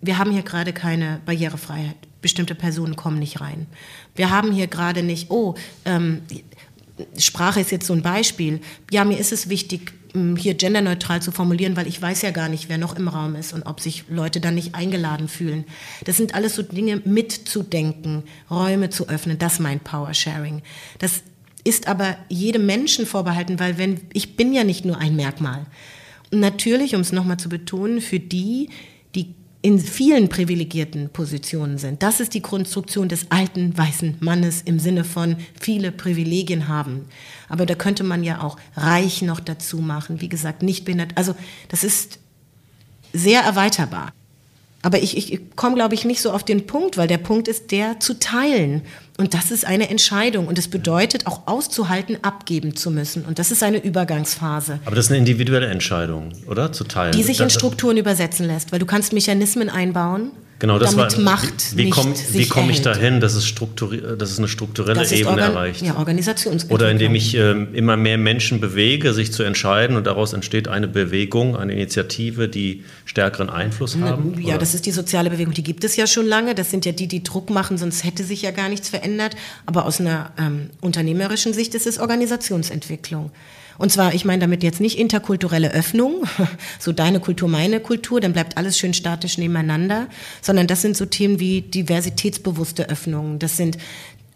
wir 0.00 0.18
haben 0.18 0.32
hier 0.32 0.42
gerade 0.42 0.72
keine 0.72 1.20
Barrierefreiheit. 1.24 1.96
Bestimmte 2.20 2.54
Personen 2.54 2.96
kommen 2.96 3.18
nicht 3.18 3.40
rein. 3.40 3.66
Wir 4.14 4.30
haben 4.30 4.52
hier 4.52 4.66
gerade 4.66 5.02
nicht, 5.02 5.30
oh, 5.30 5.54
ähm, 5.84 6.22
Sprache 7.18 7.60
ist 7.60 7.70
jetzt 7.70 7.86
so 7.86 7.92
ein 7.92 8.02
Beispiel. 8.02 8.60
Ja, 8.90 9.04
mir 9.04 9.18
ist 9.18 9.32
es 9.32 9.48
wichtig, 9.48 9.92
m, 10.14 10.36
hier 10.36 10.54
genderneutral 10.54 11.20
zu 11.20 11.30
formulieren, 11.30 11.76
weil 11.76 11.86
ich 11.86 12.00
weiß 12.00 12.22
ja 12.22 12.30
gar 12.30 12.48
nicht, 12.48 12.68
wer 12.68 12.78
noch 12.78 12.96
im 12.96 13.08
Raum 13.08 13.34
ist 13.34 13.52
und 13.52 13.64
ob 13.64 13.80
sich 13.80 14.04
Leute 14.08 14.40
dann 14.40 14.54
nicht 14.54 14.74
eingeladen 14.74 15.28
fühlen. 15.28 15.64
Das 16.04 16.16
sind 16.16 16.34
alles 16.34 16.54
so 16.54 16.62
Dinge 16.62 17.02
mitzudenken, 17.04 18.24
Räume 18.50 18.90
zu 18.90 19.08
öffnen, 19.08 19.38
das 19.38 19.58
meint 19.58 19.84
Power 19.84 20.14
Sharing. 20.14 20.62
Das 20.98 21.22
ist 21.64 21.88
aber 21.88 22.16
jedem 22.28 22.64
Menschen 22.64 23.06
vorbehalten, 23.06 23.58
weil 23.58 23.76
wenn 23.76 24.00
ich 24.12 24.36
bin 24.36 24.52
ja 24.52 24.64
nicht 24.64 24.84
nur 24.84 24.98
ein 24.98 25.16
Merkmal. 25.16 25.66
Und 26.32 26.40
natürlich, 26.40 26.94
um 26.94 27.00
es 27.00 27.12
nochmal 27.12 27.38
zu 27.38 27.48
betonen, 27.48 28.00
für 28.00 28.20
die, 28.20 28.70
die 29.14 29.34
in 29.66 29.80
vielen 29.80 30.28
privilegierten 30.28 31.08
Positionen 31.08 31.76
sind. 31.76 32.04
Das 32.04 32.20
ist 32.20 32.34
die 32.34 32.40
Konstruktion 32.40 33.08
des 33.08 33.32
alten 33.32 33.76
weißen 33.76 34.18
Mannes 34.20 34.62
im 34.62 34.78
Sinne 34.78 35.02
von 35.02 35.34
viele 35.60 35.90
Privilegien 35.90 36.68
haben. 36.68 37.06
Aber 37.48 37.66
da 37.66 37.74
könnte 37.74 38.04
man 38.04 38.22
ja 38.22 38.42
auch 38.42 38.58
reich 38.76 39.22
noch 39.22 39.40
dazu 39.40 39.78
machen, 39.78 40.20
wie 40.20 40.28
gesagt, 40.28 40.62
nicht 40.62 40.84
behindert. 40.84 41.18
Also 41.18 41.34
das 41.66 41.82
ist 41.82 42.20
sehr 43.12 43.40
erweiterbar. 43.40 44.12
Aber 44.86 45.02
ich, 45.02 45.16
ich 45.16 45.40
komme, 45.56 45.74
glaube 45.74 45.96
ich, 45.96 46.04
nicht 46.04 46.22
so 46.22 46.30
auf 46.30 46.44
den 46.44 46.64
Punkt, 46.64 46.96
weil 46.96 47.08
der 47.08 47.18
Punkt 47.18 47.48
ist, 47.48 47.72
der 47.72 47.98
zu 47.98 48.20
teilen. 48.20 48.82
Und 49.18 49.34
das 49.34 49.50
ist 49.50 49.66
eine 49.66 49.90
Entscheidung. 49.90 50.46
Und 50.46 50.60
es 50.60 50.68
bedeutet 50.68 51.26
auch 51.26 51.48
auszuhalten, 51.48 52.18
abgeben 52.22 52.76
zu 52.76 52.92
müssen. 52.92 53.24
Und 53.24 53.40
das 53.40 53.50
ist 53.50 53.64
eine 53.64 53.82
Übergangsphase. 53.82 54.78
Aber 54.84 54.94
das 54.94 55.06
ist 55.06 55.10
eine 55.10 55.18
individuelle 55.18 55.66
Entscheidung, 55.66 56.30
oder? 56.46 56.70
Zu 56.70 56.84
teilen. 56.84 57.10
Die 57.16 57.24
sich 57.24 57.40
in 57.40 57.50
Strukturen 57.50 57.96
übersetzen 57.96 58.46
lässt, 58.46 58.70
weil 58.70 58.78
du 58.78 58.86
kannst 58.86 59.12
Mechanismen 59.12 59.70
einbauen, 59.70 60.30
Genau, 60.58 60.78
das 60.78 60.96
damit 60.96 61.16
war, 61.18 61.22
Macht 61.22 61.76
wie, 61.76 61.86
wie 61.86 61.90
komme 61.90 62.14
komm 62.48 62.70
ich 62.70 62.80
dahin, 62.80 63.20
dass 63.20 63.34
es, 63.34 63.44
strukturi 63.44 64.00
dass 64.16 64.30
es 64.30 64.38
eine 64.38 64.48
strukturelle 64.48 65.00
Das 65.00 65.12
Ebene 65.12 65.28
Organ 65.28 65.50
erreicht? 65.52 65.82
Ja, 65.82 65.96
Organisationsentwicklung. 65.96 66.74
Oder 66.74 66.90
indem 66.90 67.14
ich 67.14 67.34
ähm, 67.34 67.74
immer 67.74 67.98
mehr 67.98 68.16
Menschen 68.16 68.58
bewege, 68.58 69.12
sich 69.12 69.32
zu 69.32 69.42
entscheiden 69.42 69.96
und 69.96 70.06
daraus 70.06 70.32
entsteht 70.32 70.66
eine 70.68 70.88
Bewegung, 70.88 71.56
eine 71.56 71.74
Initiative, 71.74 72.48
die 72.48 72.84
stärkeren 73.04 73.50
Einfluss 73.50 73.98
haben? 73.98 74.40
Ja, 74.40 74.50
oder? 74.54 74.58
das 74.58 74.74
ist 74.74 74.86
die 74.86 74.92
soziale 74.92 75.28
Bewegung. 75.28 75.52
Die 75.52 75.62
gibt 75.62 75.84
es 75.84 75.94
ja 75.96 76.06
schon 76.06 76.26
lange. 76.26 76.54
Das 76.54 76.70
sind 76.70 76.86
ja 76.86 76.92
die, 76.92 77.06
die 77.06 77.22
Druck 77.22 77.50
machen, 77.50 77.76
sonst 77.76 78.04
hätte 78.04 78.24
sich 78.24 78.40
ja 78.40 78.50
gar 78.50 78.70
nichts 78.70 78.88
verändert. 78.88 79.36
Aber 79.66 79.84
aus 79.84 80.00
einer 80.00 80.32
ähm, 80.38 80.70
unternehmerischen 80.80 81.52
Sicht 81.52 81.74
ist 81.74 81.86
es 81.86 81.98
Organisationsentwicklung. 81.98 83.30
Und 83.78 83.92
zwar, 83.92 84.14
ich 84.14 84.24
meine 84.24 84.40
damit 84.40 84.62
jetzt 84.62 84.80
nicht 84.80 84.98
interkulturelle 84.98 85.72
Öffnung, 85.72 86.24
so 86.78 86.92
deine 86.92 87.20
Kultur, 87.20 87.48
meine 87.48 87.80
Kultur, 87.80 88.20
dann 88.20 88.32
bleibt 88.32 88.56
alles 88.56 88.78
schön 88.78 88.94
statisch 88.94 89.38
nebeneinander, 89.38 90.08
sondern 90.42 90.66
das 90.66 90.82
sind 90.82 90.96
so 90.96 91.06
Themen 91.06 91.40
wie 91.40 91.62
diversitätsbewusste 91.62 92.88
Öffnungen. 92.88 93.38
Das 93.38 93.56
sind 93.56 93.78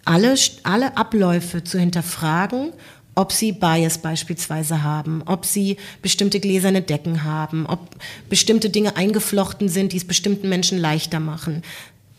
alle, 0.05 0.35
alle 0.63 0.97
Abläufe 0.97 1.63
zu 1.65 1.79
hinterfragen 1.79 2.73
ob 3.15 3.33
sie 3.33 3.53
Bias 3.53 3.99
beispielsweise 3.99 4.83
haben, 4.83 5.23
ob 5.27 5.45
sie 5.45 5.77
bestimmte 6.01 6.41
gläserne 6.41 6.81
Decken 6.81 7.25
haben, 7.25 7.67
ob 7.67 7.81
bestimmte 8.29 8.71
Dinge 8.71 8.97
eingeflochten 8.97 9.69
sind, 9.69 9.93
die 9.93 9.99
es 9.99 10.07
bestimmten 10.07 10.49
Menschen 10.49 10.79
leichter 10.79 11.21
machen. 11.21 11.63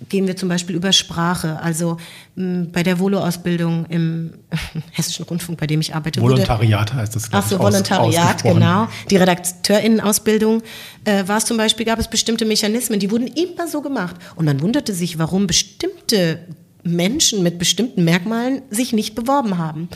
Gehen 0.10 0.26
wir 0.28 0.36
zum 0.36 0.50
Beispiel 0.50 0.76
über 0.76 0.92
Sprache. 0.92 1.60
Also 1.62 1.98
mh, 2.36 2.68
bei 2.72 2.84
der 2.84 3.00
Volo-Ausbildung 3.00 3.86
im 3.90 4.32
Hessischen 4.92 5.26
Rundfunk, 5.26 5.60
bei 5.60 5.68
dem 5.68 5.80
ich 5.82 5.94
arbeite. 5.96 6.22
wurde- 6.22 6.34
Volontariat 6.34 6.94
heißt 6.94 7.16
das, 7.16 7.30
glaub 7.30 7.44
Ach 7.44 7.48
so, 7.50 7.56
ich, 7.56 7.62
Volontariat, 7.62 8.44
genau. 8.44 8.88
Die 9.10 9.18
RedakteurInnenausbildung 9.18 10.62
äh, 11.06 11.28
war 11.28 11.38
es 11.38 11.46
zum 11.46 11.58
Beispiel, 11.58 11.86
gab 11.86 12.00
es 12.00 12.08
bestimmte 12.08 12.46
Mechanismen, 12.46 13.00
die 13.00 13.12
wurden 13.12 13.28
immer 13.28 13.68
so 13.68 13.82
gemacht. 13.82 14.16
Und 14.36 14.46
man 14.46 14.62
wunderte 14.62 14.94
sich, 14.94 15.18
warum 15.20 15.48
bestimmte 15.48 16.40
Menschen 16.84 17.44
mit 17.44 17.60
bestimmten 17.60 18.04
Merkmalen 18.04 18.64
sich 18.70 18.94
nicht 18.94 19.16
beworben 19.16 19.58
haben. 19.58 19.88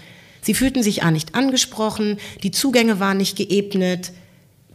Sie 0.41 0.53
fühlten 0.53 0.83
sich 0.83 1.01
A 1.03 1.09
nicht 1.11 1.33
angesprochen, 1.33 2.17
die 2.43 2.51
Zugänge 2.51 2.99
waren 2.99 3.17
nicht 3.17 3.35
geebnet. 3.35 4.11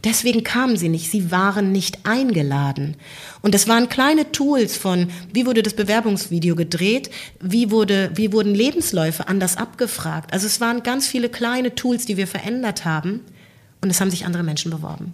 Deswegen 0.03 0.43
kamen 0.43 0.77
sie 0.77 0.89
nicht, 0.89 1.11
sie 1.11 1.29
waren 1.31 1.71
nicht 1.71 2.05
eingeladen. 2.05 2.95
Und 3.41 3.53
das 3.53 3.67
waren 3.67 3.87
kleine 3.87 4.31
Tools 4.31 4.75
von, 4.75 5.09
wie 5.31 5.45
wurde 5.45 5.61
das 5.61 5.75
Bewerbungsvideo 5.75 6.55
gedreht, 6.55 7.11
wie, 7.39 7.69
wurde, 7.69 8.09
wie 8.15 8.33
wurden 8.33 8.55
Lebensläufe 8.55 9.27
anders 9.27 9.57
abgefragt. 9.57 10.33
Also 10.33 10.47
es 10.47 10.59
waren 10.59 10.81
ganz 10.81 11.07
viele 11.07 11.29
kleine 11.29 11.75
Tools, 11.75 12.05
die 12.05 12.17
wir 12.17 12.27
verändert 12.27 12.83
haben 12.83 13.21
und 13.81 13.91
es 13.91 14.01
haben 14.01 14.09
sich 14.09 14.25
andere 14.25 14.43
Menschen 14.43 14.71
beworben. 14.71 15.13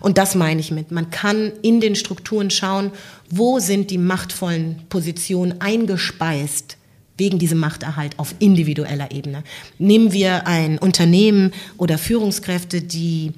Und 0.00 0.16
das 0.16 0.34
meine 0.34 0.60
ich 0.60 0.70
mit, 0.70 0.90
man 0.90 1.10
kann 1.10 1.52
in 1.62 1.80
den 1.80 1.96
Strukturen 1.96 2.50
schauen, 2.50 2.92
wo 3.30 3.58
sind 3.58 3.90
die 3.90 3.98
machtvollen 3.98 4.82
Positionen 4.88 5.60
eingespeist 5.60 6.76
wegen 7.18 7.38
diesem 7.38 7.58
Machterhalt 7.58 8.18
auf 8.18 8.34
individueller 8.38 9.12
Ebene. 9.12 9.44
Nehmen 9.78 10.12
wir 10.12 10.46
ein 10.46 10.78
Unternehmen 10.78 11.52
oder 11.76 11.98
Führungskräfte, 11.98 12.80
die 12.80 13.32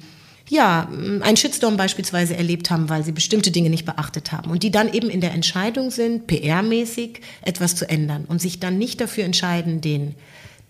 ja, 0.49 0.87
einen 1.21 1.37
Shitstorm 1.37 1.75
beispielsweise 1.75 2.35
erlebt 2.35 2.69
haben, 2.69 2.89
weil 2.89 3.03
sie 3.03 3.11
bestimmte 3.11 3.51
Dinge 3.51 3.69
nicht 3.69 3.85
beachtet 3.85 4.31
haben 4.31 4.51
und 4.51 4.61
die 4.63 4.71
dann 4.71 4.93
eben 4.93 5.09
in 5.09 5.21
der 5.21 5.31
Entscheidung 5.31 5.89
sind, 5.89 6.27
PR-mäßig 6.29 7.21
etwas 7.41 7.75
zu 7.75 7.89
ändern 7.89 8.25
und 8.27 8.41
sich 8.41 8.59
dann 8.59 8.77
nicht 8.77 9.01
dafür 9.01 9.23
entscheiden, 9.23 9.81
den, 9.81 10.13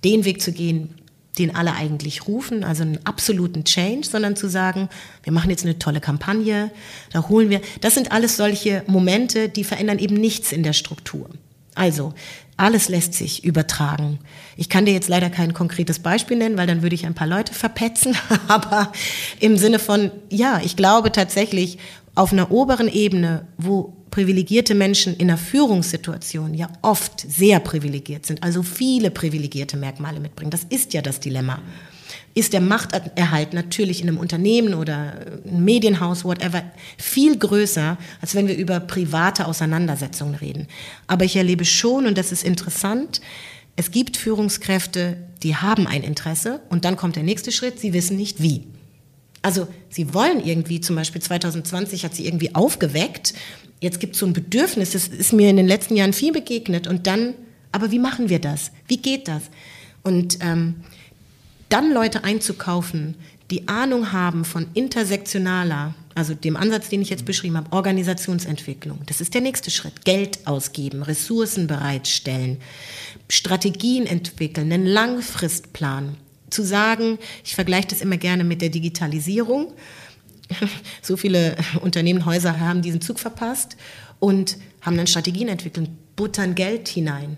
den 0.04 0.24
Weg 0.24 0.42
zu 0.42 0.54
gehen, 0.54 0.96
den 1.38 1.54
alle 1.54 1.74
eigentlich 1.74 2.28
rufen, 2.28 2.64
also 2.64 2.84
einen 2.84 3.06
absoluten 3.06 3.66
Change, 3.66 4.08
sondern 4.08 4.38
zu 4.38 4.48
sagen, 4.48 4.88
wir 5.24 5.34
machen 5.34 5.50
jetzt 5.50 5.66
eine 5.66 5.78
tolle 5.78 6.00
Kampagne, 6.00 6.72
da 7.12 7.28
holen 7.28 7.50
wir, 7.50 7.60
das 7.82 7.96
sind 7.96 8.14
alles 8.14 8.38
solche 8.38 8.84
Momente, 8.88 9.50
die 9.50 9.66
verändern 9.66 10.00
eben 10.00 10.16
nichts 10.16 10.54
in 10.54 10.64
der 10.64 10.74
Struktur. 10.74 11.30
Also, 11.76 12.14
alles 12.58 12.88
lässt 12.88 13.14
sich 13.14 13.44
übertragen. 13.44 14.20
Ich 14.56 14.70
kann 14.70 14.86
dir 14.86 14.94
jetzt 14.94 15.10
leider 15.10 15.30
kein 15.30 15.54
konkretes 15.54 16.00
Beispiel 16.00 16.38
nennen, 16.38 16.58
weil 16.58 16.68
dann 16.68 16.82
würde 16.82 16.96
ich 16.96 17.06
ein 17.06 17.14
paar 17.14 17.28
Leute 17.28 17.54
verpetzen, 17.54 18.16
aber 18.48 18.92
im 19.40 19.58
Sinne 19.58 19.80
von, 19.80 20.12
ja, 20.30 20.62
ich 20.64 20.76
glaube 20.76 21.12
tatsächlich, 21.12 21.78
auf 22.16 22.32
einer 22.32 22.50
oberen 22.52 22.88
Ebene, 22.88 23.46
wo 23.58 23.94
privilegierte 24.10 24.74
Menschen 24.74 25.14
in 25.18 25.30
einer 25.30 25.38
Führungssituation 25.38 26.54
ja 26.54 26.70
oft 26.82 27.20
sehr 27.20 27.60
privilegiert 27.60 28.26
sind, 28.26 28.42
also 28.42 28.64
viele 28.64 29.12
privilegierte 29.12 29.76
Merkmale 29.76 30.22
mitbringen. 30.22 30.52
Das 30.52 30.64
ist 30.64 30.94
ja 30.94 31.02
das 31.02 31.20
Dilemma. 31.20 31.60
Ist 32.36 32.54
der 32.54 32.62
Machterhalt 32.62 33.54
natürlich 33.54 34.02
in 34.02 34.10
einem 34.10 34.18
Unternehmen 34.18 34.76
oder 34.76 35.14
einem 35.46 35.66
Medienhaus, 35.66 36.24
whatever, 36.24 36.64
viel 36.98 37.38
größer, 37.38 37.98
als 38.22 38.36
wenn 38.36 38.48
wir 38.48 38.58
über 38.58 38.80
private 38.80 39.48
Auseinandersetzungen 39.48 40.36
reden. 40.36 40.68
Aber 41.08 41.26
ich 41.26 41.38
erlebe 41.38 41.66
schon, 41.66 42.06
und 42.06 42.18
das 42.18 42.32
ist 42.32 42.44
interessant, 42.44 43.22
es 43.78 43.92
gibt 43.92 44.18
Führungskräfte, 44.18 45.18
die 45.44 45.56
haben 45.56 45.88
ein 45.88 46.04
Interesse 46.04 46.62
und 46.70 46.86
dann 46.86 46.96
kommt 46.96 47.16
der 47.16 47.24
nächste 47.24 47.52
Schritt, 47.52 47.80
sie 47.80 47.94
wissen 47.94 48.18
nicht 48.18 48.42
wie. 48.42 48.64
Also 49.42 49.68
sie 49.90 50.14
wollen 50.14 50.44
irgendwie, 50.44 50.82
zum 50.82 50.96
Beispiel 50.96 51.22
2020 51.22 52.04
hat 52.04 52.16
sie 52.16 52.26
irgendwie 52.26 52.56
aufgeweckt, 52.56 53.34
jetzt 53.80 54.00
gibt 54.00 54.14
es 54.14 54.20
so 54.20 54.26
ein 54.26 54.34
Bedürfnis, 54.34 54.92
das 54.92 55.08
ist 55.08 55.34
mir 55.34 55.50
in 55.50 55.58
den 55.58 55.68
letzten 55.68 55.96
Jahren 55.96 56.14
viel 56.14 56.32
begegnet 56.32 56.88
und 56.88 57.06
dann, 57.06 57.34
aber 57.72 57.92
wie 57.92 58.00
machen 58.00 58.30
wir 58.30 58.40
das? 58.40 58.72
Wie 58.88 58.98
geht 58.98 59.28
das? 59.28 59.44
Und 60.04 60.40
ähm, 60.42 60.78
dann 61.76 61.92
Leute 61.92 62.24
einzukaufen, 62.24 63.16
die 63.52 63.68
Ahnung 63.68 64.14
haben 64.14 64.46
von 64.46 64.68
intersektionaler, 64.76 65.94
also 66.16 66.34
dem 66.34 66.56
Ansatz, 66.56 66.88
den 66.88 67.02
ich 67.02 67.10
jetzt 67.10 67.26
beschrieben 67.26 67.58
habe, 67.58 67.76
Organisationsentwicklung. 67.76 69.00
Das 69.08 69.20
ist 69.20 69.34
der 69.34 69.42
nächste 69.42 69.72
Schritt. 69.72 70.06
Geld 70.06 70.48
ausgeben, 70.48 71.04
Ressourcen 71.04 71.68
bereitstellen, 71.68 72.62
Strategien 73.28 74.08
entwickeln, 74.08 74.72
einen 74.72 74.86
Langfristplan. 74.86 76.16
Zu 76.50 76.64
sagen, 76.64 77.20
ich 77.44 77.56
vergleiche 77.56 77.90
das 77.90 78.00
immer 78.00 78.16
gerne 78.16 78.46
mit 78.46 78.62
der 78.62 78.70
Digitalisierung. 78.70 79.74
So 81.02 81.18
viele 81.18 81.58
Unternehmen, 81.82 82.26
Häuser 82.26 82.58
haben 82.62 82.84
diesen 82.84 83.02
Zug 83.02 83.20
verpasst 83.20 83.76
und 84.20 84.58
haben 84.80 84.96
dann 84.96 85.08
Strategien 85.08 85.50
entwickelt, 85.50 85.90
buttern 86.16 86.56
Geld 86.56 86.88
hinein. 86.88 87.36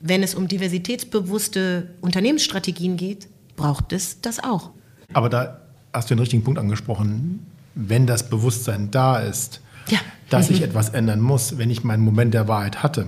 Wenn 0.00 0.24
es 0.24 0.34
um 0.34 0.48
diversitätsbewusste 0.48 1.94
Unternehmensstrategien 2.00 2.96
geht, 2.96 3.28
braucht 3.56 3.92
es 3.92 4.20
das 4.20 4.42
auch. 4.42 4.70
Aber 5.12 5.28
da 5.28 5.60
hast 5.92 6.10
du 6.10 6.14
den 6.14 6.20
richtigen 6.20 6.44
Punkt 6.44 6.58
angesprochen. 6.58 7.46
Wenn 7.74 8.06
das 8.06 8.28
Bewusstsein 8.28 8.90
da 8.90 9.18
ist, 9.18 9.60
Ja. 9.88 9.98
dass 10.30 10.50
ich 10.50 10.58
Mhm. 10.60 10.66
etwas 10.66 10.88
ändern 10.90 11.20
muss, 11.20 11.58
wenn 11.58 11.70
ich 11.70 11.84
meinen 11.84 12.02
Moment 12.02 12.34
der 12.34 12.48
Wahrheit 12.48 12.82
hatte 12.82 13.06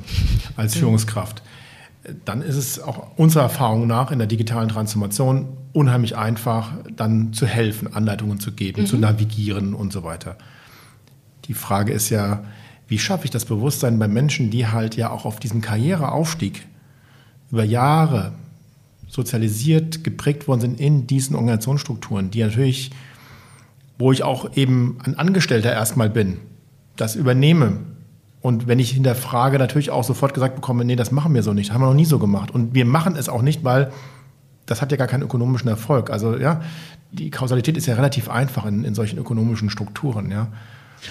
als 0.56 0.74
Mhm. 0.74 0.80
Führungskraft, 0.80 1.42
dann 2.24 2.40
ist 2.42 2.56
es 2.56 2.80
auch 2.80 3.16
unserer 3.16 3.42
Erfahrung 3.44 3.86
nach 3.86 4.10
in 4.10 4.18
der 4.18 4.28
digitalen 4.28 4.68
Transformation 4.68 5.48
unheimlich 5.72 6.16
einfach, 6.16 6.72
dann 6.96 7.32
zu 7.32 7.46
helfen, 7.46 7.92
Anleitungen 7.94 8.40
zu 8.40 8.52
geben, 8.52 8.86
zu 8.86 8.96
navigieren 8.96 9.74
und 9.74 9.92
so 9.92 10.04
weiter. 10.04 10.36
Die 11.46 11.54
Frage 11.54 11.92
ist 11.92 12.08
ja, 12.10 12.44
wie 12.86 12.98
schaffe 12.98 13.24
ich 13.26 13.30
das 13.30 13.44
Bewusstsein 13.44 13.98
bei 13.98 14.08
Menschen, 14.08 14.50
die 14.50 14.66
halt 14.66 14.96
ja 14.96 15.10
auch 15.10 15.24
auf 15.26 15.40
diesem 15.40 15.60
Karriereaufstieg 15.60 16.66
über 17.50 17.64
Jahre 17.64 18.32
sozialisiert, 19.08 20.04
geprägt 20.04 20.46
worden 20.46 20.60
sind 20.60 20.80
in 20.80 21.06
diesen 21.06 21.34
Organisationsstrukturen, 21.34 22.30
die 22.30 22.42
natürlich, 22.42 22.90
wo 23.98 24.12
ich 24.12 24.22
auch 24.22 24.56
eben 24.56 24.98
ein 25.04 25.18
Angestellter 25.18 25.72
erstmal 25.72 26.10
bin, 26.10 26.38
das 26.96 27.16
übernehme. 27.16 27.78
Und 28.40 28.68
wenn 28.68 28.78
ich 28.78 28.90
hinterfrage, 28.92 29.58
natürlich 29.58 29.90
auch 29.90 30.04
sofort 30.04 30.34
gesagt 30.34 30.54
bekomme, 30.54 30.84
nee, 30.84 30.96
das 30.96 31.10
machen 31.10 31.34
wir 31.34 31.42
so 31.42 31.52
nicht, 31.52 31.72
haben 31.72 31.80
wir 31.80 31.88
noch 31.88 31.94
nie 31.94 32.04
so 32.04 32.18
gemacht. 32.18 32.50
Und 32.50 32.74
wir 32.74 32.84
machen 32.84 33.16
es 33.16 33.28
auch 33.28 33.42
nicht, 33.42 33.64
weil 33.64 33.90
das 34.66 34.82
hat 34.82 34.92
ja 34.92 34.98
gar 34.98 35.08
keinen 35.08 35.22
ökonomischen 35.22 35.68
Erfolg. 35.68 36.10
Also 36.10 36.36
ja, 36.36 36.60
die 37.10 37.30
Kausalität 37.30 37.76
ist 37.76 37.86
ja 37.86 37.94
relativ 37.94 38.28
einfach 38.28 38.66
in, 38.66 38.84
in 38.84 38.94
solchen 38.94 39.18
ökonomischen 39.18 39.70
Strukturen, 39.70 40.30
ja. 40.30 40.48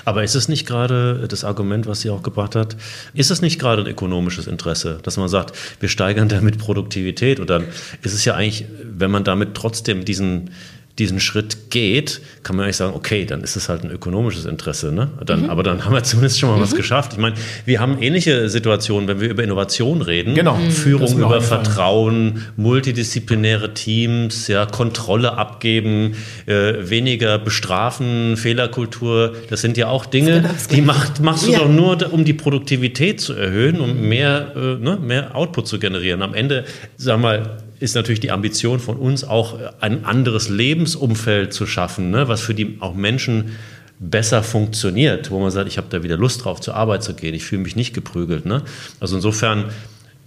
Aber 0.05 0.23
ist 0.23 0.35
es 0.35 0.47
nicht 0.47 0.65
gerade 0.65 1.27
das 1.27 1.43
Argument, 1.43 1.87
was 1.87 2.01
sie 2.01 2.09
auch 2.09 2.23
gebracht 2.23 2.55
hat, 2.55 2.75
ist 3.13 3.31
es 3.31 3.41
nicht 3.41 3.59
gerade 3.59 3.83
ein 3.83 3.87
ökonomisches 3.87 4.47
Interesse, 4.47 4.99
dass 5.03 5.17
man 5.17 5.29
sagt, 5.29 5.57
wir 5.79 5.89
steigern 5.89 6.29
damit 6.29 6.57
Produktivität? 6.57 7.39
Und 7.39 7.49
dann 7.49 7.65
ist 8.01 8.13
es 8.13 8.25
ja 8.25 8.35
eigentlich, 8.35 8.65
wenn 8.83 9.11
man 9.11 9.23
damit 9.23 9.55
trotzdem 9.55 10.05
diesen, 10.05 10.51
diesen 10.99 11.19
Schritt 11.19 11.69
geht, 11.69 12.21
kann 12.41 12.55
man 12.55 12.63
eigentlich 12.63 12.77
sagen, 12.77 12.95
okay, 12.95 13.25
dann 13.25 13.41
ist 13.41 13.55
es 13.55 13.69
halt 13.69 13.83
ein 13.83 13.91
ökonomisches 13.91 14.45
Interesse. 14.45 14.91
Ne? 14.91 15.09
Dann, 15.25 15.43
mhm. 15.43 15.49
Aber 15.49 15.61
dann 15.61 15.85
haben 15.85 15.93
wir 15.93 16.03
zumindest 16.03 16.39
schon 16.39 16.49
mal 16.49 16.57
mhm. 16.57 16.61
was 16.61 16.75
geschafft. 16.75 17.13
Ich 17.13 17.19
meine, 17.19 17.35
wir 17.65 17.79
haben 17.79 18.01
ähnliche 18.01 18.49
Situationen, 18.49 19.07
wenn 19.07 19.19
wir 19.19 19.29
über 19.29 19.43
Innovation 19.43 20.01
reden. 20.01 20.33
Genau. 20.33 20.55
Mhm. 20.55 20.71
Führung 20.71 21.19
über 21.19 21.41
Vertrauen, 21.41 22.45
multidisziplinäre 22.55 23.73
Teams, 23.73 24.47
ja, 24.47 24.65
Kontrolle 24.65 25.33
abgeben, 25.33 26.15
äh, 26.47 26.89
weniger 26.89 27.37
bestrafen, 27.37 28.35
Fehlerkultur. 28.35 29.35
Das 29.49 29.61
sind 29.61 29.77
ja 29.77 29.89
auch 29.89 30.05
Dinge, 30.05 30.41
genau 30.41 30.49
die 30.71 30.81
macht, 30.81 31.21
machst 31.21 31.47
du 31.47 31.51
ja. 31.51 31.59
doch 31.59 31.69
nur, 31.69 32.11
um 32.11 32.25
die 32.25 32.33
Produktivität 32.33 33.21
zu 33.21 33.33
erhöhen, 33.33 33.79
um 33.79 34.01
mehr, 34.01 34.53
äh, 34.55 34.59
ne, 34.83 34.97
mehr 35.01 35.35
Output 35.35 35.67
zu 35.67 35.79
generieren. 35.79 36.21
Am 36.21 36.33
Ende, 36.33 36.65
sag 36.97 37.19
mal, 37.19 37.57
ist 37.79 37.95
natürlich 37.95 38.19
die 38.19 38.31
Ambition 38.31 38.79
von 38.79 38.97
uns 38.97 39.23
auch 39.23 39.57
ein 39.79 40.05
anderes 40.05 40.49
Lebensumfeld 40.49 41.53
zu 41.53 41.65
schaffen, 41.65 42.09
ne, 42.09 42.27
was 42.27 42.41
für 42.41 42.53
die 42.53 42.77
auch 42.79 42.95
Menschen 42.95 43.55
besser 43.99 44.43
funktioniert, 44.43 45.31
wo 45.31 45.39
man 45.39 45.51
sagt, 45.51 45.67
ich 45.67 45.77
habe 45.77 45.87
da 45.89 46.03
wieder 46.03 46.17
Lust 46.17 46.45
drauf, 46.45 46.61
zur 46.61 46.75
Arbeit 46.75 47.03
zu 47.03 47.13
gehen, 47.13 47.33
ich 47.33 47.45
fühle 47.45 47.63
mich 47.63 47.75
nicht 47.75 47.93
geprügelt. 47.93 48.45
Ne? 48.45 48.61
Also 48.99 49.15
insofern 49.15 49.65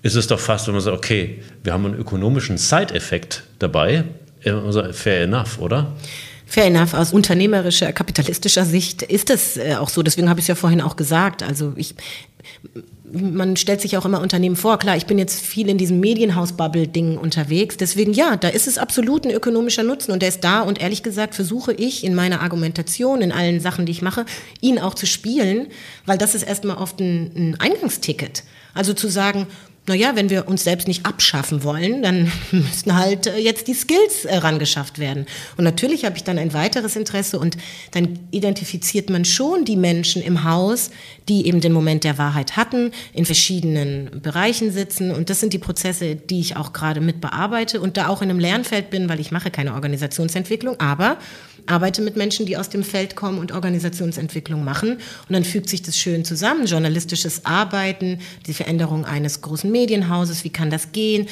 ist 0.02 0.16
es 0.16 0.26
doch 0.26 0.40
fast, 0.40 0.66
wenn 0.66 0.74
man 0.74 0.82
sagt, 0.82 0.96
okay, 0.96 1.42
wir 1.62 1.72
haben 1.72 1.84
einen 1.86 1.98
ökonomischen 1.98 2.58
Side-Effekt 2.58 3.44
dabei, 3.58 4.04
also 4.44 4.92
fair 4.92 5.22
enough, 5.22 5.58
oder? 5.58 5.94
Fair 6.46 6.64
enough. 6.64 6.94
Aus 6.94 7.12
unternehmerischer, 7.12 7.92
kapitalistischer 7.92 8.64
Sicht 8.64 9.02
ist 9.02 9.30
es 9.30 9.56
äh, 9.56 9.76
auch 9.76 9.88
so. 9.88 10.02
Deswegen 10.02 10.28
habe 10.28 10.40
ich 10.40 10.44
es 10.44 10.48
ja 10.48 10.54
vorhin 10.56 10.80
auch 10.80 10.96
gesagt. 10.96 11.44
Also 11.44 11.74
ich, 11.76 11.94
man 13.12 13.56
stellt 13.56 13.80
sich 13.80 13.96
auch 13.96 14.04
immer 14.04 14.20
Unternehmen 14.20 14.56
vor. 14.56 14.78
Klar, 14.78 14.96
ich 14.96 15.06
bin 15.06 15.18
jetzt 15.18 15.40
viel 15.40 15.68
in 15.68 15.78
diesem 15.78 16.00
Medienhaus-Bubble-Ding 16.00 17.18
unterwegs. 17.18 17.76
Deswegen, 17.76 18.12
ja, 18.12 18.36
da 18.36 18.48
ist 18.48 18.66
es 18.66 18.78
absolut 18.78 19.24
ein 19.24 19.30
ökonomischer 19.30 19.82
Nutzen 19.82 20.12
und 20.12 20.22
der 20.22 20.28
ist 20.28 20.44
da. 20.44 20.60
Und 20.60 20.80
ehrlich 20.80 21.02
gesagt 21.02 21.34
versuche 21.34 21.72
ich 21.72 22.04
in 22.04 22.14
meiner 22.14 22.40
Argumentation, 22.40 23.20
in 23.20 23.32
allen 23.32 23.60
Sachen, 23.60 23.86
die 23.86 23.92
ich 23.92 24.02
mache, 24.02 24.26
ihn 24.60 24.78
auch 24.78 24.94
zu 24.94 25.06
spielen, 25.06 25.68
weil 26.06 26.18
das 26.18 26.34
ist 26.34 26.42
erstmal 26.42 26.76
oft 26.76 27.00
ein, 27.00 27.30
ein 27.34 27.60
Eingangsticket. 27.60 28.44
Also 28.74 28.94
zu 28.94 29.08
sagen, 29.08 29.46
naja, 29.86 30.12
wenn 30.14 30.30
wir 30.30 30.46
uns 30.46 30.62
selbst 30.62 30.86
nicht 30.86 31.06
abschaffen 31.06 31.64
wollen, 31.64 32.02
dann 32.02 32.30
müssen 32.52 32.96
halt 32.96 33.26
äh, 33.26 33.38
jetzt 33.38 33.66
die 33.66 33.74
Skills 33.74 34.24
äh, 34.24 34.36
rangeschafft 34.36 34.98
werden. 34.98 35.26
Und 35.56 35.64
natürlich 35.64 36.04
habe 36.04 36.16
ich 36.16 36.24
dann 36.24 36.38
ein 36.38 36.52
weiteres 36.52 36.96
Interesse 36.96 37.38
und 37.38 37.56
dann 37.92 38.18
identifiziert 38.30 39.10
man 39.10 39.24
schon 39.24 39.64
die 39.64 39.76
Menschen 39.76 40.22
im 40.22 40.44
Haus, 40.44 40.90
die 41.28 41.46
eben 41.46 41.60
den 41.60 41.72
Moment 41.72 42.04
der 42.04 42.18
Wahrheit 42.18 42.56
hatten, 42.56 42.92
in 43.12 43.24
verschiedenen 43.24 44.20
Bereichen 44.22 44.70
sitzen. 44.70 45.10
Und 45.10 45.30
das 45.30 45.40
sind 45.40 45.52
die 45.52 45.58
Prozesse, 45.58 46.14
die 46.14 46.40
ich 46.40 46.56
auch 46.56 46.72
gerade 46.72 47.00
mit 47.00 47.20
bearbeite 47.20 47.80
und 47.80 47.96
da 47.96 48.08
auch 48.08 48.22
in 48.22 48.30
einem 48.30 48.38
Lernfeld 48.38 48.90
bin, 48.90 49.08
weil 49.08 49.18
ich 49.18 49.30
mache 49.30 49.50
keine 49.50 49.74
Organisationsentwicklung, 49.74 50.78
aber 50.78 51.18
arbeite 51.66 52.02
mit 52.02 52.16
Menschen, 52.16 52.46
die 52.46 52.56
aus 52.56 52.68
dem 52.68 52.82
Feld 52.82 53.16
kommen 53.16 53.38
und 53.38 53.52
Organisationsentwicklung 53.52 54.64
machen. 54.64 54.92
Und 54.92 55.32
dann 55.32 55.44
fügt 55.44 55.68
sich 55.68 55.82
das 55.82 55.96
schön 55.96 56.24
zusammen. 56.24 56.66
Journalistisches 56.66 57.44
Arbeiten, 57.44 58.20
die 58.46 58.54
Veränderung 58.54 59.04
eines 59.04 59.40
großen 59.40 59.70
Medienhauses, 59.70 60.44
wie 60.44 60.50
kann 60.50 60.70
das 60.70 60.92
gehen? 60.92 61.26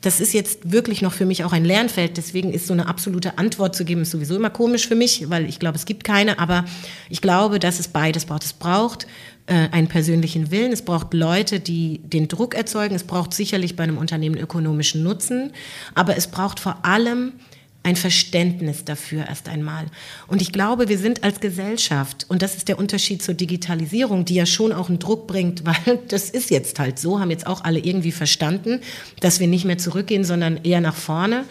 das 0.00 0.20
ist 0.20 0.32
jetzt 0.32 0.72
wirklich 0.72 1.02
noch 1.02 1.12
für 1.12 1.26
mich 1.26 1.44
auch 1.44 1.52
ein 1.52 1.64
Lernfeld. 1.64 2.16
Deswegen 2.16 2.52
ist 2.52 2.66
so 2.66 2.72
eine 2.72 2.88
absolute 2.88 3.38
Antwort 3.38 3.76
zu 3.76 3.84
geben, 3.84 4.02
ist 4.02 4.10
sowieso 4.10 4.34
immer 4.34 4.50
komisch 4.50 4.88
für 4.88 4.94
mich, 4.94 5.28
weil 5.28 5.46
ich 5.48 5.58
glaube, 5.58 5.76
es 5.76 5.84
gibt 5.84 6.04
keine. 6.04 6.38
Aber 6.38 6.64
ich 7.10 7.20
glaube, 7.20 7.58
dass 7.58 7.78
es 7.78 7.88
beides 7.88 8.24
braucht. 8.24 8.44
Es 8.44 8.52
braucht 8.54 9.06
äh, 9.46 9.68
einen 9.70 9.88
persönlichen 9.88 10.50
Willen. 10.50 10.72
Es 10.72 10.82
braucht 10.82 11.12
Leute, 11.12 11.60
die 11.60 11.98
den 11.98 12.26
Druck 12.26 12.54
erzeugen. 12.54 12.94
Es 12.94 13.04
braucht 13.04 13.34
sicherlich 13.34 13.76
bei 13.76 13.84
einem 13.84 13.98
Unternehmen 13.98 14.38
ökonomischen 14.38 15.02
Nutzen. 15.02 15.52
Aber 15.94 16.16
es 16.16 16.26
braucht 16.26 16.58
vor 16.58 16.84
allem 16.84 17.34
ein 17.82 17.96
Verständnis 17.96 18.84
dafür 18.84 19.26
erst 19.26 19.48
einmal. 19.48 19.86
Und 20.28 20.40
ich 20.40 20.52
glaube, 20.52 20.88
wir 20.88 20.98
sind 20.98 21.24
als 21.24 21.40
Gesellschaft, 21.40 22.26
und 22.28 22.42
das 22.42 22.56
ist 22.56 22.68
der 22.68 22.78
Unterschied 22.78 23.22
zur 23.22 23.34
Digitalisierung, 23.34 24.24
die 24.24 24.34
ja 24.34 24.46
schon 24.46 24.72
auch 24.72 24.88
einen 24.88 24.98
Druck 24.98 25.26
bringt, 25.26 25.64
weil 25.64 25.98
das 26.08 26.30
ist 26.30 26.50
jetzt 26.50 26.78
halt 26.78 26.98
so, 26.98 27.20
haben 27.20 27.30
jetzt 27.30 27.46
auch 27.46 27.64
alle 27.64 27.80
irgendwie 27.80 28.12
verstanden, 28.12 28.80
dass 29.20 29.40
wir 29.40 29.48
nicht 29.48 29.64
mehr 29.64 29.78
zurückgehen, 29.78 30.24
sondern 30.24 30.58
eher 30.62 30.80
nach 30.80 30.96
vorne. 30.96 31.44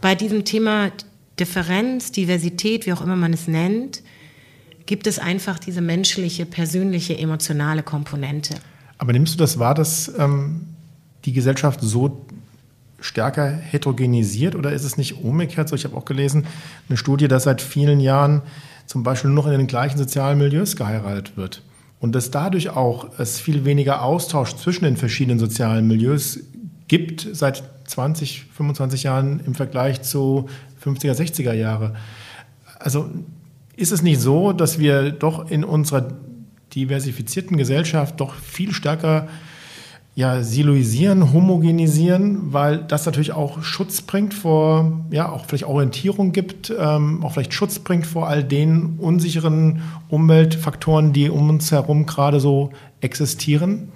Bei 0.00 0.14
diesem 0.14 0.44
Thema 0.44 0.92
Differenz, 1.38 2.12
Diversität, 2.12 2.86
wie 2.86 2.92
auch 2.92 3.02
immer 3.02 3.16
man 3.16 3.32
es 3.32 3.48
nennt, 3.48 4.02
gibt 4.86 5.06
es 5.06 5.18
einfach 5.18 5.58
diese 5.58 5.80
menschliche, 5.80 6.46
persönliche, 6.46 7.16
emotionale 7.16 7.82
Komponente. 7.82 8.54
Aber 8.98 9.12
nimmst 9.12 9.34
du 9.34 9.38
das 9.38 9.58
wahr, 9.58 9.74
dass 9.74 10.12
ähm, 10.18 10.66
die 11.24 11.32
Gesellschaft 11.32 11.80
so 11.82 12.26
stärker 13.00 13.48
heterogenisiert 13.48 14.54
oder 14.54 14.72
ist 14.72 14.84
es 14.84 14.96
nicht 14.96 15.22
umgekehrt? 15.22 15.68
So, 15.68 15.76
ich 15.76 15.84
habe 15.84 15.96
auch 15.96 16.04
gelesen, 16.04 16.46
eine 16.88 16.96
Studie, 16.96 17.28
dass 17.28 17.44
seit 17.44 17.62
vielen 17.62 18.00
Jahren 18.00 18.42
zum 18.86 19.02
Beispiel 19.02 19.30
nur 19.30 19.44
noch 19.44 19.50
in 19.50 19.58
den 19.58 19.66
gleichen 19.66 19.98
sozialen 19.98 20.38
Milieus 20.38 20.76
geheiratet 20.76 21.36
wird. 21.36 21.62
Und 22.00 22.14
dass 22.14 22.30
dadurch 22.30 22.70
auch 22.70 23.18
es 23.18 23.38
viel 23.38 23.64
weniger 23.64 24.02
Austausch 24.02 24.54
zwischen 24.56 24.84
den 24.84 24.96
verschiedenen 24.96 25.38
sozialen 25.38 25.86
Milieus 25.86 26.40
gibt 26.88 27.28
seit 27.32 27.62
20, 27.84 28.46
25 28.52 29.04
Jahren 29.04 29.40
im 29.46 29.54
Vergleich 29.54 30.02
zu 30.02 30.48
50er, 30.84 31.12
60er 31.12 31.52
Jahre. 31.52 31.94
Also 32.78 33.10
ist 33.76 33.92
es 33.92 34.02
nicht 34.02 34.20
so, 34.20 34.52
dass 34.52 34.78
wir 34.78 35.10
doch 35.10 35.50
in 35.50 35.62
unserer 35.62 36.12
diversifizierten 36.74 37.56
Gesellschaft 37.56 38.20
doch 38.20 38.34
viel 38.34 38.72
stärker 38.72 39.28
ja, 40.20 40.42
siloisieren, 40.42 41.32
homogenisieren, 41.32 42.52
weil 42.52 42.76
das 42.76 43.06
natürlich 43.06 43.32
auch 43.32 43.62
Schutz 43.62 44.02
bringt 44.02 44.34
vor, 44.34 45.00
ja, 45.10 45.32
auch 45.32 45.46
vielleicht 45.46 45.64
Orientierung 45.64 46.32
gibt, 46.32 46.70
ähm, 46.78 47.24
auch 47.24 47.32
vielleicht 47.32 47.54
Schutz 47.54 47.78
bringt 47.78 48.06
vor 48.06 48.28
all 48.28 48.44
den 48.44 48.98
unsicheren 48.98 49.80
Umweltfaktoren, 50.10 51.14
die 51.14 51.30
um 51.30 51.48
uns 51.48 51.72
herum 51.72 52.04
gerade 52.04 52.38
so 52.38 52.70
existieren. 53.00 53.88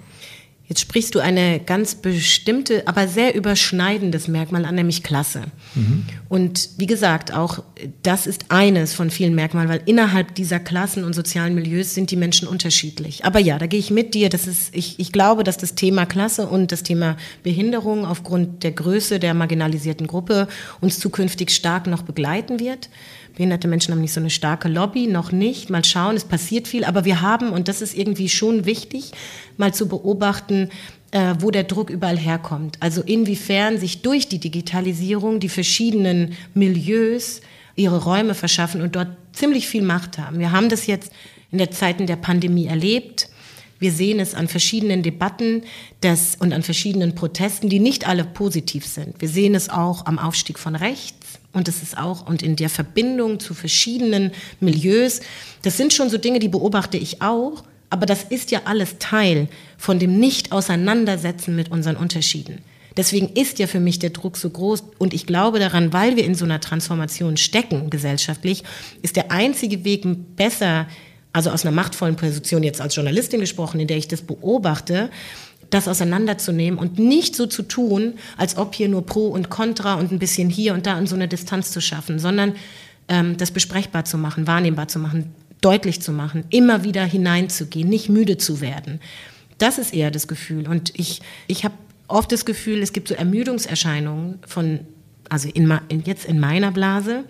Jetzt 0.67 0.81
sprichst 0.81 1.13
du 1.13 1.19
eine 1.19 1.59
ganz 1.59 1.93
bestimmte, 1.93 2.87
aber 2.87 3.07
sehr 3.07 3.35
überschneidendes 3.35 4.27
Merkmal 4.27 4.65
an, 4.65 4.73
nämlich 4.73 5.03
Klasse. 5.03 5.43
Mhm. 5.75 6.05
Und 6.27 6.69
wie 6.77 6.87
gesagt, 6.87 7.31
auch 7.31 7.63
das 8.01 8.25
ist 8.25 8.45
eines 8.49 8.93
von 8.93 9.11
vielen 9.11 9.35
Merkmalen, 9.35 9.69
weil 9.69 9.81
innerhalb 9.85 10.33
dieser 10.33 10.59
Klassen 10.59 11.03
und 11.03 11.13
sozialen 11.13 11.53
Milieus 11.53 11.93
sind 11.93 12.09
die 12.09 12.15
Menschen 12.15 12.47
unterschiedlich. 12.47 13.25
Aber 13.25 13.39
ja, 13.39 13.59
da 13.59 13.67
gehe 13.67 13.79
ich 13.79 13.91
mit 13.91 14.15
dir. 14.15 14.29
Das 14.29 14.47
ist, 14.47 14.75
ich, 14.75 14.99
ich 14.99 15.11
glaube, 15.11 15.43
dass 15.43 15.57
das 15.57 15.75
Thema 15.75 16.07
Klasse 16.07 16.47
und 16.47 16.71
das 16.71 16.81
Thema 16.81 17.15
Behinderung 17.43 18.03
aufgrund 18.03 18.63
der 18.63 18.71
Größe 18.71 19.19
der 19.19 19.35
marginalisierten 19.35 20.07
Gruppe 20.07 20.47
uns 20.81 20.99
zukünftig 20.99 21.51
stark 21.51 21.85
noch 21.85 22.01
begleiten 22.01 22.59
wird. 22.59 22.89
Behinderte 23.35 23.67
Menschen 23.67 23.93
haben 23.93 24.01
nicht 24.01 24.13
so 24.13 24.21
eine 24.21 24.29
starke 24.29 24.69
Lobby, 24.69 25.07
noch 25.07 25.33
nicht. 25.33 25.69
Mal 25.69 25.83
schauen, 25.83 26.15
es 26.15 26.23
passiert 26.23 26.69
viel, 26.69 26.85
aber 26.85 27.03
wir 27.03 27.21
haben, 27.21 27.49
und 27.49 27.67
das 27.67 27.81
ist 27.81 27.95
irgendwie 27.95 28.29
schon 28.29 28.65
wichtig, 28.65 29.11
mal 29.57 29.73
zu 29.73 29.87
beobachten, 29.87 30.69
äh, 31.11 31.35
wo 31.39 31.51
der 31.51 31.63
Druck 31.63 31.89
überall 31.89 32.17
herkommt. 32.17 32.77
Also 32.81 33.01
inwiefern 33.01 33.77
sich 33.77 34.01
durch 34.01 34.27
die 34.27 34.39
Digitalisierung 34.39 35.39
die 35.39 35.49
verschiedenen 35.49 36.33
Milieus 36.53 37.41
ihre 37.75 38.03
Räume 38.03 38.33
verschaffen 38.33 38.81
und 38.81 38.95
dort 38.95 39.09
ziemlich 39.33 39.67
viel 39.67 39.81
Macht 39.81 40.17
haben. 40.17 40.39
Wir 40.39 40.51
haben 40.51 40.69
das 40.69 40.87
jetzt 40.87 41.11
in 41.51 41.57
der 41.57 41.71
Zeiten 41.71 42.07
der 42.07 42.15
Pandemie 42.15 42.65
erlebt. 42.65 43.29
Wir 43.79 43.91
sehen 43.91 44.19
es 44.19 44.33
an 44.33 44.47
verschiedenen 44.47 45.03
Debatten 45.03 45.63
dass, 46.01 46.35
und 46.35 46.53
an 46.53 46.63
verschiedenen 46.63 47.15
Protesten, 47.15 47.69
die 47.69 47.79
nicht 47.79 48.07
alle 48.07 48.23
positiv 48.23 48.85
sind. 48.85 49.19
Wir 49.19 49.29
sehen 49.29 49.55
es 49.55 49.69
auch 49.69 50.05
am 50.05 50.19
Aufstieg 50.19 50.59
von 50.59 50.75
rechts. 50.75 51.39
Und 51.51 51.67
es 51.67 51.81
ist 51.81 51.97
auch, 51.97 52.27
und 52.27 52.43
in 52.43 52.57
der 52.57 52.69
Verbindung 52.69 53.39
zu 53.39 53.53
verschiedenen 53.53 54.31
Milieus, 54.59 55.21
das 55.61 55.77
sind 55.77 55.93
schon 55.93 56.09
so 56.09 56.17
Dinge, 56.17 56.39
die 56.39 56.49
beobachte 56.49 56.97
ich 56.97 57.21
auch, 57.21 57.63
aber 57.89 58.05
das 58.05 58.23
ist 58.23 58.51
ja 58.51 58.61
alles 58.65 58.97
Teil 58.99 59.47
von 59.77 59.99
dem 59.99 60.19
Nicht-Auseinandersetzen 60.19 61.55
mit 61.55 61.71
unseren 61.71 61.95
Unterschieden. 61.95 62.59
Deswegen 62.97 63.29
ist 63.29 63.59
ja 63.59 63.67
für 63.67 63.79
mich 63.79 63.99
der 63.99 64.11
Druck 64.11 64.37
so 64.37 64.49
groß 64.49 64.83
und 64.97 65.13
ich 65.13 65.25
glaube 65.25 65.59
daran, 65.59 65.91
weil 65.91 66.15
wir 66.15 66.23
in 66.23 66.35
so 66.35 66.45
einer 66.45 66.61
Transformation 66.61 67.35
stecken 67.35 67.89
gesellschaftlich, 67.89 68.63
ist 69.01 69.17
der 69.17 69.31
einzige 69.31 69.83
Weg 69.83 70.05
besser, 70.35 70.87
also 71.33 71.49
aus 71.49 71.65
einer 71.65 71.75
machtvollen 71.75 72.15
Position 72.15 72.63
jetzt 72.63 72.79
als 72.79 72.95
Journalistin 72.95 73.41
gesprochen, 73.41 73.81
in 73.81 73.87
der 73.87 73.97
ich 73.97 74.07
das 74.07 74.21
beobachte, 74.21 75.09
das 75.69 75.87
auseinanderzunehmen 75.89 76.79
und 76.79 76.97
nicht 76.97 77.35
so 77.35 77.47
zu 77.47 77.63
tun, 77.63 78.13
als 78.37 78.55
ob 78.55 78.73
hier 78.75 78.87
nur 78.87 79.05
Pro 79.05 79.27
und 79.27 79.49
Contra 79.49 79.95
und 79.95 80.11
ein 80.11 80.19
bisschen 80.19 80.49
hier 80.49 80.73
und 80.73 80.85
da 80.85 80.97
und 80.97 81.09
so 81.09 81.15
eine 81.15 81.27
Distanz 81.27 81.71
zu 81.71 81.81
schaffen, 81.81 82.19
sondern 82.19 82.53
ähm, 83.09 83.35
das 83.35 83.51
besprechbar 83.51 84.05
zu 84.05 84.17
machen, 84.17 84.47
wahrnehmbar 84.47 84.87
zu 84.87 84.99
machen, 84.99 85.33
deutlich 85.61 86.01
zu 86.01 86.11
machen, 86.11 86.43
immer 86.49 86.83
wieder 86.83 87.03
hineinzugehen, 87.03 87.89
nicht 87.89 88.09
müde 88.09 88.37
zu 88.37 88.61
werden. 88.61 88.99
Das 89.57 89.77
ist 89.77 89.93
eher 89.93 90.11
das 90.11 90.27
Gefühl. 90.27 90.67
Und 90.67 90.91
ich, 90.99 91.21
ich 91.47 91.63
habe 91.63 91.75
oft 92.07 92.31
das 92.31 92.45
Gefühl, 92.45 92.81
es 92.81 92.93
gibt 92.93 93.07
so 93.07 93.15
Ermüdungserscheinungen 93.15 94.39
von, 94.45 94.81
also 95.29 95.49
in, 95.49 95.71
jetzt 96.05 96.25
in 96.25 96.39
meiner 96.39 96.71
Blase. 96.71 97.23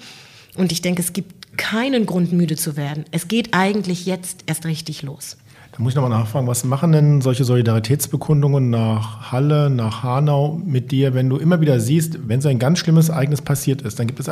Und 0.55 0.71
ich 0.71 0.82
denke, 0.82 1.01
es 1.01 1.13
gibt 1.13 1.57
keinen 1.57 2.05
Grund, 2.05 2.34
müde 2.34 2.55
zu 2.55 2.76
werden. 2.76 3.05
Es 3.11 3.28
geht 3.28 3.53
eigentlich 3.53 4.05
jetzt 4.05 4.43
erst 4.47 4.65
richtig 4.65 5.01
los. 5.03 5.38
Da 5.71 5.84
muss 5.84 5.91
ich 5.91 5.95
nochmal 5.95 6.17
nachfragen, 6.17 6.47
was 6.47 6.63
machen 6.63 6.93
denn 6.93 7.21
solche 7.21 7.43
Solidaritätsbekundungen 7.43 8.69
nach 8.69 9.32
Halle, 9.34 9.69
nach 9.69 10.03
Hanau 10.03 10.61
mit 10.65 10.91
dir, 10.91 11.13
wenn 11.13 11.30
du 11.30 11.36
immer 11.36 11.59
wieder 11.59 11.82
siehst, 11.82 12.30
wenn 12.30 12.39
so 12.39 12.47
ein 12.47 12.59
ganz 12.59 12.80
schlimmes 12.80 13.09
Ereignis 13.09 13.41
passiert 13.41 13.82
ist, 13.82 13.99
dann 13.99 14.07
gibt 14.07 14.21
es 14.21 14.30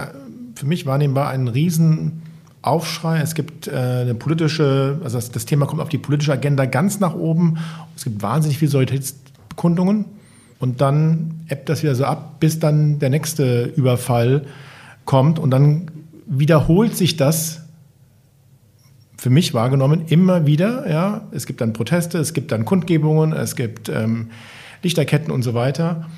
für 0.56 0.66
mich 0.66 0.86
wahrnehmbar 0.86 1.30
einen 1.30 1.50
riesen 1.50 2.22
Aufschrei. 2.64 3.20
Es 3.20 3.36
gibt 3.36 3.68
äh, 3.68 3.72
eine 3.72 4.16
politische, 4.16 5.00
also 5.04 5.18
das, 5.18 5.32
das, 5.32 5.46
Thema 5.46 5.66
kommt 5.66 5.82
auf 5.82 5.90
die 5.90 5.98
politische 5.98 6.34
Agenda 6.34 6.66
ganz 6.66 7.00
nach 7.00 7.14
oben. 7.14 7.58
Es 7.96 8.06
gibt 8.06 8.24
wahnsinnig 8.24 8.58
viele 8.58 8.72
Solidaritätsbekundungen 8.72 10.06
und 10.60 10.82
dann 10.82 11.42
ebbt 11.50 11.70
das 11.70 11.84
wieder 11.84 11.94
so 11.94 12.06
ab, 12.06 12.40
bis 12.40 12.60
dann 12.60 13.00
der 13.00 13.10
nächste 13.10 13.66
Überfall 13.66 14.46
kommt 15.06 15.38
und 15.38 15.52
dann 15.52 15.92
wiederholt 16.26 16.96
sich 16.96 17.18
das 17.18 17.62
für 19.18 19.30
mich 19.30 19.54
wahrgenommen 19.54 20.06
immer 20.08 20.46
wieder. 20.46 20.90
Ja, 20.90 21.28
es 21.32 21.46
gibt 21.46 21.60
dann 21.62 21.74
Proteste, 21.74 22.18
es 22.18 22.34
gibt 22.34 22.52
dann 22.52 22.66
Kundgebungen, 22.66 23.34
es 23.34 23.56
gibt 23.56 23.90
ähm, 23.90 24.32
Lichterketten 24.84 25.32
und 25.32 25.44
so 25.44 25.54
weiter. 25.54 26.10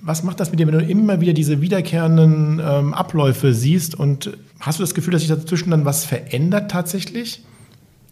Was 0.00 0.22
macht 0.22 0.40
das 0.40 0.50
mit 0.50 0.60
dir, 0.60 0.66
wenn 0.66 0.78
du 0.78 0.84
immer 0.84 1.20
wieder 1.20 1.32
diese 1.32 1.60
wiederkehrenden 1.60 2.60
ähm, 2.64 2.94
Abläufe 2.94 3.52
siehst? 3.52 3.94
Und 3.94 4.36
hast 4.60 4.78
du 4.78 4.82
das 4.82 4.94
Gefühl, 4.94 5.12
dass 5.12 5.22
sich 5.22 5.30
dazwischen 5.30 5.70
dann 5.70 5.84
was 5.84 6.04
verändert 6.04 6.70
tatsächlich? 6.70 7.42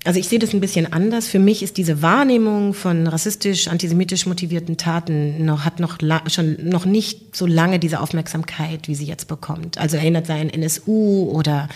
Also 0.06 0.20
ich 0.20 0.28
sehe 0.28 0.38
das 0.38 0.54
ein 0.54 0.60
bisschen 0.60 0.92
anders. 0.92 1.26
Für 1.26 1.40
mich 1.40 1.64
ist 1.64 1.78
diese 1.78 2.00
Wahrnehmung 2.00 2.74
von 2.74 3.08
rassistisch, 3.08 3.66
antisemitisch 3.66 4.26
motivierten 4.26 4.76
Taten 4.76 5.44
noch, 5.44 5.64
hat 5.64 5.80
noch 5.80 5.98
schon 6.28 6.56
noch 6.62 6.86
nicht 6.86 7.34
so 7.34 7.44
lange 7.44 7.80
diese 7.80 8.00
Aufmerksamkeit, 8.00 8.86
wie 8.86 8.94
sie 8.94 9.06
jetzt 9.06 9.26
bekommt. 9.26 9.78
Also 9.78 9.96
erinnert 9.96 10.26
sei 10.26 10.40
an 10.40 10.48
NSU 10.48 11.28
oder 11.32 11.68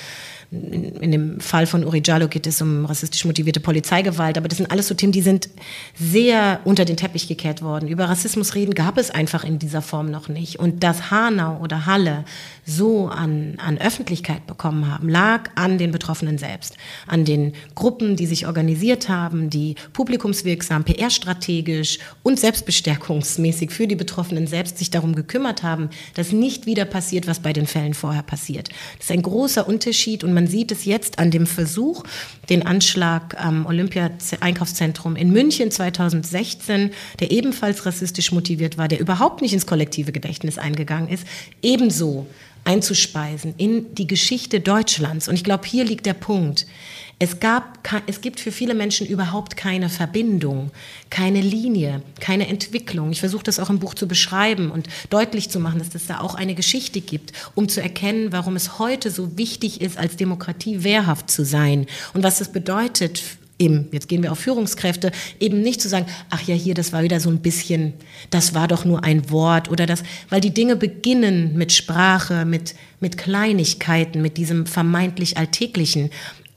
in, 0.52 0.96
in, 0.96 1.12
dem 1.12 1.40
Fall 1.40 1.66
von 1.66 1.84
Uri 1.84 2.02
Jallo 2.04 2.26
geht 2.26 2.46
es 2.46 2.60
um 2.60 2.84
rassistisch 2.84 3.24
motivierte 3.24 3.60
Polizeigewalt, 3.60 4.36
aber 4.36 4.48
das 4.48 4.58
sind 4.58 4.70
alles 4.72 4.88
so 4.88 4.94
Themen, 4.94 5.12
die 5.12 5.22
sind 5.22 5.48
sehr 5.94 6.60
unter 6.64 6.84
den 6.84 6.96
Teppich 6.96 7.28
gekehrt 7.28 7.62
worden. 7.62 7.88
Über 7.88 8.08
Rassismus 8.08 8.56
reden 8.56 8.74
gab 8.74 8.98
es 8.98 9.12
einfach 9.12 9.44
in 9.44 9.60
dieser 9.60 9.80
Form 9.80 10.10
noch 10.10 10.28
nicht. 10.28 10.58
Und 10.58 10.82
dass 10.82 11.12
Hanau 11.12 11.60
oder 11.62 11.86
Halle 11.86 12.24
so 12.66 13.06
an, 13.06 13.54
an 13.58 13.78
Öffentlichkeit 13.78 14.46
bekommen 14.48 14.92
haben, 14.92 15.08
lag 15.08 15.50
an 15.54 15.78
den 15.78 15.92
Betroffenen 15.92 16.36
selbst, 16.36 16.76
an 17.06 17.24
den 17.24 17.52
Gruppen, 17.76 18.16
die 18.16 18.26
sich 18.26 18.46
organisiert 18.48 19.08
haben, 19.08 19.50
die 19.50 19.76
publikumswirksam, 19.92 20.82
PR-strategisch 20.82 21.98
und 22.24 22.40
selbstbestärkungsmäßig 22.40 23.70
für 23.70 23.86
die 23.86 23.96
Betroffenen 23.96 24.48
selbst 24.48 24.78
sich 24.78 24.90
darum 24.90 25.14
gekümmert 25.14 25.62
haben, 25.62 25.90
dass 26.14 26.32
nicht 26.32 26.66
wieder 26.66 26.86
passiert, 26.86 27.28
was 27.28 27.38
bei 27.38 27.52
den 27.52 27.66
Fällen 27.66 27.94
vorher 27.94 28.22
passiert. 28.22 28.68
Das 28.96 29.06
ist 29.06 29.12
ein 29.12 29.22
großer 29.22 29.68
Unterschied 29.68 30.24
und 30.24 30.32
man 30.32 30.39
sieht 30.46 30.72
es 30.72 30.84
jetzt 30.84 31.18
an 31.18 31.30
dem 31.30 31.46
Versuch, 31.46 32.04
den 32.48 32.66
Anschlag 32.66 33.42
am 33.42 33.66
Olympia-Einkaufszentrum 33.66 35.16
in 35.16 35.30
München 35.30 35.70
2016, 35.70 36.90
der 37.20 37.30
ebenfalls 37.30 37.86
rassistisch 37.86 38.32
motiviert 38.32 38.78
war, 38.78 38.88
der 38.88 39.00
überhaupt 39.00 39.42
nicht 39.42 39.52
ins 39.52 39.66
kollektive 39.66 40.12
Gedächtnis 40.12 40.58
eingegangen 40.58 41.08
ist, 41.08 41.26
ebenso 41.62 42.26
einzuspeisen 42.64 43.54
in 43.56 43.94
die 43.94 44.06
Geschichte 44.06 44.60
Deutschlands. 44.60 45.28
Und 45.28 45.34
ich 45.34 45.44
glaube, 45.44 45.66
hier 45.66 45.84
liegt 45.84 46.06
der 46.06 46.14
Punkt. 46.14 46.66
Es, 47.22 47.38
gab, 47.38 47.78
es 48.06 48.22
gibt 48.22 48.40
für 48.40 48.50
viele 48.50 48.74
Menschen 48.74 49.06
überhaupt 49.06 49.54
keine 49.54 49.90
Verbindung, 49.90 50.70
keine 51.10 51.42
Linie, 51.42 52.00
keine 52.18 52.48
Entwicklung. 52.48 53.12
Ich 53.12 53.20
versuche 53.20 53.44
das 53.44 53.60
auch 53.60 53.68
im 53.68 53.78
Buch 53.78 53.92
zu 53.92 54.08
beschreiben 54.08 54.70
und 54.70 54.88
deutlich 55.10 55.50
zu 55.50 55.60
machen, 55.60 55.80
dass 55.80 55.94
es 55.94 56.06
da 56.06 56.20
auch 56.20 56.34
eine 56.34 56.54
Geschichte 56.54 57.02
gibt, 57.02 57.34
um 57.54 57.68
zu 57.68 57.82
erkennen, 57.82 58.32
warum 58.32 58.56
es 58.56 58.78
heute 58.78 59.10
so 59.10 59.36
wichtig 59.36 59.82
ist, 59.82 59.98
als 59.98 60.16
Demokratie 60.16 60.82
wehrhaft 60.82 61.30
zu 61.30 61.44
sein 61.44 61.86
und 62.14 62.22
was 62.22 62.38
das 62.38 62.52
bedeutet 62.52 63.22
eben, 63.60 63.88
jetzt 63.92 64.08
gehen 64.08 64.22
wir 64.22 64.32
auf 64.32 64.38
Führungskräfte, 64.38 65.12
eben 65.38 65.60
nicht 65.60 65.80
zu 65.80 65.88
sagen, 65.88 66.06
ach 66.30 66.42
ja, 66.42 66.54
hier, 66.54 66.74
das 66.74 66.92
war 66.92 67.02
wieder 67.02 67.20
so 67.20 67.28
ein 67.28 67.40
bisschen, 67.40 67.92
das 68.30 68.54
war 68.54 68.66
doch 68.66 68.84
nur 68.84 69.04
ein 69.04 69.30
Wort 69.30 69.70
oder 69.70 69.86
das, 69.86 70.02
weil 70.30 70.40
die 70.40 70.54
Dinge 70.54 70.76
beginnen 70.76 71.56
mit 71.56 71.72
Sprache, 71.72 72.46
mit, 72.46 72.74
mit 73.00 73.18
Kleinigkeiten, 73.18 74.22
mit 74.22 74.38
diesem 74.38 74.66
vermeintlich 74.66 75.36
Alltäglichen. 75.36 76.10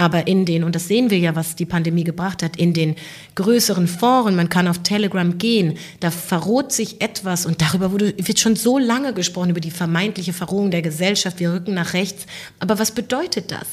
Aber 0.04 0.28
in 0.28 0.43
den, 0.43 0.66
und 0.66 0.76
das 0.76 0.89
sehen 0.89 1.12
wir 1.12 1.18
ja, 1.18 1.34
was 1.34 1.56
die 1.56 1.66
Pandemie 1.66 2.04
gebracht 2.04 2.43
hat, 2.43 2.58
in 2.58 2.74
den 2.74 2.97
größeren 3.36 3.88
Foren, 3.88 4.36
man 4.36 4.49
kann 4.49 4.68
auf 4.68 4.80
Telegram 4.80 5.38
gehen, 5.38 5.78
da 6.01 6.12
verroht 6.12 6.74
sich 6.74 6.99
etwas 6.99 7.45
und 7.45 7.62
darüber 7.62 7.93
wurde, 7.93 8.14
wird 8.18 8.38
schon 8.38 8.58
so 8.58 8.78
lange 8.78 9.14
gesprochen, 9.14 9.51
über 9.51 9.62
die 9.62 9.72
vermeintliche 9.72 10.34
Verrohung 10.34 10.72
der 10.72 10.82
Gesellschaft, 10.82 11.39
wir 11.39 11.54
rücken 11.54 11.76
nach 11.76 11.93
rechts. 11.93 12.26
Aber 12.60 12.80
was 12.80 12.91
bedeutet 12.91 13.49
das? 13.51 13.66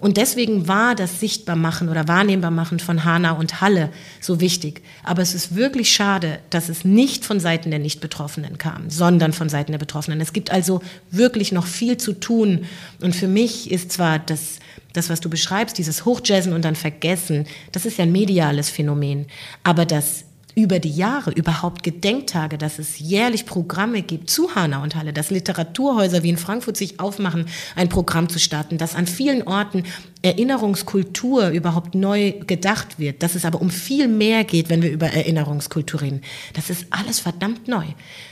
Und 0.00 0.16
deswegen 0.16 0.66
war 0.66 0.94
das 0.94 1.20
Sichtbarmachen 1.20 1.90
oder 1.90 2.08
Wahrnehmbarmachen 2.08 2.80
von 2.80 3.04
Hanau 3.04 3.38
und 3.38 3.60
Halle 3.60 3.90
so 4.20 4.40
wichtig. 4.40 4.82
Aber 5.04 5.20
es 5.20 5.34
ist 5.34 5.54
wirklich 5.54 5.92
schade, 5.92 6.40
dass 6.48 6.70
es 6.70 6.84
nicht 6.86 7.24
von 7.24 7.38
Seiten 7.38 7.70
der 7.70 7.78
Nicht-Betroffenen 7.78 8.56
kam, 8.56 8.88
sondern 8.88 9.34
von 9.34 9.50
Seiten 9.50 9.72
der 9.72 9.78
Betroffenen. 9.78 10.20
Es 10.20 10.32
gibt 10.32 10.50
also 10.50 10.80
wirklich 11.10 11.52
noch 11.52 11.66
viel 11.66 11.98
zu 11.98 12.14
tun. 12.14 12.64
Und 13.02 13.14
für 13.14 13.28
mich 13.28 13.70
ist 13.70 13.92
zwar 13.92 14.18
das, 14.18 14.58
das, 14.94 15.10
was 15.10 15.20
du 15.20 15.28
beschreibst, 15.28 15.76
dieses 15.76 16.06
Hochjazzen 16.06 16.54
und 16.54 16.64
dann 16.64 16.76
Vergessen, 16.76 17.46
das 17.72 17.84
ist 17.84 17.98
ja 17.98 18.04
ein 18.04 18.12
mediales 18.12 18.70
Phänomen. 18.70 19.26
Aber 19.64 19.84
das 19.84 20.24
über 20.54 20.78
die 20.78 20.90
Jahre 20.90 21.30
überhaupt 21.30 21.82
Gedenktage, 21.82 22.58
dass 22.58 22.78
es 22.78 22.98
jährlich 22.98 23.46
Programme 23.46 24.02
gibt 24.02 24.30
zu 24.30 24.54
Hanau 24.54 24.82
und 24.82 24.96
Halle, 24.96 25.12
dass 25.12 25.30
Literaturhäuser 25.30 26.22
wie 26.22 26.30
in 26.30 26.36
Frankfurt 26.36 26.76
sich 26.76 27.00
aufmachen, 27.00 27.46
ein 27.76 27.88
Programm 27.88 28.28
zu 28.28 28.38
starten, 28.38 28.78
dass 28.78 28.94
an 28.94 29.06
vielen 29.06 29.42
Orten 29.46 29.84
Erinnerungskultur 30.22 31.48
überhaupt 31.48 31.94
neu 31.94 32.32
gedacht 32.46 32.98
wird, 32.98 33.22
dass 33.22 33.34
es 33.34 33.44
aber 33.44 33.60
um 33.60 33.70
viel 33.70 34.06
mehr 34.08 34.44
geht, 34.44 34.68
wenn 34.68 34.82
wir 34.82 34.90
über 34.90 35.06
Erinnerungskultur 35.06 36.02
reden. 36.02 36.20
Das 36.54 36.68
ist 36.68 36.86
alles 36.90 37.20
verdammt 37.20 37.68
neu. 37.68 37.84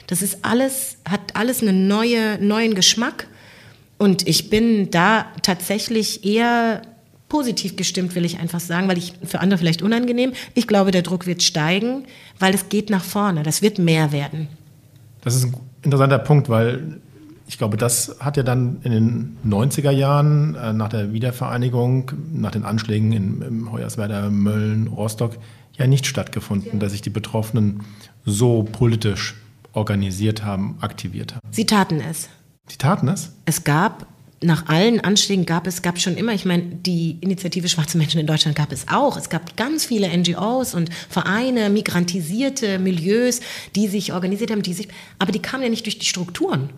Das 0.06 0.20
ist 0.20 0.44
alles, 0.44 0.98
hat 1.08 1.34
alles 1.34 1.62
einen 1.62 1.88
neue, 1.88 2.38
neuen 2.44 2.74
Geschmack. 2.74 3.26
Und 3.96 4.28
ich 4.28 4.50
bin 4.50 4.90
da 4.90 5.26
tatsächlich 5.42 6.24
eher 6.24 6.82
positiv 7.29 7.76
gestimmt, 7.76 8.14
will 8.14 8.24
ich 8.24 8.39
einfach 8.39 8.61
sagen, 8.61 8.89
weil 8.89 8.99
ich 8.99 9.12
für 9.24 9.41
andere 9.41 9.59
vielleicht 9.59 9.83
unangenehm. 9.83 10.33
Ich 10.55 10.66
glaube, 10.66 10.91
der 10.91 11.03
Druck 11.03 11.26
wird 11.26 11.43
steigen, 11.43 12.05
weil 12.39 12.55
es 12.55 12.68
geht 12.68 12.91
nach 12.91 13.05
vorne. 13.05 13.43
Das 13.43 13.62
wird 13.62 13.79
mehr 13.79 14.12
werden. 14.12 14.49
Das 15.22 15.35
ist 15.35 15.45
ein 15.45 15.55
interessanter 15.83 16.18
Punkt, 16.18 16.49
weil 16.49 17.01
ich 17.47 17.57
glaube, 17.57 17.76
das 17.76 18.16
hat 18.20 18.37
ja 18.37 18.43
dann 18.43 18.81
in 18.83 18.93
den 18.93 19.37
90er 19.47 19.91
Jahren 19.91 20.55
äh, 20.55 20.72
nach 20.72 20.91
der 20.91 21.12
Wiedervereinigung, 21.12 22.12
nach 22.33 22.51
den 22.51 22.64
Anschlägen 22.64 23.12
in, 23.12 23.43
in 23.43 23.72
Hoyerswerda, 23.72 24.29
Mölln, 24.29 24.87
Rostock 24.89 25.39
ja 25.76 25.87
nicht 25.87 26.07
stattgefunden, 26.07 26.79
dass 26.79 26.93
sich 26.93 27.03
die 27.03 27.11
Betroffenen 27.11 27.81
so 28.24 28.64
politisch 28.64 29.37
organisiert 29.72 30.45
haben, 30.45 30.76
aktiviert 30.81 31.35
haben. 31.35 31.49
Sie 31.51 31.64
taten 31.64 32.01
es. 32.01 32.29
Sie 32.66 32.76
taten 32.76 33.09
es? 33.09 33.33
Es 33.47 33.64
gab 33.64 34.07
nach 34.41 34.68
allen 34.68 35.01
Anschlägen 35.01 35.47
gab 35.47 35.66
es, 35.66 35.82
gab 35.82 35.99
schon 35.99 36.16
immer, 36.16 36.32
ich 36.32 36.45
meine, 36.45 36.62
die 36.62 37.18
Initiative 37.20 37.68
Schwarze 37.68 37.99
Menschen 37.99 38.20
in 38.20 38.26
Deutschland 38.26 38.57
gab 38.57 38.70
es 38.70 38.86
auch. 38.89 39.16
Es 39.16 39.30
gab 39.30 39.57
ganz 39.57 39.84
viele 39.84 40.16
NGOs 40.16 40.74
und 40.74 40.91
Vereine, 41.09 41.70
migrantisierte 41.70 42.78
Milieus, 42.78 43.41
die 43.74 43.89
sich 43.89 44.12
organisiert 44.12 44.51
haben, 44.51 44.62
die 44.62 44.74
sich, 44.74 44.89
aber 45.18 45.32
die 45.32 45.43
kamen 45.43 45.64
ja 45.64 45.68
nicht 45.68 45.86
durch 45.86 45.99
die 45.99 46.07
Strukturen. 46.07 46.70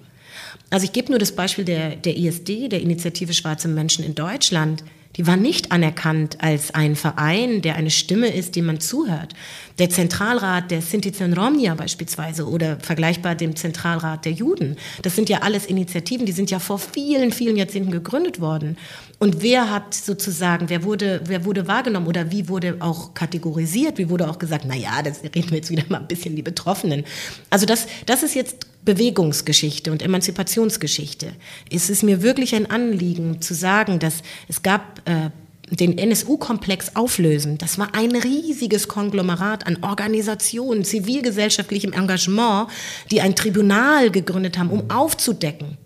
Also 0.70 0.84
ich 0.84 0.92
gebe 0.92 1.10
nur 1.10 1.18
das 1.18 1.32
Beispiel 1.32 1.64
der, 1.64 1.96
der 1.96 2.16
ISD, 2.16 2.68
der 2.68 2.80
Initiative 2.80 3.34
Schwarze 3.34 3.68
Menschen 3.68 4.04
in 4.04 4.14
Deutschland. 4.14 4.82
Die 5.16 5.26
war 5.26 5.36
nicht 5.36 5.72
anerkannt 5.72 6.38
als 6.40 6.72
ein 6.72 6.94
Verein, 6.94 7.62
der 7.62 7.74
eine 7.74 7.90
Stimme 7.90 8.28
ist, 8.28 8.54
dem 8.54 8.66
man 8.66 8.80
zuhört. 8.80 9.34
Der 9.78 9.90
Zentralrat 9.90 10.70
der 10.70 10.82
Sinti 10.82 11.12
Romnia 11.34 11.74
beispielsweise 11.74 12.48
oder 12.48 12.78
vergleichbar 12.80 13.34
dem 13.34 13.56
Zentralrat 13.56 14.24
der 14.24 14.32
Juden. 14.32 14.76
Das 15.02 15.16
sind 15.16 15.28
ja 15.28 15.38
alles 15.38 15.66
Initiativen, 15.66 16.26
die 16.26 16.32
sind 16.32 16.50
ja 16.50 16.60
vor 16.60 16.78
vielen, 16.78 17.32
vielen 17.32 17.56
Jahrzehnten 17.56 17.90
gegründet 17.90 18.40
worden. 18.40 18.78
Und 19.18 19.42
wer 19.42 19.70
hat 19.70 19.94
sozusagen, 19.94 20.68
wer 20.68 20.84
wurde, 20.84 21.22
wer 21.24 21.44
wurde 21.44 21.66
wahrgenommen 21.66 22.06
oder 22.06 22.30
wie 22.30 22.48
wurde 22.48 22.76
auch 22.78 23.12
kategorisiert? 23.12 23.98
Wie 23.98 24.08
wurde 24.08 24.30
auch 24.30 24.38
gesagt, 24.38 24.64
na 24.66 24.76
ja, 24.76 25.02
das 25.02 25.22
reden 25.24 25.50
wir 25.50 25.56
jetzt 25.56 25.70
wieder 25.70 25.84
mal 25.88 25.98
ein 25.98 26.08
bisschen 26.08 26.36
die 26.36 26.42
Betroffenen. 26.42 27.04
Also 27.50 27.66
das, 27.66 27.86
das 28.06 28.22
ist 28.22 28.34
jetzt 28.34 28.69
Bewegungsgeschichte 28.84 29.92
und 29.92 30.02
Emanzipationsgeschichte. 30.02 31.32
Es 31.70 31.90
ist 31.90 32.02
mir 32.02 32.22
wirklich 32.22 32.54
ein 32.54 32.70
Anliegen 32.70 33.40
zu 33.40 33.54
sagen, 33.54 33.98
dass 33.98 34.22
es 34.48 34.62
gab 34.62 35.02
äh, 35.08 35.30
den 35.70 35.98
NSU-Komplex 35.98 36.96
auflösen. 36.96 37.58
Das 37.58 37.78
war 37.78 37.94
ein 37.94 38.16
riesiges 38.16 38.88
Konglomerat 38.88 39.66
an 39.66 39.78
Organisationen, 39.82 40.84
zivilgesellschaftlichem 40.84 41.92
Engagement, 41.92 42.68
die 43.10 43.20
ein 43.20 43.36
Tribunal 43.36 44.10
gegründet 44.10 44.58
haben, 44.58 44.70
um 44.70 44.90
aufzudecken. 44.90 45.78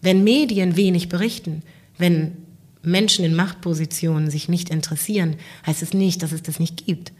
Wenn 0.00 0.24
Medien 0.24 0.76
wenig 0.76 1.08
berichten, 1.08 1.62
wenn 1.98 2.32
Menschen 2.82 3.24
in 3.24 3.34
Machtpositionen 3.34 4.30
sich 4.30 4.48
nicht 4.48 4.70
interessieren, 4.70 5.36
heißt 5.66 5.82
es 5.82 5.92
nicht, 5.92 6.22
dass 6.22 6.32
es 6.32 6.42
das 6.42 6.60
nicht 6.60 6.86
gibt. 6.86 7.12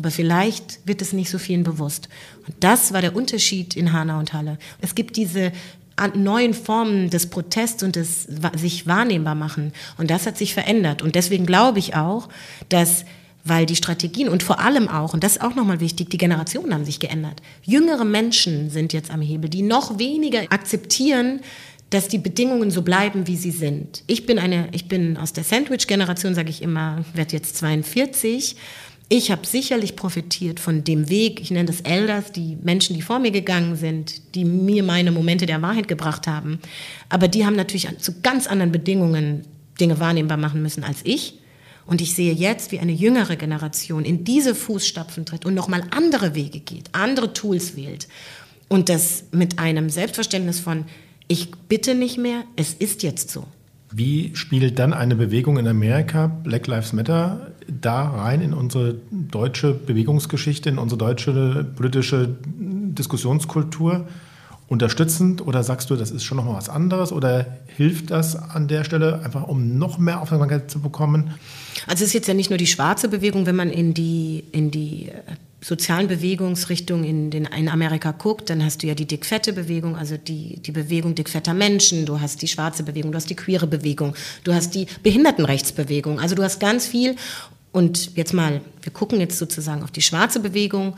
Aber 0.00 0.10
vielleicht 0.10 0.80
wird 0.86 1.02
es 1.02 1.12
nicht 1.12 1.28
so 1.28 1.36
vielen 1.36 1.62
bewusst. 1.62 2.08
Und 2.46 2.56
das 2.60 2.94
war 2.94 3.02
der 3.02 3.14
Unterschied 3.14 3.76
in 3.76 3.92
Hanau 3.92 4.18
und 4.18 4.32
Halle. 4.32 4.56
Es 4.80 4.94
gibt 4.94 5.16
diese 5.16 5.52
neuen 6.14 6.54
Formen 6.54 7.10
des 7.10 7.26
Protests 7.28 7.82
und 7.82 7.96
des 7.96 8.26
sich 8.56 8.86
wahrnehmbar 8.86 9.34
machen. 9.34 9.74
Und 9.98 10.10
das 10.10 10.24
hat 10.26 10.38
sich 10.38 10.54
verändert. 10.54 11.02
Und 11.02 11.16
deswegen 11.16 11.44
glaube 11.44 11.80
ich 11.80 11.96
auch, 11.96 12.30
dass 12.70 13.04
weil 13.44 13.66
die 13.66 13.76
Strategien 13.76 14.28
und 14.28 14.42
vor 14.42 14.60
allem 14.60 14.88
auch, 14.88 15.14
und 15.14 15.24
das 15.24 15.36
ist 15.36 15.42
auch 15.42 15.54
nochmal 15.54 15.80
wichtig, 15.80 16.10
die 16.10 16.18
Generationen 16.18 16.74
haben 16.74 16.84
sich 16.84 17.00
geändert. 17.00 17.40
Jüngere 17.62 18.04
Menschen 18.04 18.68
sind 18.68 18.92
jetzt 18.92 19.10
am 19.10 19.22
Hebel, 19.22 19.48
die 19.48 19.62
noch 19.62 19.98
weniger 19.98 20.40
akzeptieren, 20.50 21.40
dass 21.90 22.08
die 22.08 22.18
Bedingungen 22.18 22.70
so 22.70 22.82
bleiben, 22.82 23.26
wie 23.26 23.36
sie 23.36 23.50
sind. 23.50 24.04
Ich 24.06 24.24
bin 24.24 24.38
eine, 24.38 24.68
ich 24.72 24.88
bin 24.88 25.16
aus 25.16 25.32
der 25.32 25.44
Sandwich-Generation, 25.44 26.34
sage 26.34 26.50
ich 26.50 26.62
immer, 26.62 27.04
werde 27.14 27.32
jetzt 27.32 27.56
42. 27.56 28.56
Ich 29.12 29.32
habe 29.32 29.44
sicherlich 29.44 29.96
profitiert 29.96 30.60
von 30.60 30.84
dem 30.84 31.08
Weg, 31.08 31.40
ich 31.40 31.50
nenne 31.50 31.64
das 31.64 31.80
Elders, 31.80 32.30
die 32.30 32.56
Menschen, 32.62 32.94
die 32.94 33.02
vor 33.02 33.18
mir 33.18 33.32
gegangen 33.32 33.74
sind, 33.74 34.36
die 34.36 34.44
mir 34.44 34.84
meine 34.84 35.10
Momente 35.10 35.46
der 35.46 35.62
Wahrheit 35.62 35.88
gebracht 35.88 36.28
haben. 36.28 36.60
Aber 37.08 37.26
die 37.26 37.44
haben 37.44 37.56
natürlich 37.56 37.88
zu 37.98 38.20
ganz 38.20 38.46
anderen 38.46 38.70
Bedingungen 38.70 39.42
Dinge 39.80 39.98
wahrnehmbar 39.98 40.38
machen 40.38 40.62
müssen 40.62 40.84
als 40.84 41.00
ich. 41.02 41.40
Und 41.86 42.00
ich 42.00 42.14
sehe 42.14 42.32
jetzt, 42.32 42.70
wie 42.70 42.78
eine 42.78 42.92
jüngere 42.92 43.34
Generation 43.34 44.04
in 44.04 44.22
diese 44.22 44.54
Fußstapfen 44.54 45.26
tritt 45.26 45.44
und 45.44 45.54
nochmal 45.54 45.82
andere 45.90 46.36
Wege 46.36 46.60
geht, 46.60 46.90
andere 46.92 47.32
Tools 47.32 47.74
wählt. 47.74 48.06
Und 48.68 48.88
das 48.88 49.24
mit 49.32 49.58
einem 49.58 49.90
Selbstverständnis 49.90 50.60
von, 50.60 50.84
ich 51.26 51.50
bitte 51.68 51.96
nicht 51.96 52.16
mehr, 52.16 52.44
es 52.54 52.74
ist 52.74 53.02
jetzt 53.02 53.30
so. 53.30 53.44
Wie 53.92 54.30
spielt 54.36 54.78
dann 54.78 54.92
eine 54.92 55.16
Bewegung 55.16 55.58
in 55.58 55.66
Amerika, 55.66 56.28
Black 56.28 56.68
Lives 56.68 56.92
Matter, 56.92 57.50
da 57.80 58.08
rein 58.10 58.40
in 58.40 58.52
unsere 58.52 58.96
deutsche 59.10 59.72
Bewegungsgeschichte, 59.72 60.68
in 60.68 60.78
unsere 60.78 60.98
deutsche 60.98 61.64
politische 61.76 62.36
Diskussionskultur? 62.46 64.06
Unterstützend 64.68 65.44
oder 65.44 65.64
sagst 65.64 65.90
du, 65.90 65.96
das 65.96 66.12
ist 66.12 66.22
schon 66.22 66.36
noch 66.36 66.44
mal 66.44 66.54
was 66.54 66.68
anderes 66.68 67.10
oder 67.10 67.44
hilft 67.66 68.12
das 68.12 68.36
an 68.36 68.68
der 68.68 68.84
Stelle 68.84 69.20
einfach, 69.24 69.48
um 69.48 69.78
noch 69.78 69.98
mehr 69.98 70.20
Aufmerksamkeit 70.20 70.70
zu 70.70 70.78
bekommen? 70.78 71.34
Also 71.88 72.04
es 72.04 72.10
ist 72.10 72.12
jetzt 72.12 72.28
ja 72.28 72.34
nicht 72.34 72.50
nur 72.50 72.56
die 72.56 72.68
schwarze 72.68 73.08
Bewegung, 73.08 73.46
wenn 73.46 73.56
man 73.56 73.68
in 73.68 73.94
die, 73.94 74.44
in 74.52 74.70
die 74.70 75.08
äh, 75.08 75.12
sozialen 75.60 76.08
Bewegungsrichtungen 76.08 77.04
in, 77.04 77.30
den, 77.30 77.46
in 77.46 77.68
Amerika 77.68 78.12
guckt, 78.12 78.48
dann 78.48 78.64
hast 78.64 78.82
du 78.82 78.86
ja 78.86 78.94
die 78.94 79.06
dickfette 79.06 79.52
Bewegung, 79.52 79.96
also 79.96 80.16
die, 80.16 80.60
die 80.60 80.72
Bewegung 80.72 81.14
dickfetter 81.14 81.52
Menschen, 81.52 82.06
du 82.06 82.20
hast 82.20 82.40
die 82.40 82.48
schwarze 82.48 82.82
Bewegung, 82.82 83.12
du 83.12 83.16
hast 83.16 83.28
die 83.28 83.36
queere 83.36 83.66
Bewegung, 83.66 84.14
du 84.44 84.54
hast 84.54 84.74
die 84.74 84.86
Behindertenrechtsbewegung, 85.02 86.20
also 86.20 86.34
du 86.34 86.42
hast 86.42 86.60
ganz 86.60 86.86
viel. 86.86 87.16
Und 87.72 88.16
jetzt 88.16 88.34
mal, 88.34 88.60
wir 88.82 88.92
gucken 88.92 89.20
jetzt 89.20 89.38
sozusagen 89.38 89.82
auf 89.82 89.90
die 89.90 90.02
schwarze 90.02 90.40
Bewegung 90.40 90.96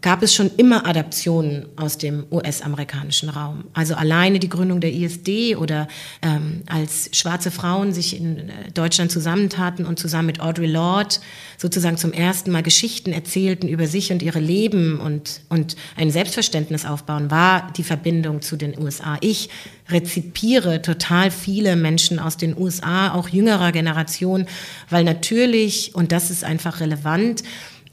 gab 0.00 0.22
es 0.22 0.34
schon 0.34 0.50
immer 0.56 0.86
Adaptionen 0.86 1.66
aus 1.76 1.98
dem 1.98 2.24
US-amerikanischen 2.30 3.28
Raum. 3.28 3.64
Also 3.72 3.94
alleine 3.94 4.38
die 4.38 4.48
Gründung 4.48 4.80
der 4.80 4.92
ISD 4.92 5.56
oder 5.56 5.88
ähm, 6.22 6.62
als 6.66 7.10
schwarze 7.12 7.50
Frauen 7.50 7.92
sich 7.92 8.18
in 8.18 8.48
äh, 8.48 8.70
Deutschland 8.72 9.10
zusammentaten 9.10 9.86
und 9.86 9.98
zusammen 9.98 10.26
mit 10.26 10.40
Audre 10.40 10.66
Lorde 10.66 11.16
sozusagen 11.56 11.96
zum 11.96 12.12
ersten 12.12 12.50
Mal 12.52 12.62
Geschichten 12.62 13.12
erzählten 13.12 13.68
über 13.68 13.86
sich 13.86 14.12
und 14.12 14.22
ihre 14.22 14.40
Leben 14.40 15.00
und, 15.00 15.40
und 15.48 15.76
ein 15.96 16.10
Selbstverständnis 16.10 16.84
aufbauen, 16.84 17.30
war 17.30 17.72
die 17.76 17.82
Verbindung 17.82 18.42
zu 18.42 18.56
den 18.56 18.78
USA. 18.78 19.16
Ich 19.20 19.48
rezipiere 19.90 20.82
total 20.82 21.30
viele 21.30 21.74
Menschen 21.74 22.18
aus 22.18 22.36
den 22.36 22.56
USA, 22.56 23.14
auch 23.14 23.28
jüngerer 23.28 23.72
Generation, 23.72 24.46
weil 24.90 25.04
natürlich, 25.04 25.94
und 25.94 26.12
das 26.12 26.30
ist 26.30 26.44
einfach 26.44 26.80
relevant, 26.80 27.42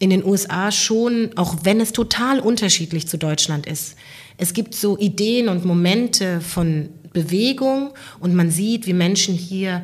in 0.06 0.12
den 0.12 0.24
USA 0.24 0.72
schon, 0.72 1.32
auch 1.36 1.58
wenn 1.64 1.82
es 1.82 1.92
total 1.92 2.40
unterschiedlich 2.40 3.08
zu 3.08 3.18
Deutschland 3.18 3.66
ist. 3.66 3.96
Es 4.38 4.54
gibt 4.54 4.76
so 4.76 4.98
Ideen 5.00 5.50
und 5.50 5.66
Momente 5.66 6.42
von 6.42 6.90
Bewegung 7.12 7.92
und 8.20 8.36
man 8.36 8.52
sieht, 8.52 8.86
wie 8.86 8.94
Menschen 8.94 9.34
hier 9.34 9.82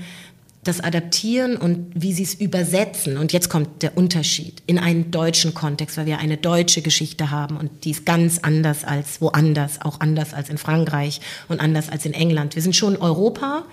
das 0.64 0.80
adaptieren 0.80 1.58
und 1.58 1.88
wie 1.96 2.14
sie 2.14 2.22
es 2.22 2.36
übersetzen. 2.36 3.18
Und 3.18 3.34
jetzt 3.34 3.50
kommt 3.50 3.82
der 3.82 3.98
Unterschied 3.98 4.62
in 4.68 4.78
einen 4.78 5.10
deutschen 5.10 5.56
Kontext, 5.56 5.98
weil 5.98 6.06
wir 6.06 6.20
eine 6.20 6.38
deutsche 6.38 6.84
Geschichte 6.84 7.32
haben 7.32 7.58
und 7.58 7.84
die 7.84 7.92
ist 7.92 8.06
ganz 8.06 8.38
anders 8.44 8.84
als 8.84 9.22
woanders, 9.22 9.82
auch 9.82 10.02
anders 10.02 10.36
als 10.36 10.50
in 10.50 10.60
Frankreich 10.60 11.20
und 11.48 11.60
anders 11.60 11.90
als 11.90 12.06
in 12.06 12.14
England. 12.14 12.54
Wir 12.54 12.62
sind 12.62 12.76
schon 12.76 12.96
Europa, 12.96 13.64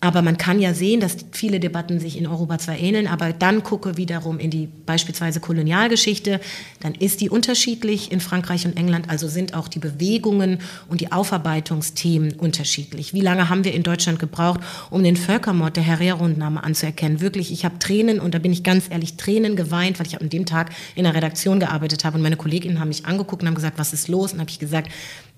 aber 0.00 0.22
man 0.22 0.38
kann 0.38 0.60
ja 0.60 0.74
sehen, 0.74 1.00
dass 1.00 1.16
viele 1.32 1.58
Debatten 1.58 1.98
sich 1.98 2.16
in 2.16 2.28
Europa 2.28 2.58
zwar 2.58 2.78
ähneln, 2.78 3.08
aber 3.08 3.32
dann 3.32 3.64
gucke 3.64 3.96
wiederum 3.96 4.38
in 4.38 4.50
die 4.50 4.68
beispielsweise 4.86 5.40
Kolonialgeschichte, 5.40 6.40
dann 6.78 6.94
ist 6.94 7.20
die 7.20 7.28
unterschiedlich 7.28 8.12
in 8.12 8.20
Frankreich 8.20 8.64
und 8.64 8.76
England, 8.76 9.10
also 9.10 9.26
sind 9.26 9.54
auch 9.54 9.66
die 9.66 9.80
Bewegungen 9.80 10.60
und 10.88 11.00
die 11.00 11.10
Aufarbeitungsthemen 11.10 12.34
unterschiedlich. 12.34 13.12
Wie 13.12 13.22
lange 13.22 13.48
haben 13.48 13.64
wir 13.64 13.74
in 13.74 13.82
Deutschland 13.82 14.20
gebraucht, 14.20 14.60
um 14.90 15.02
den 15.02 15.16
Völkermord 15.16 15.76
der 15.76 15.82
Herero-Rundnahme 15.82 16.62
anzuerkennen? 16.62 17.20
Wirklich, 17.20 17.50
ich 17.50 17.64
habe 17.64 17.80
Tränen 17.80 18.20
und 18.20 18.34
da 18.34 18.38
bin 18.38 18.52
ich 18.52 18.62
ganz 18.62 18.84
ehrlich, 18.88 19.16
Tränen 19.16 19.56
geweint, 19.56 19.98
weil 19.98 20.06
ich 20.06 20.20
an 20.20 20.28
dem 20.28 20.46
Tag 20.46 20.70
in 20.94 21.04
der 21.04 21.14
Redaktion 21.14 21.58
gearbeitet 21.58 22.04
habe 22.04 22.16
und 22.16 22.22
meine 22.22 22.36
Kolleginnen 22.36 22.78
haben 22.78 22.88
mich 22.88 23.04
angeguckt 23.04 23.42
und 23.42 23.48
haben 23.48 23.56
gesagt, 23.56 23.78
was 23.78 23.92
ist 23.92 24.06
los? 24.06 24.32
Und 24.32 24.38
habe 24.38 24.50
ich 24.50 24.60
gesagt, 24.60 24.92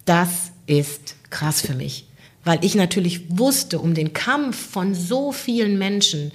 das 0.04 0.52
ist 0.66 1.16
krass 1.30 1.62
für 1.62 1.74
mich 1.74 2.09
weil 2.50 2.64
ich 2.64 2.74
natürlich 2.74 3.38
wusste 3.38 3.78
um 3.78 3.94
den 3.94 4.12
Kampf 4.12 4.56
von 4.72 4.92
so 4.92 5.30
vielen 5.30 5.78
Menschen, 5.78 6.32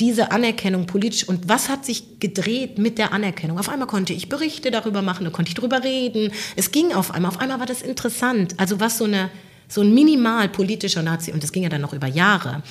diese 0.00 0.32
Anerkennung 0.32 0.86
politisch 0.86 1.28
und 1.28 1.50
was 1.50 1.68
hat 1.68 1.84
sich 1.84 2.18
gedreht 2.18 2.78
mit 2.78 2.96
der 2.96 3.12
Anerkennung? 3.12 3.58
Auf 3.58 3.68
einmal 3.68 3.88
konnte 3.88 4.14
ich 4.14 4.30
Berichte 4.30 4.70
darüber 4.70 5.02
machen, 5.02 5.24
da 5.24 5.30
konnte 5.30 5.50
ich 5.50 5.54
darüber 5.54 5.84
reden. 5.84 6.32
Es 6.56 6.70
ging 6.70 6.94
auf 6.94 7.10
einmal, 7.10 7.30
auf 7.30 7.40
einmal 7.42 7.58
war 7.58 7.66
das 7.66 7.82
interessant. 7.82 8.54
Also 8.56 8.80
was 8.80 8.96
so 8.96 9.04
eine 9.04 9.28
so 9.68 9.82
ein 9.82 9.92
minimal 9.92 10.48
politischer 10.48 11.02
Nazi 11.02 11.30
und 11.30 11.42
das 11.42 11.52
ging 11.52 11.62
ja 11.62 11.68
dann 11.68 11.82
noch 11.82 11.92
über 11.92 12.06
Jahre. 12.06 12.62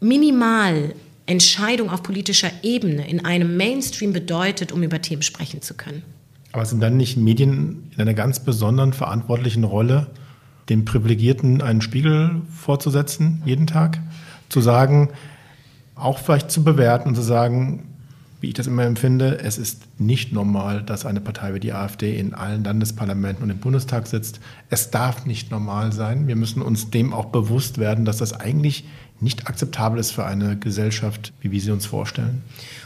Minimal 0.00 0.94
Entscheidung 1.26 1.90
auf 1.90 2.02
politischer 2.02 2.52
Ebene 2.62 3.06
in 3.06 3.22
einem 3.26 3.58
Mainstream 3.58 4.14
bedeutet, 4.14 4.72
um 4.72 4.82
über 4.82 5.02
Themen 5.02 5.20
sprechen 5.20 5.60
zu 5.60 5.74
können. 5.74 6.02
Aber 6.52 6.64
sind 6.64 6.80
dann 6.80 6.96
nicht 6.96 7.18
Medien 7.18 7.90
in 7.94 8.00
einer 8.00 8.14
ganz 8.14 8.40
besonderen 8.40 8.94
verantwortlichen 8.94 9.64
Rolle, 9.64 10.06
dem 10.68 10.84
Privilegierten 10.84 11.62
einen 11.62 11.80
Spiegel 11.80 12.42
vorzusetzen, 12.50 13.42
jeden 13.44 13.66
Tag, 13.66 14.00
zu 14.48 14.60
sagen, 14.60 15.10
auch 15.94 16.18
vielleicht 16.18 16.50
zu 16.50 16.64
bewerten 16.64 17.08
und 17.08 17.14
zu 17.14 17.22
sagen, 17.22 17.88
wie 18.42 18.48
ich 18.48 18.54
das 18.54 18.66
immer 18.66 18.82
empfinde, 18.84 19.38
es 19.38 19.56
ist 19.56 19.84
nicht 20.00 20.32
normal, 20.32 20.82
dass 20.82 21.06
eine 21.06 21.20
Partei 21.20 21.54
wie 21.54 21.60
die 21.60 21.72
AfD 21.72 22.18
in 22.18 22.34
allen 22.34 22.64
Landesparlamenten 22.64 23.44
und 23.44 23.50
im 23.50 23.58
Bundestag 23.58 24.08
sitzt. 24.08 24.40
Es 24.68 24.90
darf 24.90 25.26
nicht 25.26 25.52
normal 25.52 25.92
sein. 25.92 26.26
Wir 26.26 26.34
müssen 26.34 26.60
uns 26.60 26.90
dem 26.90 27.12
auch 27.12 27.26
bewusst 27.26 27.78
werden, 27.78 28.04
dass 28.04 28.16
das 28.16 28.32
eigentlich 28.32 28.84
nicht 29.22 29.46
akzeptabel 29.46 29.98
ist 29.98 30.10
für 30.10 30.24
eine 30.24 30.56
Gesellschaft, 30.58 31.32
wie 31.40 31.50
wir 31.50 31.60
sie 31.60 31.70
uns 31.70 31.86
vorstellen. 31.86 32.42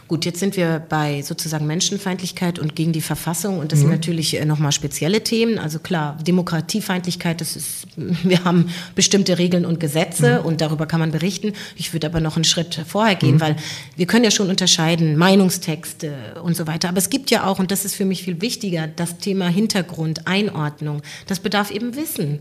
Gut, 0.08 0.24
jetzt 0.24 0.38
sind 0.38 0.56
wir 0.56 0.78
bei 0.88 1.22
sozusagen 1.22 1.66
Menschenfeindlichkeit 1.66 2.60
und 2.60 2.76
gegen 2.76 2.92
die 2.92 3.00
Verfassung 3.00 3.58
und 3.58 3.72
das 3.72 3.78
mhm. 3.78 3.82
sind 3.82 3.90
natürlich 3.90 4.38
äh, 4.38 4.44
nochmal 4.44 4.70
spezielle 4.70 5.24
Themen. 5.24 5.58
Also 5.58 5.80
klar, 5.80 6.16
Demokratiefeindlichkeit, 6.22 7.40
das 7.40 7.56
ist, 7.56 7.88
wir 7.96 8.44
haben 8.44 8.68
bestimmte 8.94 9.38
Regeln 9.38 9.64
und 9.64 9.80
Gesetze 9.80 10.40
mhm. 10.40 10.46
und 10.46 10.60
darüber 10.60 10.86
kann 10.86 11.00
man 11.00 11.10
berichten. 11.10 11.54
Ich 11.74 11.92
würde 11.92 12.06
aber 12.06 12.20
noch 12.20 12.36
einen 12.36 12.44
Schritt 12.44 12.80
vorher 12.86 13.16
gehen, 13.16 13.36
mhm. 13.36 13.40
weil 13.40 13.56
wir 13.96 14.06
können 14.06 14.24
ja 14.24 14.30
schon 14.30 14.48
unterscheiden, 14.48 15.16
Meinungstexte 15.16 16.40
und 16.44 16.54
so 16.54 16.68
weiter. 16.68 16.88
Aber 16.88 16.98
es 16.98 17.10
gibt 17.10 17.32
ja 17.32 17.44
auch, 17.44 17.58
und 17.58 17.72
das 17.72 17.84
ist 17.84 17.96
für 17.96 18.04
mich 18.04 18.22
viel 18.22 18.40
wichtiger, 18.40 18.86
das 18.86 19.18
Thema 19.18 19.48
Hintergrund, 19.48 20.28
Einordnung. 20.28 21.02
Das 21.26 21.40
bedarf 21.40 21.72
eben 21.72 21.96
Wissen. 21.96 22.38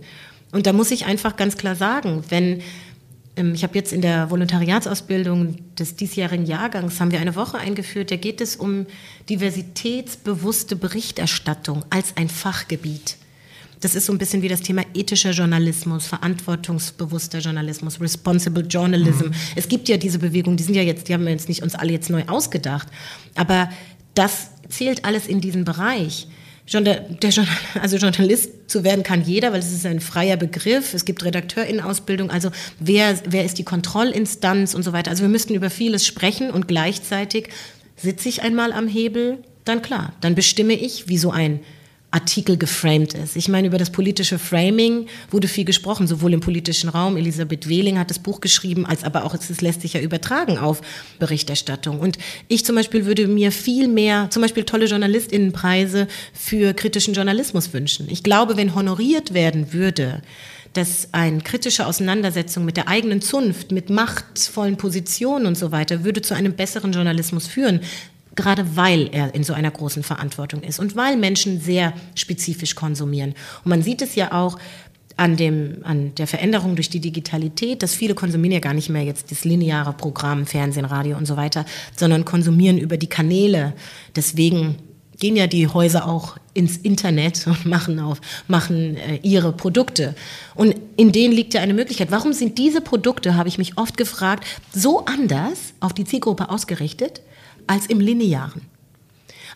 Und 0.51 0.67
da 0.67 0.73
muss 0.73 0.91
ich 0.91 1.05
einfach 1.05 1.35
ganz 1.35 1.57
klar 1.57 1.75
sagen, 1.75 2.23
wenn 2.29 2.61
ich 3.37 3.63
habe 3.63 3.75
jetzt 3.75 3.91
in 3.91 4.01
der 4.01 4.29
Volontariatsausbildung 4.29 5.57
des 5.75 5.95
diesjährigen 5.97 6.45
Jahrgangs 6.45 7.01
haben 7.01 7.11
wir 7.11 7.19
eine 7.19 7.35
Woche 7.35 7.57
eingeführt. 7.57 8.09
Da 8.09 8.15
geht 8.15 8.39
es 8.39 8.55
um 8.55 8.85
diversitätsbewusste 9.29 10.77
Berichterstattung 10.77 11.83
als 11.89 12.15
ein 12.15 12.29
Fachgebiet. 12.29 13.17
Das 13.81 13.93
ist 13.93 14.05
so 14.05 14.13
ein 14.13 14.17
bisschen 14.17 14.41
wie 14.41 14.47
das 14.47 14.61
Thema 14.61 14.83
ethischer 14.93 15.31
Journalismus, 15.31 16.07
verantwortungsbewusster 16.07 17.39
Journalismus, 17.39 17.99
responsible 17.99 18.63
journalism. 18.63 19.25
Mhm. 19.25 19.33
Es 19.55 19.67
gibt 19.67 19.89
ja 19.89 19.97
diese 19.97 20.17
Bewegung, 20.17 20.55
die 20.55 20.63
sind 20.63 20.75
ja 20.75 20.81
jetzt, 20.81 21.09
die 21.09 21.13
haben 21.13 21.25
wir 21.25 21.31
jetzt 21.31 21.49
nicht 21.49 21.61
uns 21.61 21.75
alle 21.75 21.91
jetzt 21.91 22.09
neu 22.09 22.23
ausgedacht, 22.27 22.87
aber 23.35 23.69
das 24.13 24.49
zählt 24.69 25.03
alles 25.03 25.27
in 25.27 25.41
diesen 25.41 25.65
Bereich. 25.65 26.27
Der, 26.73 26.81
der, 26.81 27.47
also 27.79 27.97
Journalist 27.97 28.49
zu 28.67 28.83
werden 28.83 29.03
kann 29.03 29.23
jeder, 29.23 29.51
weil 29.51 29.59
es 29.59 29.71
ist 29.71 29.85
ein 29.85 29.99
freier 29.99 30.35
Begriff. 30.35 30.93
Es 30.93 31.05
gibt 31.05 31.23
Redakteurinnen-Ausbildung. 31.23 32.31
Also 32.31 32.49
wer, 32.79 33.19
wer 33.25 33.45
ist 33.45 33.59
die 33.59 33.63
Kontrollinstanz 33.63 34.73
und 34.73 34.83
so 34.83 34.91
weiter. 34.91 35.11
Also 35.11 35.21
wir 35.21 35.29
müssten 35.29 35.53
über 35.53 35.69
vieles 35.69 36.05
sprechen 36.07 36.49
und 36.49 36.67
gleichzeitig 36.67 37.49
sitze 37.95 38.29
ich 38.29 38.41
einmal 38.41 38.73
am 38.73 38.87
Hebel, 38.87 39.43
dann 39.63 39.81
klar, 39.81 40.13
dann 40.21 40.35
bestimme 40.35 40.73
ich, 40.73 41.07
wie 41.07 41.17
so 41.17 41.31
ein 41.31 41.59
Artikel 42.15 42.57
geframed 42.57 43.13
ist. 43.13 43.35
Ich 43.35 43.49
meine, 43.49 43.67
über 43.67 43.77
das 43.77 43.89
politische 43.89 44.39
Framing 44.39 45.07
wurde 45.31 45.49
viel 45.49 45.65
gesprochen, 45.65 46.07
sowohl 46.07 46.33
im 46.33 46.39
politischen 46.39 46.89
Raum. 46.89 47.17
Elisabeth 47.17 47.67
Wehling 47.67 47.99
hat 47.99 48.09
das 48.09 48.19
Buch 48.19 48.39
geschrieben, 48.39 48.85
als 48.85 49.03
aber 49.03 49.25
auch 49.25 49.33
es 49.33 49.61
lässt 49.61 49.81
sich 49.81 49.93
ja 49.93 49.99
übertragen 49.99 50.57
auf 50.57 50.81
Berichterstattung. 51.19 51.99
Und 51.99 52.17
ich 52.47 52.63
zum 52.63 52.77
Beispiel 52.77 53.05
würde 53.05 53.27
mir 53.27 53.51
viel 53.51 53.89
mehr, 53.89 54.29
zum 54.29 54.41
Beispiel 54.41 54.63
tolle 54.63 54.85
JournalistInnenpreise 54.85 56.07
für 56.33 56.73
kritischen 56.73 57.13
Journalismus 57.13 57.73
wünschen. 57.73 58.07
Ich 58.09 58.23
glaube, 58.23 58.55
wenn 58.55 58.75
honoriert 58.75 59.33
werden 59.33 59.73
würde, 59.73 60.21
dass 60.71 61.09
eine 61.11 61.39
kritische 61.39 61.85
Auseinandersetzung 61.85 62.65
mit 62.65 62.77
der 62.77 62.87
eigenen 62.87 63.21
Zunft, 63.21 63.71
mit 63.71 63.89
machtvollen 63.89 64.77
Positionen 64.77 65.45
und 65.45 65.57
so 65.57 65.71
weiter, 65.71 66.03
würde 66.03 66.21
zu 66.21 66.33
einem 66.33 66.53
besseren 66.53 66.91
Journalismus 66.91 67.47
führen 67.47 67.81
gerade 68.35 68.75
weil 68.75 69.09
er 69.11 69.33
in 69.33 69.43
so 69.43 69.53
einer 69.53 69.71
großen 69.71 70.03
Verantwortung 70.03 70.61
ist 70.61 70.79
und 70.79 70.95
weil 70.95 71.17
Menschen 71.17 71.59
sehr 71.59 71.93
spezifisch 72.15 72.75
konsumieren. 72.75 73.33
Und 73.63 73.69
man 73.69 73.81
sieht 73.81 74.01
es 74.01 74.15
ja 74.15 74.31
auch, 74.33 74.57
an, 75.17 75.37
dem, 75.37 75.77
an 75.83 76.13
der 76.15 76.27
Veränderung 76.27 76.75
durch 76.75 76.89
die 76.89 76.99
Digitalität, 76.99 77.83
dass 77.83 77.95
viele 77.95 78.15
konsumieren 78.15 78.53
ja 78.53 78.59
gar 78.59 78.73
nicht 78.73 78.89
mehr 78.89 79.03
jetzt 79.03 79.31
das 79.31 79.45
lineare 79.45 79.93
Programm, 79.93 80.45
Fernsehen, 80.45 80.85
Radio 80.85 81.17
und 81.17 81.25
so 81.25 81.37
weiter, 81.37 81.65
sondern 81.95 82.25
konsumieren 82.25 82.77
über 82.77 82.97
die 82.97 83.07
Kanäle. 83.07 83.73
Deswegen 84.15 84.75
gehen 85.17 85.37
ja 85.37 85.47
die 85.47 85.67
Häuser 85.67 86.07
auch 86.07 86.35
ins 86.53 86.77
Internet 86.77 87.47
und 87.47 87.65
machen 87.65 87.99
auf, 87.99 88.19
machen 88.47 88.97
äh, 88.97 89.19
ihre 89.23 89.53
Produkte. 89.53 90.15
Und 90.53 90.75
in 90.97 91.13
denen 91.13 91.33
liegt 91.33 91.53
ja 91.53 91.61
eine 91.61 91.73
Möglichkeit. 91.73 92.11
Warum 92.11 92.33
sind 92.33 92.57
diese 92.57 92.81
Produkte, 92.81 93.35
habe 93.35 93.47
ich 93.47 93.57
mich 93.57 93.77
oft 93.77 93.95
gefragt, 93.95 94.45
so 94.73 95.05
anders 95.05 95.73
auf 95.79 95.93
die 95.93 96.03
Zielgruppe 96.03 96.49
ausgerichtet 96.49 97.21
als 97.67 97.87
im 97.87 97.99
Linearen? 97.99 98.61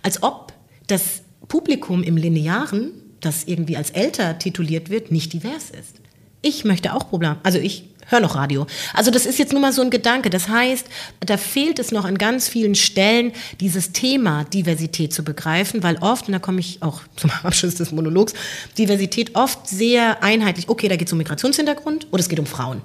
Als 0.02 0.24
ob 0.24 0.54
das 0.88 1.22
Publikum 1.48 2.04
im 2.04 2.18
Linearen, 2.18 2.92
das 3.20 3.44
irgendwie 3.46 3.78
als 3.78 3.90
älter 3.92 4.40
tituliert 4.40 4.90
wird, 4.90 5.12
nicht 5.12 5.34
divers 5.34 5.70
ist. 5.72 5.98
Ich 6.42 6.64
möchte 6.64 6.94
auch 6.94 7.10
Probleme. 7.10 7.38
Also 7.44 7.60
ich 7.60 7.90
hör 8.08 8.20
noch 8.20 8.36
Radio. 8.36 8.66
Also 8.94 9.12
das 9.12 9.26
ist 9.26 9.40
jetzt 9.40 9.52
nur 9.52 9.62
mal 9.62 9.74
so 9.74 9.82
ein 9.82 9.90
Gedanke. 9.90 10.30
Das 10.30 10.50
heißt, 10.50 10.88
da 11.20 11.38
fehlt 11.38 11.80
es 11.80 11.92
noch 11.92 12.06
an 12.06 12.18
ganz 12.18 12.48
vielen 12.48 12.76
Stellen, 12.76 13.32
dieses 13.60 13.92
Thema 13.92 14.46
Diversität 14.46 15.14
zu 15.14 15.24
begreifen, 15.24 15.84
weil 15.84 15.98
oft, 15.98 16.28
und 16.28 16.34
da 16.34 16.40
komme 16.40 16.60
ich 16.60 16.82
auch 16.82 17.02
zum 17.16 17.32
Abschluss 17.44 17.76
des 17.76 17.92
Monologs, 17.92 18.34
Diversität 18.78 19.36
oft 19.36 19.68
sehr 19.68 20.24
einheitlich, 20.24 20.70
okay, 20.70 20.88
da 20.88 20.96
geht 20.96 21.08
es 21.08 21.12
um 21.12 21.18
Migrationshintergrund 21.18 22.08
oder 22.12 22.20
es 22.20 22.30
geht 22.30 22.40
um 22.40 22.46
Frauen. 22.46 22.82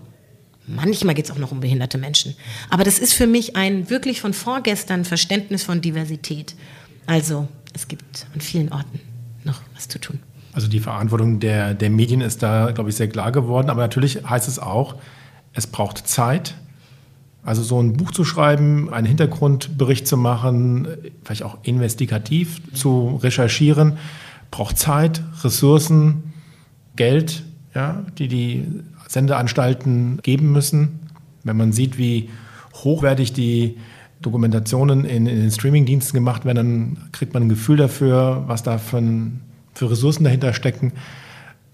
Manchmal 0.66 1.14
geht 1.14 1.26
es 1.26 1.30
auch 1.30 1.38
noch 1.38 1.52
um 1.52 1.60
behinderte 1.60 1.98
Menschen. 1.98 2.34
Aber 2.70 2.84
das 2.84 2.98
ist 2.98 3.12
für 3.12 3.26
mich 3.26 3.56
ein 3.56 3.90
wirklich 3.90 4.20
von 4.20 4.32
vorgestern 4.32 5.04
Verständnis 5.04 5.62
von 5.62 5.80
Diversität. 5.80 6.54
Also 7.06 7.48
es 7.74 7.88
gibt 7.88 8.26
an 8.34 8.40
vielen 8.40 8.72
Orten 8.72 9.00
noch 9.44 9.60
was 9.74 9.88
zu 9.88 9.98
tun. 9.98 10.20
Also 10.52 10.68
die 10.68 10.80
Verantwortung 10.80 11.40
der, 11.40 11.74
der 11.74 11.90
Medien 11.90 12.20
ist 12.20 12.42
da, 12.42 12.70
glaube 12.70 12.90
ich, 12.90 12.96
sehr 12.96 13.08
klar 13.08 13.32
geworden. 13.32 13.68
Aber 13.68 13.82
natürlich 13.82 14.24
heißt 14.24 14.48
es 14.48 14.58
auch, 14.58 14.96
es 15.52 15.66
braucht 15.66 16.06
Zeit. 16.08 16.54
Also 17.42 17.62
so 17.62 17.82
ein 17.82 17.94
Buch 17.94 18.12
zu 18.12 18.24
schreiben, 18.24 18.90
einen 18.92 19.06
Hintergrundbericht 19.06 20.06
zu 20.06 20.16
machen, 20.16 20.88
vielleicht 21.24 21.42
auch 21.42 21.58
investigativ 21.62 22.62
zu 22.72 23.20
recherchieren, 23.22 23.98
braucht 24.50 24.78
Zeit, 24.78 25.22
Ressourcen, 25.42 26.32
Geld, 26.96 27.42
ja, 27.74 28.02
die 28.16 28.28
die 28.28 28.64
Sendeanstalten 29.08 30.20
geben 30.22 30.52
müssen. 30.52 31.00
Wenn 31.42 31.56
man 31.56 31.72
sieht, 31.72 31.98
wie 31.98 32.30
hochwertig 32.74 33.32
die 33.32 33.76
Dokumentationen 34.22 35.04
in, 35.04 35.26
in 35.26 35.40
den 35.40 35.50
Streamingdiensten 35.50 36.14
gemacht 36.14 36.44
werden, 36.44 36.56
dann 36.56 37.10
kriegt 37.12 37.34
man 37.34 37.44
ein 37.44 37.48
Gefühl 37.48 37.76
dafür, 37.76 38.44
was 38.46 38.62
da 38.62 38.78
für 38.78 39.02
für 39.74 39.90
Ressourcen 39.90 40.24
dahinter 40.24 40.54
stecken. 40.54 40.92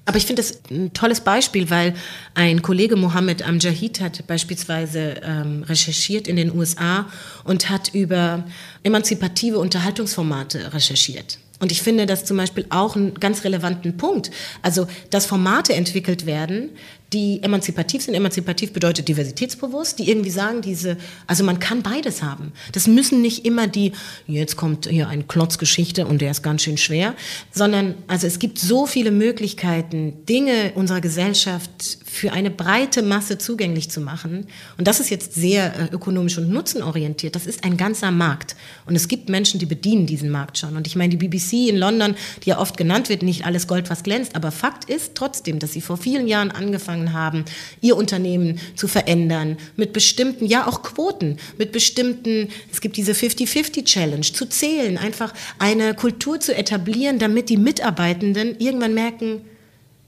Aber 0.06 0.16
ich 0.16 0.26
finde 0.26 0.42
das 0.42 0.60
ein 0.70 0.92
tolles 0.92 1.20
Beispiel, 1.20 1.70
weil 1.70 1.94
ein 2.34 2.62
Kollege 2.62 2.96
Mohammed 2.96 3.46
Amjahid 3.46 4.00
hat 4.00 4.26
beispielsweise 4.26 5.20
ähm, 5.22 5.62
recherchiert 5.62 6.26
in 6.26 6.36
den 6.36 6.52
USA 6.56 7.06
und 7.44 7.70
hat 7.70 7.94
über 7.94 8.44
emanzipative 8.82 9.58
Unterhaltungsformate 9.58 10.72
recherchiert. 10.72 11.38
Und 11.60 11.70
ich 11.70 11.82
finde 11.82 12.06
das 12.06 12.24
zum 12.24 12.38
Beispiel 12.38 12.64
auch 12.70 12.96
einen 12.96 13.14
ganz 13.14 13.44
relevanten 13.44 13.98
Punkt. 13.98 14.30
Also, 14.62 14.88
dass 15.10 15.26
Formate 15.26 15.74
entwickelt 15.74 16.24
werden, 16.24 16.70
die 17.12 17.42
emanzipativ 17.42 18.02
sind. 18.02 18.14
Emanzipativ 18.14 18.72
bedeutet 18.72 19.08
diversitätsbewusst, 19.08 19.98
die 19.98 20.08
irgendwie 20.08 20.30
sagen, 20.30 20.62
diese, 20.62 20.96
also 21.26 21.44
man 21.44 21.58
kann 21.58 21.82
beides 21.82 22.22
haben. 22.22 22.52
Das 22.72 22.86
müssen 22.86 23.20
nicht 23.20 23.44
immer 23.44 23.66
die, 23.66 23.92
jetzt 24.26 24.56
kommt 24.56 24.88
hier 24.88 25.08
ein 25.08 25.26
Klotzgeschichte 25.26 26.06
und 26.06 26.20
der 26.20 26.30
ist 26.30 26.42
ganz 26.42 26.62
schön 26.62 26.76
schwer, 26.76 27.14
sondern 27.50 27.94
also 28.06 28.26
es 28.26 28.38
gibt 28.38 28.58
so 28.58 28.86
viele 28.86 29.10
Möglichkeiten, 29.10 30.24
Dinge 30.26 30.72
unserer 30.74 31.00
Gesellschaft 31.00 31.70
für 32.10 32.32
eine 32.32 32.50
breite 32.50 33.02
Masse 33.02 33.38
zugänglich 33.38 33.88
zu 33.88 34.00
machen. 34.00 34.46
Und 34.76 34.88
das 34.88 34.98
ist 34.98 35.10
jetzt 35.10 35.34
sehr 35.34 35.74
äh, 35.78 35.94
ökonomisch 35.94 36.38
und 36.38 36.50
nutzenorientiert. 36.50 37.36
Das 37.36 37.46
ist 37.46 37.62
ein 37.62 37.76
ganzer 37.76 38.10
Markt. 38.10 38.56
Und 38.86 38.96
es 38.96 39.06
gibt 39.06 39.28
Menschen, 39.28 39.60
die 39.60 39.66
bedienen 39.66 40.06
diesen 40.06 40.28
Markt 40.28 40.58
schon. 40.58 40.76
Und 40.76 40.88
ich 40.88 40.96
meine, 40.96 41.16
die 41.16 41.28
BBC 41.28 41.68
in 41.68 41.76
London, 41.76 42.16
die 42.42 42.50
ja 42.50 42.58
oft 42.58 42.76
genannt 42.76 43.08
wird, 43.08 43.22
nicht 43.22 43.46
alles 43.46 43.68
Gold, 43.68 43.90
was 43.90 44.02
glänzt, 44.02 44.34
aber 44.34 44.50
Fakt 44.50 44.90
ist 44.90 45.14
trotzdem, 45.14 45.60
dass 45.60 45.72
sie 45.72 45.80
vor 45.80 45.96
vielen 45.96 46.26
Jahren 46.26 46.50
angefangen 46.50 47.12
haben, 47.12 47.44
ihr 47.80 47.96
Unternehmen 47.96 48.58
zu 48.74 48.88
verändern, 48.88 49.56
mit 49.76 49.92
bestimmten, 49.92 50.46
ja 50.46 50.66
auch 50.66 50.82
Quoten, 50.82 51.36
mit 51.58 51.70
bestimmten, 51.70 52.48
es 52.72 52.80
gibt 52.80 52.96
diese 52.96 53.12
50-50-Challenge, 53.12 54.22
zu 54.22 54.46
zählen, 54.46 54.98
einfach 54.98 55.32
eine 55.60 55.94
Kultur 55.94 56.40
zu 56.40 56.56
etablieren, 56.56 57.20
damit 57.20 57.48
die 57.48 57.56
Mitarbeitenden 57.56 58.58
irgendwann 58.58 58.94
merken, 58.94 59.42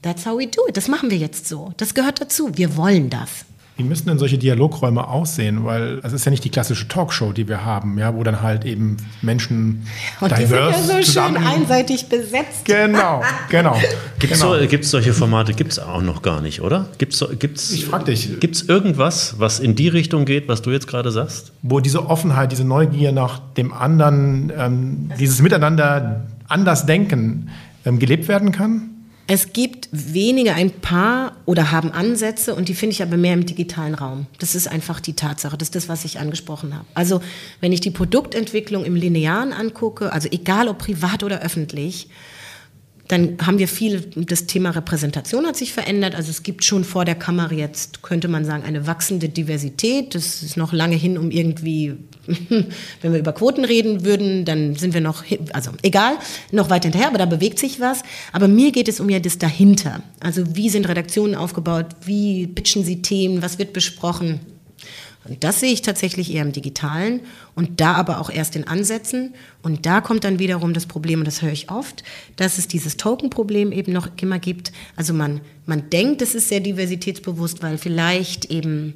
that's 0.03 0.25
how 0.25 0.37
we 0.37 0.47
do 0.47 0.67
it, 0.67 0.77
das 0.77 0.87
machen 0.87 1.09
wir 1.09 1.17
jetzt 1.17 1.47
so, 1.47 1.73
das 1.77 1.93
gehört 1.93 2.21
dazu, 2.21 2.51
wir 2.55 2.77
wollen 2.77 3.09
das. 3.09 3.45
Wie 3.75 3.83
müssen 3.83 4.07
denn 4.07 4.19
solche 4.19 4.37
Dialogräume 4.37 5.07
aussehen? 5.07 5.65
Weil 5.65 5.99
es 6.03 6.13
ist 6.13 6.25
ja 6.25 6.29
nicht 6.29 6.43
die 6.43 6.49
klassische 6.49 6.87
Talkshow, 6.87 7.31
die 7.31 7.47
wir 7.47 7.65
haben, 7.65 7.97
ja, 7.97 8.13
wo 8.13 8.21
dann 8.23 8.43
halt 8.43 8.65
eben 8.65 8.97
Menschen 9.23 9.87
Und 10.21 10.37
die 10.37 10.45
sind 10.45 10.59
ja 10.59 10.73
so 10.73 11.01
schön 11.01 11.37
einseitig 11.37 12.07
besetzt. 12.07 12.65
Genau, 12.65 13.23
genau. 13.49 13.75
Gibt 14.19 14.33
es 14.33 14.41
genau. 14.41 14.57
so, 14.59 14.77
solche 14.83 15.13
Formate? 15.13 15.53
Gibt 15.53 15.71
es 15.71 15.79
auch 15.79 16.03
noch 16.03 16.21
gar 16.21 16.39
nicht, 16.41 16.61
oder? 16.61 16.85
Gibt's, 16.99 17.25
gibt's, 17.39 17.71
ich 17.71 17.85
frage 17.85 18.05
dich. 18.05 18.39
Gibt 18.39 18.55
es 18.55 18.61
irgendwas, 18.61 19.39
was 19.39 19.59
in 19.59 19.73
die 19.73 19.87
Richtung 19.87 20.25
geht, 20.25 20.47
was 20.47 20.61
du 20.61 20.69
jetzt 20.69 20.85
gerade 20.85 21.11
sagst? 21.11 21.51
Wo 21.63 21.79
diese 21.79 22.07
Offenheit, 22.07 22.51
diese 22.51 22.65
Neugier 22.65 23.11
nach 23.11 23.39
dem 23.57 23.73
anderen, 23.73 24.53
ähm, 24.55 25.11
dieses 25.19 25.41
Miteinander 25.41 26.27
anders 26.47 26.85
denken 26.85 27.49
ähm, 27.85 27.97
gelebt 27.97 28.27
werden 28.27 28.51
kann? 28.51 28.92
Es 29.25 29.53
gibt 29.53 29.87
wenige, 29.91 30.53
ein 30.53 30.69
paar 30.69 31.37
oder 31.45 31.71
haben 31.71 31.91
Ansätze 31.91 32.53
und 32.55 32.67
die 32.67 32.73
finde 32.73 32.93
ich 32.93 33.01
aber 33.01 33.15
mehr 33.15 33.33
im 33.33 33.45
digitalen 33.45 33.95
Raum. 33.95 34.25
Das 34.39 34.53
ist 34.53 34.67
einfach 34.67 34.99
die 34.99 35.13
Tatsache. 35.13 35.57
Das 35.57 35.69
ist 35.69 35.75
das, 35.75 35.87
was 35.87 36.03
ich 36.03 36.19
angesprochen 36.19 36.73
habe. 36.73 36.85
Also 36.93 37.21
wenn 37.61 37.71
ich 37.71 37.79
die 37.79 37.91
Produktentwicklung 37.91 38.83
im 38.83 38.95
Linearen 38.95 39.53
angucke, 39.53 40.11
also 40.11 40.27
egal 40.29 40.67
ob 40.67 40.79
privat 40.79 41.23
oder 41.23 41.39
öffentlich, 41.39 42.09
dann 43.13 43.37
haben 43.45 43.59
wir 43.59 43.67
viel, 43.67 44.01
das 44.15 44.47
Thema 44.47 44.71
Repräsentation 44.71 45.45
hat 45.45 45.55
sich 45.55 45.71
verändert. 45.71 46.15
Also 46.15 46.31
es 46.31 46.41
gibt 46.41 46.63
schon 46.63 46.83
vor 46.83 47.05
der 47.05 47.13
Kamera 47.13 47.53
jetzt, 47.53 48.01
könnte 48.01 48.27
man 48.27 48.43
sagen, 48.43 48.63
eine 48.63 48.87
wachsende 48.87 49.29
Diversität. 49.29 50.15
Das 50.15 50.41
ist 50.41 50.57
noch 50.57 50.73
lange 50.73 50.95
hin, 50.95 51.19
um 51.19 51.29
irgendwie, 51.29 51.93
wenn 52.25 53.13
wir 53.13 53.19
über 53.19 53.31
Quoten 53.33 53.65
reden 53.65 54.03
würden, 54.03 54.45
dann 54.45 54.75
sind 54.75 54.95
wir 54.95 55.01
noch, 55.01 55.23
also 55.53 55.69
egal, 55.83 56.13
noch 56.51 56.71
weit 56.71 56.85
hinterher, 56.85 57.07
aber 57.09 57.19
da 57.19 57.27
bewegt 57.27 57.59
sich 57.59 57.79
was. 57.79 58.01
Aber 58.31 58.47
mir 58.47 58.71
geht 58.71 58.87
es 58.87 58.99
um 58.99 59.07
ja 59.11 59.19
das 59.19 59.37
dahinter. 59.37 60.01
Also 60.19 60.55
wie 60.55 60.69
sind 60.69 60.89
Redaktionen 60.89 61.35
aufgebaut? 61.35 61.85
Wie 62.03 62.47
pitchen 62.47 62.83
sie 62.83 63.03
Themen? 63.03 63.43
Was 63.43 63.59
wird 63.59 63.73
besprochen? 63.73 64.39
Und 65.25 65.43
das 65.43 65.59
sehe 65.59 65.71
ich 65.71 65.81
tatsächlich 65.81 66.33
eher 66.33 66.41
im 66.41 66.51
Digitalen 66.51 67.21
und 67.55 67.79
da 67.79 67.93
aber 67.93 68.19
auch 68.19 68.29
erst 68.29 68.55
in 68.55 68.67
Ansätzen. 68.67 69.33
Und 69.61 69.85
da 69.85 70.01
kommt 70.01 70.25
dann 70.25 70.39
wiederum 70.39 70.73
das 70.73 70.85
Problem, 70.85 71.19
und 71.19 71.25
das 71.25 71.41
höre 71.41 71.51
ich 71.51 71.71
oft, 71.71 72.03
dass 72.35 72.57
es 72.57 72.67
dieses 72.67 72.97
Token-Problem 72.97 73.71
eben 73.71 73.93
noch 73.93 74.09
immer 74.21 74.39
gibt. 74.39 74.73
Also 74.95 75.13
man, 75.13 75.41
man 75.65 75.89
denkt, 75.89 76.21
es 76.21 76.35
ist 76.35 76.49
sehr 76.49 76.59
diversitätsbewusst, 76.59 77.63
weil 77.63 77.77
vielleicht 77.77 78.45
eben 78.45 78.95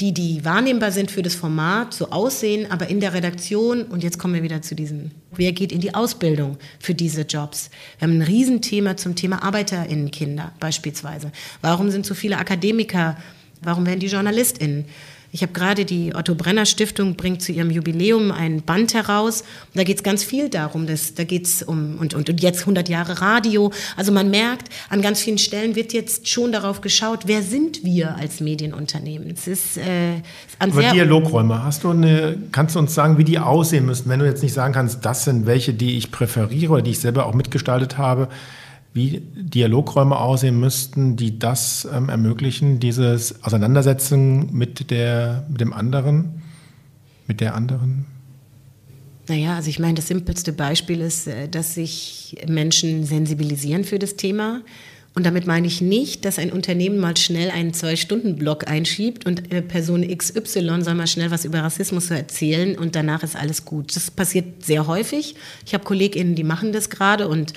die, 0.00 0.12
die 0.12 0.44
wahrnehmbar 0.44 0.90
sind 0.90 1.10
für 1.10 1.22
das 1.22 1.36
Format, 1.36 1.94
so 1.94 2.10
aussehen, 2.10 2.70
aber 2.70 2.88
in 2.88 2.98
der 3.00 3.14
Redaktion, 3.14 3.82
und 3.82 4.02
jetzt 4.02 4.18
kommen 4.18 4.34
wir 4.34 4.42
wieder 4.42 4.60
zu 4.60 4.74
diesem, 4.74 5.12
wer 5.36 5.52
geht 5.52 5.70
in 5.70 5.80
die 5.80 5.94
Ausbildung 5.94 6.58
für 6.80 6.94
diese 6.94 7.22
Jobs? 7.22 7.70
Wir 7.98 8.08
haben 8.08 8.18
ein 8.18 8.22
Riesenthema 8.22 8.96
zum 8.96 9.14
Thema 9.14 9.42
ArbeiterInnenkinder 9.44 10.52
beispielsweise. 10.58 11.30
Warum 11.60 11.90
sind 11.90 12.06
so 12.06 12.14
viele 12.14 12.38
Akademiker, 12.38 13.16
warum 13.62 13.86
werden 13.86 14.00
die 14.00 14.08
JournalistInnen? 14.08 14.86
Ich 15.34 15.42
habe 15.42 15.52
gerade 15.52 15.84
die 15.84 16.14
Otto 16.14 16.36
Brenner 16.36 16.64
Stiftung 16.64 17.16
bringt 17.16 17.42
zu 17.42 17.50
ihrem 17.50 17.68
Jubiläum 17.68 18.30
ein 18.30 18.62
Band 18.62 18.94
heraus. 18.94 19.42
Da 19.74 19.82
geht 19.82 19.96
es 19.96 20.04
ganz 20.04 20.22
viel 20.22 20.48
darum. 20.48 20.86
Dass, 20.86 21.14
da 21.14 21.24
geht 21.24 21.46
es 21.46 21.64
um, 21.64 21.96
und, 21.98 22.14
und, 22.14 22.30
und 22.30 22.40
jetzt 22.40 22.60
100 22.60 22.88
Jahre 22.88 23.20
Radio. 23.20 23.72
Also 23.96 24.12
man 24.12 24.30
merkt, 24.30 24.68
an 24.90 25.02
ganz 25.02 25.20
vielen 25.20 25.38
Stellen 25.38 25.74
wird 25.74 25.92
jetzt 25.92 26.28
schon 26.28 26.52
darauf 26.52 26.82
geschaut, 26.82 27.22
wer 27.26 27.42
sind 27.42 27.82
wir 27.82 28.14
als 28.14 28.38
Medienunternehmen. 28.38 29.28
Es 29.32 29.48
ist 29.48 29.76
äh, 29.76 30.20
an 30.60 30.70
Aber 30.70 30.82
Dialogräume, 30.82 31.64
hast 31.64 31.82
du 31.82 31.90
eine, 31.90 32.38
kannst 32.52 32.76
du 32.76 32.78
uns 32.78 32.94
sagen, 32.94 33.18
wie 33.18 33.24
die 33.24 33.40
aussehen 33.40 33.86
müssen, 33.86 34.08
wenn 34.08 34.20
du 34.20 34.26
jetzt 34.26 34.44
nicht 34.44 34.54
sagen 34.54 34.72
kannst, 34.72 35.04
das 35.04 35.24
sind 35.24 35.46
welche, 35.46 35.74
die 35.74 35.98
ich 35.98 36.12
präferiere 36.12 36.74
oder 36.74 36.82
die 36.82 36.92
ich 36.92 37.00
selber 37.00 37.26
auch 37.26 37.34
mitgestaltet 37.34 37.98
habe? 37.98 38.28
Wie 38.94 39.20
Dialogräume 39.34 40.16
aussehen 40.16 40.58
müssten, 40.58 41.16
die 41.16 41.38
das 41.38 41.86
ähm, 41.92 42.08
ermöglichen, 42.08 42.78
dieses 42.78 43.42
Auseinandersetzen 43.42 44.54
mit, 44.56 44.90
der, 44.90 45.44
mit 45.50 45.60
dem 45.60 45.72
anderen, 45.72 46.42
mit 47.26 47.40
der 47.40 47.56
anderen? 47.56 48.06
Naja, 49.26 49.56
also 49.56 49.68
ich 49.68 49.80
meine, 49.80 49.94
das 49.94 50.06
simpelste 50.06 50.52
Beispiel 50.52 51.00
ist, 51.00 51.26
äh, 51.26 51.48
dass 51.48 51.74
sich 51.74 52.36
Menschen 52.46 53.04
sensibilisieren 53.04 53.82
für 53.82 53.98
das 53.98 54.14
Thema. 54.14 54.62
Und 55.16 55.26
damit 55.26 55.46
meine 55.46 55.66
ich 55.66 55.80
nicht, 55.80 56.24
dass 56.24 56.38
ein 56.38 56.52
Unternehmen 56.52 56.98
mal 56.98 57.16
schnell 57.16 57.50
einen 57.50 57.72
Zwei-Stunden-Block 57.72 58.68
einschiebt 58.68 59.26
und 59.26 59.52
äh, 59.52 59.60
Person 59.62 60.06
XY 60.06 60.82
soll 60.82 60.94
mal 60.94 61.06
schnell 61.08 61.32
was 61.32 61.44
über 61.44 61.60
Rassismus 61.60 62.10
erzählen 62.10 62.78
und 62.78 62.94
danach 62.94 63.24
ist 63.24 63.34
alles 63.34 63.64
gut. 63.64 63.94
Das 63.96 64.12
passiert 64.12 64.64
sehr 64.64 64.86
häufig. 64.86 65.34
Ich 65.66 65.74
habe 65.74 65.84
KollegInnen, 65.84 66.36
die 66.36 66.44
machen 66.44 66.72
das 66.72 66.90
gerade 66.90 67.26
und 67.26 67.54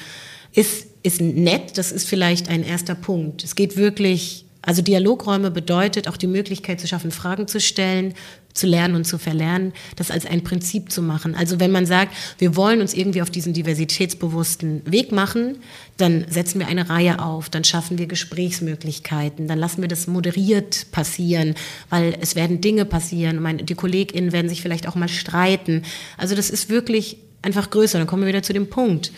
ist, 0.54 0.87
ist 1.04 1.22
nett, 1.22 1.78
das 1.78 1.92
ist 1.92 2.08
vielleicht 2.08 2.50
ein 2.50 2.64
erster 2.64 2.96
Punkt. 2.96 3.44
Es 3.44 3.56
geht 3.56 3.78
wirklich, 3.78 4.46
also 4.62 4.82
Dialogräume 4.82 5.52
bedeutet 5.52 6.08
auch 6.08 6.18
die 6.18 6.28
Möglichkeit 6.28 6.80
zu 6.80 6.88
schaffen, 6.88 7.12
Fragen 7.12 7.48
zu 7.48 7.60
stellen, 7.60 8.14
zu 8.58 8.68
lernen 8.68 8.96
und 8.96 9.06
zu 9.06 9.18
verlernen, 9.18 9.72
das 9.96 10.12
als 10.12 10.26
ein 10.26 10.44
Prinzip 10.44 10.92
zu 10.92 11.02
machen. 11.02 11.36
Also 11.36 11.60
wenn 11.60 11.72
man 11.72 11.86
sagt, 11.86 12.14
wir 12.40 12.56
wollen 12.56 12.82
uns 12.82 12.94
irgendwie 12.94 13.22
auf 13.22 13.30
diesen 13.30 13.54
diversitätsbewussten 13.54 14.82
Weg 14.86 15.12
machen, 15.12 15.60
dann 15.98 16.26
setzen 16.30 16.60
wir 16.60 16.68
eine 16.68 16.90
Reihe 16.90 17.22
auf, 17.24 17.50
dann 17.50 17.64
schaffen 17.64 17.98
wir 17.98 18.08
Gesprächsmöglichkeiten, 18.08 19.48
dann 19.48 19.60
lassen 19.60 19.82
wir 19.82 19.88
das 19.88 20.08
moderiert 20.08 20.88
passieren, 20.92 21.56
weil 21.90 22.18
es 22.20 22.36
werden 22.36 22.60
Dinge 22.60 22.86
passieren, 22.86 23.42
meine, 23.42 23.64
die 23.64 23.76
KollegInnen 23.76 24.32
werden 24.32 24.50
sich 24.50 24.62
vielleicht 24.62 24.88
auch 24.88 24.96
mal 24.96 25.10
streiten. 25.10 25.84
Also 26.18 26.36
das 26.36 26.50
ist 26.50 26.70
wirklich 26.70 27.18
einfach 27.42 27.70
größer. 27.70 27.98
Dann 28.00 28.08
kommen 28.08 28.24
wir 28.24 28.30
wieder 28.30 28.44
zu 28.44 28.54
dem 28.54 28.70
Punkt. 28.70 29.12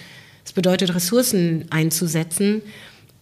Es 0.50 0.54
bedeutet, 0.54 0.96
Ressourcen 0.96 1.66
einzusetzen, 1.70 2.64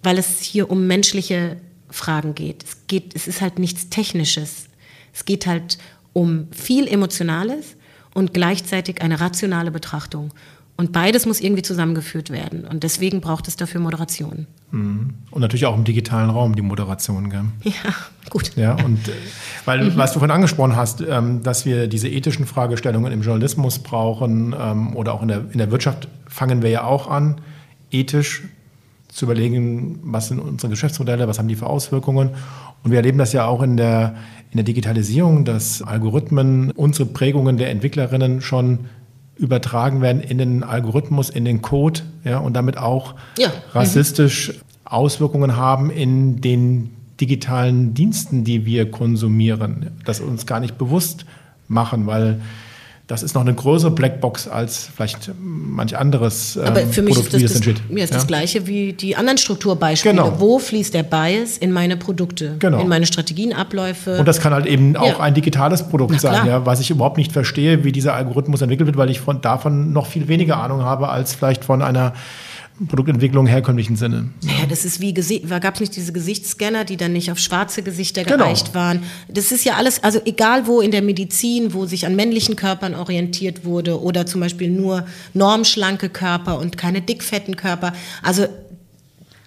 weil 0.02 0.18
es 0.18 0.40
hier 0.40 0.72
um 0.72 0.88
menschliche 0.88 1.58
Fragen 1.90 2.36
geht. 2.36 2.64
Es 2.64 2.88
geht, 2.88 3.14
es 3.18 3.28
ist 3.28 3.42
halt 3.42 3.60
nichts 3.60 3.90
Technisches. 3.90 4.70
Es 5.14 5.26
geht 5.26 5.46
halt 5.46 5.78
um 6.14 6.48
viel 6.54 6.88
Emotionales 6.88 7.76
und 8.14 8.34
gleichzeitig 8.34 9.02
eine 9.02 9.20
rationale 9.20 9.72
Betrachtung. 9.72 10.32
Und 10.78 10.92
beides 10.92 11.26
muss 11.26 11.42
irgendwie 11.42 11.64
zusammengeführt 11.64 12.30
werden. 12.30 12.66
Und 12.66 12.84
deswegen 12.84 13.20
braucht 13.20 13.48
es 13.48 13.56
dafür 13.56 13.82
Moderation. 13.82 14.46
Mhm. 14.72 15.16
Und 15.32 15.42
natürlich 15.42 15.66
auch 15.66 15.76
im 15.76 15.84
digitalen 15.84 16.30
Raum 16.30 16.56
die 16.56 16.62
Moderation. 16.62 17.32
Gell? 17.32 17.46
Ja, 17.64 17.94
gut. 18.30 18.56
Ja, 18.56 18.74
und 18.74 19.08
äh, 19.08 19.12
weil, 19.66 19.86
mhm. 19.86 19.98
was 19.98 20.14
du 20.14 20.20
vorhin 20.20 20.36
angesprochen 20.36 20.76
hast, 20.76 21.02
ähm, 21.02 21.42
dass 21.42 21.66
wir 21.66 21.88
diese 21.88 22.08
ethischen 22.08 22.46
Fragestellungen 22.46 23.12
im 23.12 23.24
Journalismus 23.24 23.80
brauchen 23.80 24.56
ähm, 24.58 24.96
oder 24.96 25.16
auch 25.16 25.24
in 25.24 25.30
der, 25.30 25.46
in 25.52 25.58
der 25.58 25.72
Wirtschaft, 25.72 26.08
fangen 26.28 26.62
wir 26.62 26.70
ja 26.70 26.84
auch 26.84 27.10
an, 27.10 27.42
ethisch 27.90 28.44
zu 29.08 29.26
überlegen, 29.26 30.00
was 30.04 30.28
sind 30.28 30.40
unsere 30.40 30.70
Geschäftsmodelle, 30.70 31.28
was 31.28 31.40
haben 31.40 31.48
die 31.48 31.56
für 31.56 31.68
Auswirkungen. 31.68 32.32
Und 32.84 32.92
wir 32.92 32.98
erleben 32.98 33.18
das 33.18 33.34
ja 33.34 33.46
auch 33.46 33.64
in 33.64 33.78
der, 33.78 34.16
in 34.52 34.58
der 34.58 34.64
Digitalisierung, 34.64 35.44
dass 35.44 35.82
Algorithmen 35.82 36.70
unsere 36.72 37.08
Prägungen 37.08 37.58
der 37.58 37.72
Entwicklerinnen 37.72 38.42
schon 38.42 38.86
übertragen 39.38 40.02
werden 40.02 40.22
in 40.22 40.38
den 40.38 40.64
Algorithmus, 40.64 41.30
in 41.30 41.46
den 41.46 41.62
Code, 41.62 42.02
ja, 42.24 42.40
und 42.40 42.54
damit 42.54 42.78
auch 42.78 43.16
ja. 43.38 43.52
rassistisch 43.74 44.50
mhm. 44.50 44.62
Auswirkungen 44.86 45.56
haben 45.56 45.90
in 45.90 46.42
den 46.42 46.92
digitalen 47.20 47.94
Diensten, 47.94 48.44
die 48.44 48.66
wir 48.66 48.92
konsumieren, 48.92 49.92
das 50.06 50.20
uns 50.20 50.46
gar 50.46 50.60
nicht 50.60 50.78
bewusst 50.78 51.26
machen, 51.68 52.06
weil 52.06 52.42
das 53.08 53.24
ist 53.24 53.36
noch 53.36 53.42
eine 53.42 53.54
größere 53.54 53.92
Blackbox 53.92 54.50
als 54.50 54.90
vielleicht 54.94 55.32
manch 55.42 55.98
anderes 55.98 56.58
ähm, 56.58 56.66
Aber 56.66 56.82
für 56.82 57.02
mich 57.02 57.16
Produkt, 57.16 57.34
ist 57.34 57.44
das, 57.44 57.54
das, 57.54 57.62
das, 57.62 57.76
ja, 57.90 58.04
ist 58.04 58.10
ja? 58.10 58.18
das 58.18 58.28
Gleiche 58.28 58.68
wie 58.68 58.92
die 58.92 59.16
anderen 59.16 59.38
Strukturbeispiele. 59.38 60.14
Genau. 60.14 60.40
Wo 60.40 60.60
fließt 60.60 60.94
der 60.94 61.04
Bias 61.04 61.58
in 61.58 61.72
meine 61.72 61.96
Produkte, 61.96 62.58
genau. 62.60 62.82
in 62.82 62.90
meine 62.90 63.06
Strategien, 63.06 63.54
Abläufe? 63.54 64.20
Und 64.20 64.28
das 64.28 64.42
kann 64.42 64.54
halt 64.54 64.66
eben 64.66 64.94
ja. 64.94 65.00
auch 65.00 65.22
ein 65.22 65.34
digitales 65.34 65.88
Produkt 65.88 66.12
Na, 66.16 66.20
sein, 66.20 66.48
ja, 66.48 66.66
was 66.66 66.82
ich 66.82 66.90
überhaupt 66.90 67.18
nicht 67.18 67.32
verstehe, 67.32 67.86
wie 67.86 67.94
dieser 67.94 68.14
Algorithmus 68.14 68.62
entwickelt 68.62 68.88
wird, 68.88 68.98
weil 68.98 69.10
ich 69.10 69.22
von, 69.22 69.40
davon 69.40 69.94
noch 69.94 70.08
viel 70.08 70.28
weniger 70.28 70.58
Ahnung 70.58 70.82
habe 70.82 71.08
als 71.08 71.34
vielleicht 71.34 71.64
von 71.64 71.82
einer 71.82 72.14
Produktentwicklung 72.88 73.48
herkömmlichen 73.48 73.96
Sinne. 73.96 74.30
Ja, 74.42 74.68
das 74.70 74.86
ist 74.86 75.02
wie, 75.02 75.14
gab 75.14 75.74
es 75.76 75.80
nicht 75.80 75.96
diese 75.96 76.14
Gesichtsscanner, 76.14 76.86
die 76.86 76.96
dann 76.96 77.14
nicht 77.14 77.32
auf 77.32 77.40
schwarze 77.40 77.82
Gesichter 77.82 78.24
genau. 78.24 78.38
gereicht 78.38 78.76
waren. 78.76 79.04
Das 79.28 79.52
ist 79.52 79.66
ja 79.66 79.76
alles, 79.76 80.04
also 80.04 80.20
egal 80.26 80.68
wo 80.68 80.82
in 80.82 80.92
der 80.92 81.02
Medizin, 81.02 81.74
wo 81.74 81.86
sich 81.86 82.06
an 82.06 82.16
männlichen 82.16 82.56
Körpern 82.56 82.94
orientiert 82.94 83.66
wurde 83.66 84.02
oder 84.02 84.28
zum 84.28 84.42
Beispiel 84.42 84.70
nur 84.70 85.06
normschlanke 85.34 86.10
Körper 86.10 86.60
und 86.60 86.78
keine 86.78 87.02
dickfetten 87.02 87.56
Körper. 87.56 87.94
Also 88.22 88.48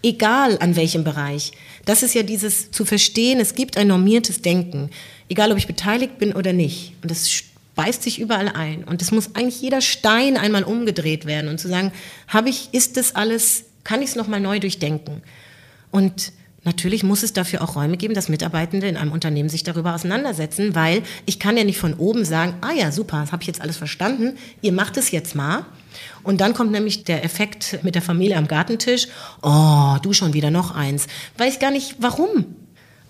egal 0.03 0.59
an 0.59 0.75
welchem 0.75 1.05
Bereich. 1.05 1.53
Das 1.85 2.03
ist 2.03 2.15
ja 2.15 2.23
dieses 2.23 2.71
zu 2.71 2.85
verstehen, 2.85 3.39
es 3.41 3.55
gibt 3.55 3.77
ein 3.77 3.87
normiertes 3.87 4.43
Denken. 4.43 4.91
Egal 5.29 5.53
ob 5.53 5.59
ich 5.59 5.67
beteiligt 5.67 6.19
bin 6.19 6.33
oder 6.33 6.53
nicht. 6.53 6.95
Und 7.03 7.11
das 7.11 7.31
beißt 7.81 8.03
sich 8.03 8.21
überall 8.21 8.49
ein. 8.49 8.85
Und 8.85 9.01
es 9.01 9.11
muss 9.11 9.35
eigentlich 9.35 9.63
jeder 9.63 9.81
Stein 9.81 10.37
einmal 10.37 10.65
umgedreht 10.65 11.25
werden 11.25 11.49
und 11.49 11.59
zu 11.59 11.67
sagen, 11.67 11.93
habe 12.29 12.51
ich, 12.51 12.69
ist 12.73 12.99
das 12.99 13.15
alles, 13.15 13.65
kann 13.85 14.03
ich 14.03 14.11
es 14.11 14.17
nochmal 14.17 14.39
neu 14.39 14.61
durchdenken? 14.61 15.23
Und 15.91 16.33
Natürlich 16.63 17.03
muss 17.03 17.23
es 17.23 17.33
dafür 17.33 17.63
auch 17.63 17.75
Räume 17.75 17.97
geben, 17.97 18.13
dass 18.13 18.29
Mitarbeitende 18.29 18.87
in 18.87 18.99
einem 18.99 19.13
Unternehmen 19.13 19.49
sich 19.49 19.63
darüber 19.63 19.95
auseinandersetzen, 19.95 20.75
weil 20.75 21.03
ich 21.25 21.39
kann 21.39 21.57
ja 21.57 21.65
nicht 21.65 21.79
von 21.79 21.95
oben 21.95 22.27
sagen, 22.27 22.53
ah 22.61 22.73
ja, 22.73 22.93
super, 22.93 23.23
das 23.23 23.33
habe 23.33 23.43
ich 23.43 23.47
jetzt 23.47 23.63
alles 23.63 23.79
verstanden, 23.79 24.37
ihr 24.61 24.73
macht 24.73 24.99
es 24.99 25.11
jetzt 25.11 25.35
mal. 25.35 25.65
Und 26.23 26.43
dann 26.43 26.53
kommt 26.53 26.71
nämlich 26.71 27.05
der 27.05 27.25
Effekt 27.25 27.79
mit 27.83 27.95
der 27.95 28.03
Familie 28.03 28.37
am 28.37 28.47
Gartentisch, 28.47 29.09
oh, 29.41 29.97
du 30.03 30.13
schon 30.13 30.35
wieder 30.35 30.51
noch 30.51 30.75
eins. 30.75 31.07
Weiß 31.39 31.61
gar 31.61 31.71
nicht, 31.71 31.97
warum. 31.99 32.45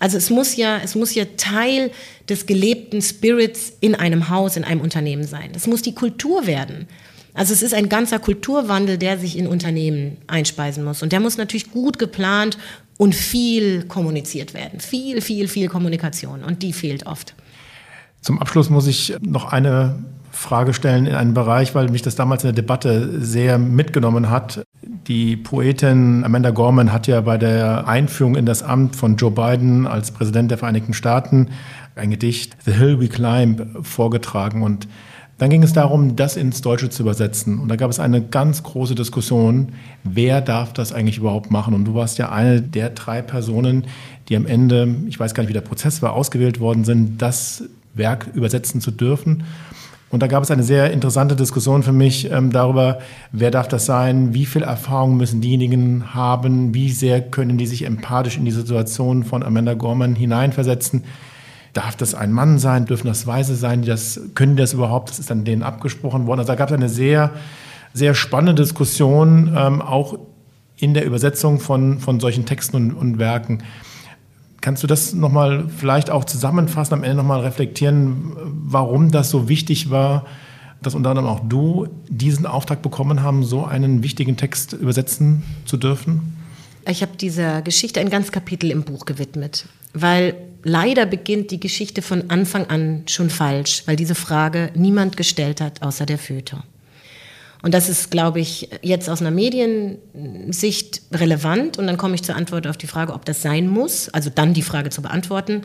Also 0.01 0.17
es 0.17 0.31
muss 0.31 0.57
ja, 0.57 0.79
es 0.83 0.97
muss 0.97 1.15
ja 1.15 1.25
Teil 1.37 1.93
des 2.29 2.47
gelebten 2.47 3.03
Spirits 3.03 3.75
in 3.81 3.95
einem 3.95 4.31
Haus, 4.31 4.57
in 4.57 4.65
einem 4.65 4.81
Unternehmen 4.81 5.25
sein. 5.25 5.51
Das 5.53 5.67
muss 5.67 5.83
die 5.83 5.95
Kultur 5.95 6.47
werden. 6.47 6.89
Also 7.35 7.53
es 7.53 7.63
ist 7.63 7.75
ein 7.75 7.89
ganzer 7.89 8.19
Kulturwandel, 8.19 8.99
der 8.99 9.19
sich 9.19 9.39
in 9.39 9.47
Unternehmen 9.47 10.17
einspeisen 10.27 10.83
muss. 10.83 11.03
Und 11.03 11.13
der 11.13 11.21
muss 11.21 11.37
natürlich 11.37 11.71
gut 11.71 11.99
geplant 11.99 12.59
und 12.97 13.15
viel 13.15 13.85
kommuniziert 13.85 14.53
werden. 14.55 14.81
Viel, 14.81 15.21
viel, 15.21 15.49
viel 15.49 15.69
Kommunikation. 15.69 16.43
Und 16.43 16.63
die 16.63 16.73
fehlt 16.73 17.07
oft. 17.07 17.35
Zum 18.21 18.41
Abschluss 18.41 18.69
muss 18.69 18.87
ich 18.87 19.15
noch 19.21 19.53
eine 19.53 20.03
Frage 20.31 20.75
stellen 20.75 21.07
in 21.07 21.15
einen 21.15 21.35
Bereich, 21.35 21.75
weil 21.75 21.89
mich 21.89 22.03
das 22.03 22.15
damals 22.15 22.45
in 22.45 22.49
der 22.49 22.55
Debatte 22.55 23.21
sehr 23.21 23.59
mitgenommen 23.59 24.31
hat. 24.31 24.63
Die 25.07 25.37
Poetin 25.37 26.25
Amanda 26.25 26.51
Gorman 26.51 26.93
hat 26.93 27.07
ja 27.07 27.21
bei 27.21 27.37
der 27.37 27.89
Einführung 27.89 28.37
in 28.37 28.47
das 28.47 28.63
Amt 28.63 28.97
von 28.97 29.17
Joe 29.17 29.31
Biden 29.31 29.87
als 29.87 30.11
Präsident 30.11 30.51
der 30.51 30.59
Vereinigten 30.59 30.95
Staaten 30.95 31.49
ein 31.97 32.11
Gedicht 32.11 32.57
The 32.65 32.73
Hill 32.73 33.01
We 33.01 33.09
Climb 33.09 33.85
vorgetragen 33.85 34.63
und 34.63 34.89
dann 35.41 35.49
ging 35.49 35.63
es 35.63 35.73
darum, 35.73 36.17
das 36.17 36.37
ins 36.37 36.61
Deutsche 36.61 36.91
zu 36.91 37.03
übersetzen. 37.03 37.61
Und 37.61 37.69
da 37.71 37.77
gab 37.77 37.91
es 37.91 37.99
eine 37.99 38.21
ganz 38.21 38.63
große 38.63 38.95
Diskussion, 38.95 39.73
wer 40.05 40.43
darf 40.43 40.75
das 40.75 40.93
eigentlich 40.93 41.17
überhaupt 41.17 41.51
machen? 41.51 41.73
Und 41.73 41.87
du 41.87 41.95
warst 41.95 42.19
ja 42.19 42.31
eine 42.31 42.61
der 42.61 42.91
drei 42.91 43.23
Personen, 43.23 43.87
die 44.29 44.37
am 44.37 44.45
Ende, 44.45 44.97
ich 45.09 45.19
weiß 45.19 45.33
gar 45.33 45.43
nicht, 45.43 45.49
wie 45.49 45.55
der 45.55 45.63
Prozess 45.63 46.03
war, 46.03 46.13
ausgewählt 46.13 46.61
worden 46.61 46.85
sind, 46.85 47.23
das 47.23 47.65
Werk 47.95 48.29
übersetzen 48.35 48.83
zu 48.83 48.91
dürfen. 48.91 49.45
Und 50.11 50.23
da 50.25 50.27
gab 50.27 50.43
es 50.43 50.51
eine 50.51 50.65
sehr 50.65 50.93
interessante 50.93 51.37
Diskussion 51.37 51.85
für 51.85 51.93
mich 51.93 52.31
ähm, 52.31 52.51
darüber, 52.51 52.99
wer 53.31 53.53
darf 53.53 53.69
das 53.69 53.87
sein, 53.87 54.35
wie 54.35 54.45
viel 54.45 54.63
Erfahrung 54.63 55.17
müssen 55.17 55.41
diejenigen 55.41 56.15
haben, 56.15 56.75
wie 56.75 56.91
sehr 56.91 57.21
können 57.21 57.59
die 57.59 57.67
sich 57.67 57.85
empathisch 57.85 58.37
in 58.37 58.45
die 58.45 58.51
Situation 58.51 59.23
von 59.23 59.45
Amanda 59.45 59.75
Gorman 59.75 60.17
hineinversetzen. 60.17 61.05
Darf 61.75 61.95
das 61.95 62.17
ein 62.17 62.33
Mann 62.33 62.59
sein, 62.59 62.87
dürfen 62.87 63.07
das 63.07 63.29
Weise 63.29 63.55
sein, 63.55 63.83
das, 63.83 64.21
können 64.35 64.57
die 64.57 64.63
das 64.63 64.73
überhaupt? 64.73 65.11
Das 65.11 65.21
ist 65.21 65.31
dann 65.31 65.45
denen 65.45 65.63
abgesprochen 65.63 66.27
worden. 66.27 66.41
Also 66.41 66.49
da 66.49 66.57
gab 66.57 66.71
es 66.71 66.75
eine 66.75 66.89
sehr, 66.89 67.31
sehr 67.95 68.15
spannende 68.15 68.61
Diskussion, 68.61 69.55
ähm, 69.57 69.81
auch 69.81 70.19
in 70.77 70.95
der 70.95 71.05
Übersetzung 71.05 71.61
von, 71.61 72.01
von 72.01 72.19
solchen 72.19 72.47
Texten 72.47 72.75
und, 72.75 72.93
und 72.95 73.19
Werken. 73.21 73.63
Kannst 74.61 74.83
du 74.83 74.87
das 74.87 75.15
nochmal 75.15 75.69
vielleicht 75.69 76.11
auch 76.11 76.25
zusammenfassen, 76.25 76.95
am 76.95 77.03
Ende 77.03 77.17
nochmal 77.17 77.41
reflektieren, 77.41 78.33
warum 78.65 79.11
das 79.11 79.31
so 79.31 79.49
wichtig 79.49 79.91
war, 79.91 80.27
dass 80.83 80.95
unter 80.95 81.11
anderem 81.11 81.29
auch 81.29 81.41
du 81.41 81.89
diesen 82.09 82.47
Auftrag 82.47 82.83
bekommen 82.83 83.23
haben, 83.23 83.45
so 83.45 83.65
einen 83.65 84.03
wichtigen 84.03 84.37
Text 84.37 84.73
übersetzen 84.73 85.43
zu 85.65 85.77
dürfen? 85.77 86.37
Ich 86.87 87.03
habe 87.03 87.17
dieser 87.17 87.63
Geschichte 87.63 88.01
ein 88.01 88.11
ganzes 88.11 88.33
Kapitel 88.33 88.71
im 88.71 88.83
Buch 88.83 89.05
gewidmet, 89.05 89.67
weil 89.93 90.35
leider 90.63 91.07
beginnt 91.07 91.51
die 91.51 91.61
Geschichte 91.61 92.03
von 92.03 92.31
Anfang 92.31 92.67
an 92.67 93.05
schon 93.07 93.31
falsch, 93.31 93.83
weil 93.87 93.97
diese 93.97 94.15
Frage 94.15 94.71
niemand 94.75 95.17
gestellt 95.17 95.61
hat, 95.61 95.83
außer 95.83 96.07
der 96.07 96.19
Föter. 96.19 96.65
Und 97.63 97.75
das 97.75 97.89
ist, 97.89 98.11
glaube 98.11 98.41
ich, 98.41 98.71
jetzt 98.83 99.11
aus 99.11 99.21
einer 99.21 99.31
Mediensicht 99.31 101.03
relevant. 101.13 101.79
Und 101.79 101.87
dann 101.87 101.97
komme 101.97 102.15
ich 102.15 102.23
zur 102.23 102.37
Antwort 102.37 102.67
auf 102.67 102.77
die 102.77 102.87
Frage, 102.87 103.13
ob 103.13 103.25
das 103.25 103.43
sein 103.43 103.69
muss. 103.69 104.09
Also 104.09 104.31
dann 104.35 104.55
die 104.55 104.63
Frage 104.63 104.91
zu 104.91 105.03
beantworten. 105.03 105.63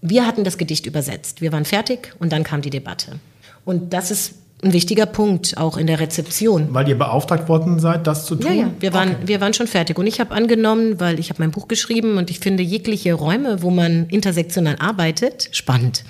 Wir 0.00 0.26
hatten 0.26 0.44
das 0.44 0.58
Gedicht 0.58 0.86
übersetzt. 0.86 1.40
Wir 1.40 1.52
waren 1.52 1.64
fertig 1.64 2.14
und 2.18 2.32
dann 2.32 2.42
kam 2.44 2.62
die 2.62 2.70
Debatte. 2.70 3.18
Und 3.64 3.92
das 3.92 4.10
ist 4.10 4.34
ein 4.62 4.72
wichtiger 4.72 5.06
Punkt 5.06 5.56
auch 5.56 5.76
in 5.76 5.86
der 5.86 6.00
Rezeption. 6.00 6.68
Weil 6.72 6.88
ihr 6.88 6.98
beauftragt 6.98 7.48
worden 7.48 7.78
seid, 7.78 8.06
das 8.06 8.26
zu 8.26 8.34
tun? 8.34 8.46
Ja, 8.46 8.62
ja. 8.62 8.70
Wir, 8.80 8.92
waren, 8.92 9.10
okay. 9.10 9.22
wir 9.26 9.40
waren 9.40 9.54
schon 9.54 9.68
fertig. 9.68 9.98
Und 9.98 10.06
ich 10.06 10.18
habe 10.18 10.34
angenommen, 10.34 10.98
weil 10.98 11.20
ich 11.20 11.30
habe 11.30 11.40
mein 11.40 11.52
Buch 11.52 11.68
geschrieben 11.68 12.16
und 12.16 12.30
ich 12.30 12.40
finde 12.40 12.62
jegliche 12.62 13.14
Räume, 13.14 13.62
wo 13.62 13.70
man 13.70 14.06
intersektional 14.08 14.76
arbeitet, 14.80 15.48
spannend. 15.52 16.04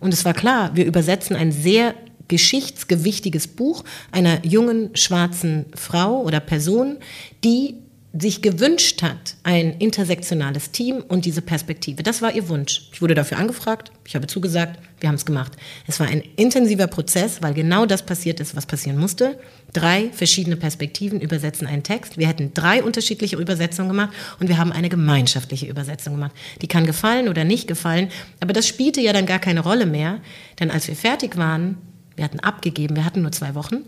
Und 0.00 0.14
es 0.14 0.24
war 0.24 0.32
klar, 0.32 0.70
wir 0.74 0.86
übersetzen 0.86 1.36
ein 1.36 1.52
sehr 1.52 1.94
geschichtsgewichtiges 2.30 3.48
Buch 3.48 3.84
einer 4.10 4.44
jungen 4.46 4.96
schwarzen 4.96 5.66
Frau 5.74 6.22
oder 6.22 6.40
Person, 6.40 6.96
die 7.44 7.74
sich 8.12 8.42
gewünscht 8.42 9.02
hat, 9.02 9.36
ein 9.44 9.78
intersektionales 9.78 10.72
Team 10.72 11.04
und 11.06 11.24
diese 11.26 11.42
Perspektive. 11.42 12.02
Das 12.02 12.22
war 12.22 12.34
ihr 12.34 12.48
Wunsch. 12.48 12.88
Ich 12.92 13.00
wurde 13.00 13.14
dafür 13.14 13.38
angefragt, 13.38 13.92
ich 14.04 14.16
habe 14.16 14.26
zugesagt, 14.26 14.80
wir 14.98 15.08
haben 15.08 15.14
es 15.14 15.24
gemacht. 15.24 15.52
Es 15.86 16.00
war 16.00 16.08
ein 16.08 16.22
intensiver 16.34 16.88
Prozess, 16.88 17.40
weil 17.40 17.54
genau 17.54 17.86
das 17.86 18.04
passiert 18.04 18.40
ist, 18.40 18.56
was 18.56 18.66
passieren 18.66 18.98
musste. 18.98 19.38
Drei 19.72 20.10
verschiedene 20.12 20.56
Perspektiven 20.56 21.20
übersetzen 21.20 21.68
einen 21.68 21.84
Text. 21.84 22.18
Wir 22.18 22.26
hätten 22.26 22.52
drei 22.52 22.82
unterschiedliche 22.82 23.36
Übersetzungen 23.36 23.90
gemacht 23.90 24.10
und 24.40 24.48
wir 24.48 24.58
haben 24.58 24.72
eine 24.72 24.88
gemeinschaftliche 24.88 25.66
Übersetzung 25.66 26.14
gemacht. 26.14 26.32
Die 26.62 26.68
kann 26.68 26.86
gefallen 26.86 27.28
oder 27.28 27.44
nicht 27.44 27.68
gefallen, 27.68 28.08
aber 28.40 28.52
das 28.52 28.66
spielte 28.66 29.00
ja 29.00 29.12
dann 29.12 29.26
gar 29.26 29.38
keine 29.38 29.60
Rolle 29.60 29.86
mehr, 29.86 30.20
denn 30.58 30.72
als 30.72 30.88
wir 30.88 30.96
fertig 30.96 31.36
waren, 31.36 31.78
wir 32.20 32.24
hatten 32.24 32.40
abgegeben, 32.40 32.96
wir 32.96 33.04
hatten 33.04 33.22
nur 33.22 33.32
zwei 33.32 33.54
Wochen, 33.54 33.86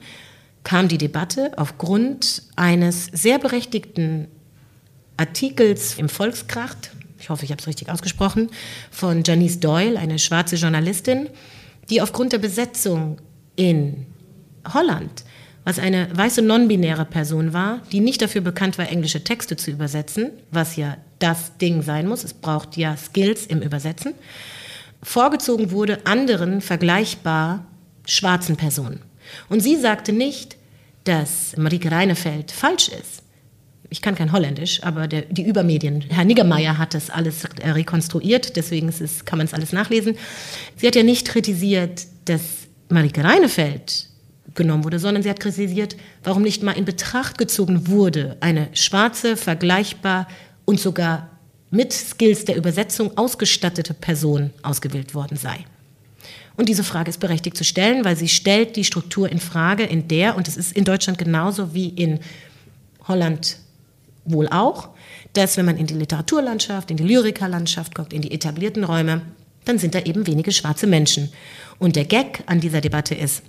kam 0.64 0.88
die 0.88 0.98
Debatte 0.98 1.52
aufgrund 1.56 2.42
eines 2.56 3.06
sehr 3.12 3.38
berechtigten 3.38 4.26
Artikels 5.18 5.98
im 5.98 6.08
Volkskracht, 6.08 6.92
ich 7.18 7.28
hoffe, 7.28 7.44
ich 7.44 7.50
habe 7.50 7.60
es 7.60 7.68
richtig 7.68 7.90
ausgesprochen, 7.90 8.48
von 8.90 9.22
Janice 9.22 9.60
Doyle, 9.60 9.98
eine 9.98 10.18
schwarze 10.18 10.56
Journalistin, 10.56 11.28
die 11.90 12.00
aufgrund 12.00 12.32
der 12.32 12.38
Besetzung 12.38 13.18
in 13.54 14.06
Holland 14.72 15.24
was 15.64 15.78
eine 15.78 16.08
weiße 16.12 16.42
non-binäre 16.42 17.04
Person 17.04 17.52
war, 17.52 17.82
die 17.92 18.00
nicht 18.00 18.20
dafür 18.20 18.40
bekannt 18.40 18.78
war, 18.78 18.88
englische 18.88 19.22
Texte 19.22 19.56
zu 19.56 19.70
übersetzen, 19.70 20.30
was 20.50 20.74
ja 20.74 20.96
das 21.20 21.56
Ding 21.58 21.82
sein 21.82 22.08
muss. 22.08 22.24
Es 22.24 22.34
braucht 22.34 22.76
ja 22.76 22.96
Skills 22.96 23.46
im 23.46 23.62
Übersetzen. 23.62 24.14
Vorgezogen 25.04 25.70
wurde 25.70 26.04
anderen 26.04 26.60
vergleichbar 26.60 27.64
schwarzen 28.07 28.57
Personen. 28.57 29.00
Und 29.48 29.61
sie 29.61 29.76
sagte 29.76 30.12
nicht, 30.12 30.57
dass 31.05 31.57
Marieke 31.57 31.90
Reinefeld 31.90 32.50
falsch 32.50 32.88
ist. 32.88 33.22
Ich 33.90 34.00
kann 34.00 34.14
kein 34.14 34.32
Holländisch, 34.32 34.82
aber 34.82 35.07
der, 35.07 35.22
die 35.22 35.46
Übermedien, 35.46 36.03
Herr 36.09 36.24
Niggemeier 36.24 36.78
hat 36.78 36.94
das 36.94 37.11
alles 37.11 37.46
rekonstruiert, 37.62 38.57
deswegen 38.57 38.88
es, 38.88 39.24
kann 39.26 39.36
man 39.36 39.46
es 39.46 39.53
alles 39.53 39.72
nachlesen. 39.72 40.16
Sie 40.76 40.86
hat 40.86 40.96
ja 40.96 41.03
nicht 41.03 41.28
kritisiert, 41.28 42.07
dass 42.24 42.40
Marieke 42.88 43.22
Reinefeld 43.22 44.09
genommen 44.55 44.84
wurde, 44.84 44.98
sondern 44.98 45.22
sie 45.22 45.30
hat 45.30 45.40
kritisiert, 45.40 45.96
warum 46.24 46.42
nicht 46.42 46.62
mal 46.62 46.72
in 46.72 46.84
Betracht 46.84 47.36
gezogen 47.36 47.88
wurde, 47.88 48.36
eine 48.40 48.68
schwarze, 48.72 49.36
vergleichbar 49.36 50.26
und 50.64 50.80
sogar 50.80 51.28
mit 51.70 51.92
Skills 51.92 52.44
der 52.44 52.57
Übersetzung 52.57 53.16
ausgestattete 53.16 53.94
Person 53.94 54.50
ausgewählt 54.62 55.14
worden 55.14 55.36
sei. 55.36 55.64
Und 56.57 56.68
diese 56.68 56.84
Frage 56.84 57.11
ist 57.11 57.20
berechtigt 57.20 57.57
zu 57.57 57.64
stellen, 57.64 58.05
weil 58.05 58.16
sie 58.16 58.28
stellt 58.28 58.76
die 58.76 58.84
Struktur 58.84 59.30
in 59.30 59.40
Frage, 59.40 59.84
in 59.84 60.09
der, 60.09 60.36
und 60.36 60.48
es 60.48 60.57
ist 60.57 60.76
in 60.76 60.84
Deutschland 60.84 61.18
genauso 61.18 61.74
wie 61.74 61.88
in 61.88 62.20
Holland 63.09 63.57
wohl 64.24 64.48
auch, 64.48 64.90
dass 65.32 65.57
wenn 65.57 65.64
man 65.64 65.78
in 65.78 65.86
die 65.86 65.94
Literaturlandschaft, 65.94 66.90
in 66.90 66.96
die 66.96 67.05
Lyrikerlandschaft 67.05 67.94
guckt, 67.94 68.12
in 68.12 68.22
die 68.22 68.32
etablierten 68.32 68.84
Räume, 68.84 69.22
dann 69.64 69.78
sind 69.78 69.94
da 69.94 70.00
eben 70.00 70.26
wenige 70.26 70.53
schwarze 70.53 70.86
Menschen. 70.86 71.32
Und 71.78 71.96
der 71.96 72.05
Gag 72.05 72.42
an 72.46 72.61
dieser 72.61 72.80
Debatte 72.80 73.14
ist, 73.14 73.42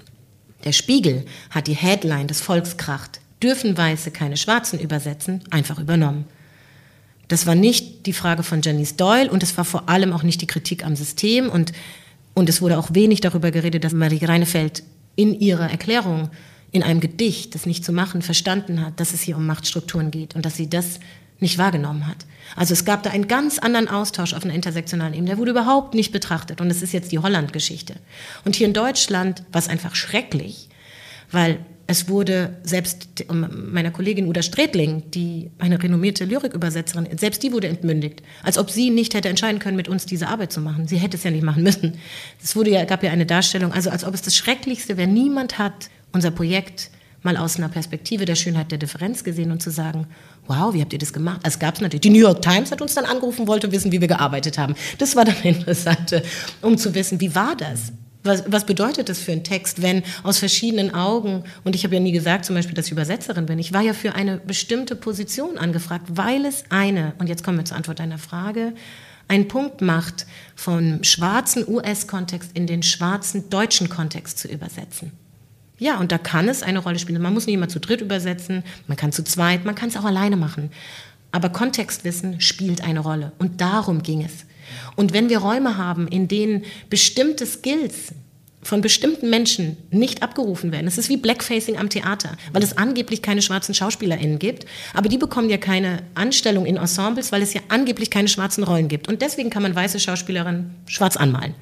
der 0.63 0.71
Spiegel 0.71 1.25
hat 1.49 1.67
die 1.67 1.75
Headline 1.75 2.27
des 2.27 2.41
Volkskracht 2.41 3.19
Dürfen 3.41 3.77
Weiße 3.77 4.11
keine 4.11 4.37
Schwarzen 4.37 4.79
übersetzen 4.79 5.43
einfach 5.49 5.77
übernommen. 5.77 6.23
Das 7.27 7.45
war 7.45 7.55
nicht 7.55 8.05
die 8.05 8.13
Frage 8.13 8.41
von 8.41 8.61
Janice 8.61 8.95
Doyle 8.95 9.29
und 9.29 9.43
es 9.43 9.57
war 9.57 9.65
vor 9.65 9.89
allem 9.89 10.13
auch 10.13 10.23
nicht 10.23 10.39
die 10.41 10.47
Kritik 10.47 10.85
am 10.85 10.95
System 10.95 11.49
und, 11.49 11.73
und 12.33 12.49
es 12.49 12.61
wurde 12.61 12.77
auch 12.77 12.93
wenig 12.93 13.21
darüber 13.21 13.51
geredet, 13.51 13.83
dass 13.83 13.93
Marie 13.93 14.23
Reinefeld 14.23 14.83
in 15.15 15.39
ihrer 15.39 15.69
Erklärung 15.69 16.29
in 16.71 16.81
einem 16.81 16.99
Gedicht, 16.99 17.53
das 17.53 17.67
nicht 17.67 17.85
zu 17.85 17.93
machen, 17.93 18.21
verstanden 18.23 18.83
hat, 18.83 18.99
dass 18.99 19.13
es 19.13 19.21
hier 19.21 19.37
um 19.37 19.45
Machtstrukturen 19.45 20.09
geht 20.09 20.35
und 20.35 20.43
dass 20.43 20.57
sie 20.57 20.69
das 20.69 20.99
nicht 21.39 21.59
wahrgenommen 21.59 22.07
hat. 22.07 22.25
Also 22.55 22.73
es 22.73 22.85
gab 22.85 23.03
da 23.03 23.11
einen 23.11 23.27
ganz 23.27 23.59
anderen 23.59 23.87
Austausch 23.87 24.33
auf 24.33 24.43
einer 24.43 24.55
intersektionalen 24.55 25.13
Ebene. 25.13 25.29
Der 25.29 25.37
wurde 25.37 25.51
überhaupt 25.51 25.93
nicht 25.93 26.11
betrachtet. 26.11 26.61
Und 26.61 26.71
es 26.71 26.81
ist 26.81 26.93
jetzt 26.93 27.11
die 27.11 27.19
Holland-Geschichte. 27.19 27.95
Und 28.45 28.55
hier 28.55 28.67
in 28.67 28.73
Deutschland 28.73 29.43
war 29.51 29.59
es 29.59 29.67
einfach 29.67 29.93
schrecklich, 29.93 30.69
weil 31.31 31.59
es 31.85 32.07
wurde 32.07 32.55
selbst 32.63 33.25
meiner 33.31 33.91
Kollegin 33.91 34.27
Uda 34.27 34.41
Strätling, 34.41 35.03
die 35.11 35.51
eine 35.59 35.81
renommierte 35.81 36.23
Lyrikübersetzerin, 36.23 37.17
selbst 37.17 37.43
die 37.43 37.51
wurde 37.51 37.67
entmündigt, 37.67 38.23
als 38.41 38.57
ob 38.57 38.69
sie 38.69 38.89
nicht 38.89 39.13
hätte 39.13 39.27
entscheiden 39.27 39.59
können, 39.59 39.75
mit 39.75 39.89
uns 39.89 40.05
diese 40.05 40.27
Arbeit 40.27 40.53
zu 40.53 40.61
machen. 40.61 40.87
Sie 40.87 40.97
hätte 40.97 41.17
es 41.17 41.23
ja 41.23 41.31
nicht 41.31 41.43
machen 41.43 41.61
müssen. 41.63 41.95
Es 42.41 42.55
wurde 42.55 42.71
ja, 42.71 42.85
gab 42.85 43.03
ja 43.03 43.11
eine 43.11 43.25
Darstellung, 43.25 43.73
also 43.73 43.89
als 43.89 44.05
ob 44.05 44.13
es 44.13 44.21
das 44.21 44.35
Schrecklichste 44.35 44.95
wäre. 44.95 45.09
Niemand 45.09 45.57
hat 45.57 45.89
unser 46.13 46.31
Projekt 46.31 46.89
mal 47.21 47.37
aus 47.37 47.57
einer 47.57 47.69
Perspektive 47.69 48.25
der 48.25 48.35
Schönheit 48.35 48.71
der 48.71 48.77
Differenz 48.77 49.23
gesehen 49.23 49.51
und 49.51 49.61
zu 49.61 49.69
sagen, 49.69 50.07
wow, 50.47 50.73
wie 50.73 50.81
habt 50.81 50.93
ihr 50.93 50.99
das 50.99 51.13
gemacht? 51.13 51.41
Es 51.43 51.59
gab 51.59 51.75
es 51.75 51.81
natürlich. 51.81 52.01
Die 52.01 52.09
New 52.09 52.19
York 52.19 52.41
Times 52.41 52.71
hat 52.71 52.81
uns 52.81 52.93
dann 52.93 53.05
angerufen, 53.05 53.47
wollte 53.47 53.71
wissen, 53.71 53.91
wie 53.91 54.01
wir 54.01 54.07
gearbeitet 54.07 54.57
haben. 54.57 54.75
Das 54.97 55.15
war 55.15 55.25
dann 55.25 55.35
interessant, 55.43 56.21
um 56.61 56.77
zu 56.77 56.93
wissen, 56.95 57.19
wie 57.19 57.33
war 57.35 57.55
das? 57.55 57.91
Was, 58.23 58.43
was 58.47 58.65
bedeutet 58.65 59.09
das 59.09 59.19
für 59.19 59.33
einen 59.33 59.43
Text, 59.43 59.81
wenn 59.81 60.03
aus 60.23 60.39
verschiedenen 60.39 60.93
Augen, 60.93 61.43
und 61.65 61.75
ich 61.75 61.83
habe 61.83 61.95
ja 61.95 61.99
nie 61.99 62.13
gesagt 62.13 62.45
zum 62.45 62.55
Beispiel, 62.55 62.73
dass 62.73 62.85
ich 62.85 62.93
Übersetzerin 62.93 63.45
bin, 63.45 63.59
ich 63.59 63.73
war 63.73 63.81
ja 63.81 63.93
für 63.93 64.15
eine 64.15 64.37
bestimmte 64.37 64.95
Position 64.95 65.57
angefragt, 65.57 66.05
weil 66.09 66.45
es 66.45 66.63
eine, 66.69 67.13
und 67.19 67.27
jetzt 67.27 67.43
kommen 67.43 67.57
wir 67.57 67.65
zur 67.65 67.75
Antwort 67.75 67.99
deiner 67.99 68.17
Frage, 68.17 68.73
einen 69.27 69.47
Punkt 69.47 69.81
macht, 69.81 70.25
vom 70.55 71.03
schwarzen 71.03 71.67
US-Kontext 71.67 72.51
in 72.53 72.67
den 72.67 72.83
schwarzen 72.83 73.49
deutschen 73.49 73.89
Kontext 73.89 74.39
zu 74.39 74.47
übersetzen. 74.47 75.11
Ja, 75.79 75.99
und 75.99 76.11
da 76.11 76.17
kann 76.17 76.47
es 76.47 76.63
eine 76.63 76.79
Rolle 76.79 76.99
spielen. 76.99 77.21
Man 77.21 77.33
muss 77.33 77.45
nicht 77.45 77.55
immer 77.55 77.67
zu 77.67 77.79
dritt 77.79 78.01
übersetzen, 78.01 78.63
man 78.87 78.95
kann 78.95 79.11
zu 79.11 79.23
zweit, 79.23 79.65
man 79.65 79.75
kann 79.75 79.89
es 79.89 79.97
auch 79.97 80.05
alleine 80.05 80.37
machen. 80.37 80.71
Aber 81.31 81.49
Kontextwissen 81.49 82.39
spielt 82.39 82.83
eine 82.83 82.99
Rolle 82.99 83.31
und 83.39 83.59
darum 83.59 84.03
ging 84.03 84.23
es. 84.23 84.45
Und 84.95 85.13
wenn 85.13 85.29
wir 85.29 85.39
Räume 85.39 85.77
haben, 85.77 86.07
in 86.07 86.27
denen 86.27 86.63
bestimmte 86.89 87.45
Skills 87.45 88.13
von 88.63 88.81
bestimmten 88.81 89.29
Menschen 89.29 89.77
nicht 89.91 90.23
abgerufen 90.23 90.71
werden. 90.71 90.87
Es 90.87 90.97
ist 90.97 91.09
wie 91.09 91.17
Blackfacing 91.17 91.77
am 91.77 91.89
Theater, 91.89 92.37
weil 92.53 92.63
es 92.63 92.77
angeblich 92.77 93.21
keine 93.21 93.41
schwarzen 93.41 93.75
SchauspielerInnen 93.75 94.39
gibt, 94.39 94.65
aber 94.93 95.09
die 95.09 95.17
bekommen 95.17 95.49
ja 95.49 95.57
keine 95.57 96.03
Anstellung 96.15 96.65
in 96.65 96.77
Ensembles, 96.77 97.31
weil 97.31 97.41
es 97.41 97.53
ja 97.53 97.61
angeblich 97.67 98.09
keine 98.09 98.27
schwarzen 98.27 98.63
Rollen 98.63 98.87
gibt. 98.87 99.07
Und 99.07 99.21
deswegen 99.21 99.49
kann 99.49 99.63
man 99.63 99.75
weiße 99.75 99.99
Schauspielerinnen 99.99 100.73
schwarz 100.87 101.17
anmalen. 101.17 101.53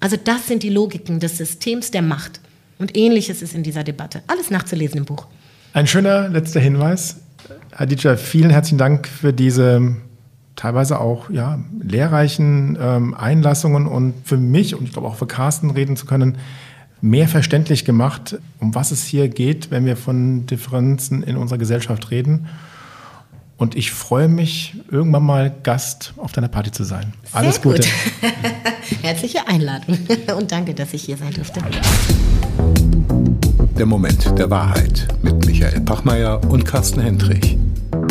Also 0.00 0.16
das 0.16 0.46
sind 0.46 0.62
die 0.62 0.70
Logiken 0.70 1.20
des 1.20 1.36
Systems 1.36 1.90
der 1.90 2.02
Macht. 2.02 2.40
Und 2.78 2.96
ähnliches 2.96 3.42
ist 3.42 3.54
in 3.54 3.62
dieser 3.62 3.84
Debatte. 3.84 4.22
Alles 4.26 4.50
nachzulesen 4.50 4.98
im 4.98 5.04
Buch. 5.04 5.26
Ein 5.74 5.86
schöner 5.86 6.30
letzter 6.30 6.60
Hinweis. 6.60 7.16
Hadija, 7.72 8.16
vielen 8.16 8.48
herzlichen 8.50 8.78
Dank 8.78 9.06
für 9.06 9.34
diese 9.34 9.96
teilweise 10.56 11.00
auch 11.00 11.30
ja, 11.30 11.58
lehrreichen 11.80 12.76
ähm, 12.80 13.14
Einlassungen 13.14 13.86
und 13.86 14.14
für 14.24 14.36
mich 14.36 14.74
und 14.74 14.84
ich 14.84 14.92
glaube 14.92 15.08
auch 15.08 15.16
für 15.16 15.26
Carsten 15.26 15.70
reden 15.70 15.96
zu 15.96 16.06
können, 16.06 16.38
mehr 17.00 17.28
verständlich 17.28 17.84
gemacht, 17.84 18.38
um 18.58 18.74
was 18.74 18.90
es 18.90 19.04
hier 19.04 19.28
geht, 19.28 19.70
wenn 19.70 19.86
wir 19.86 19.96
von 19.96 20.46
Differenzen 20.46 21.22
in 21.22 21.36
unserer 21.36 21.58
Gesellschaft 21.58 22.10
reden. 22.10 22.46
Und 23.56 23.76
ich 23.76 23.90
freue 23.90 24.28
mich, 24.28 24.74
irgendwann 24.90 25.24
mal 25.24 25.54
Gast 25.62 26.14
auf 26.16 26.32
deiner 26.32 26.48
Party 26.48 26.72
zu 26.72 26.82
sein. 26.82 27.12
Sehr 27.24 27.40
Alles 27.40 27.60
Gute. 27.60 27.86
Herzliche 29.02 29.46
Einladung 29.46 29.98
und 30.36 30.50
danke, 30.50 30.72
dass 30.72 30.94
ich 30.94 31.02
hier 31.02 31.18
sein 31.18 31.32
durfte. 31.34 31.60
Der 33.78 33.86
Moment 33.86 34.38
der 34.38 34.48
Wahrheit 34.48 35.08
mit 35.22 35.44
Michael 35.46 35.80
Pachmeier 35.82 36.40
und 36.48 36.64
Carsten 36.64 37.00
Hendrich. 37.00 37.58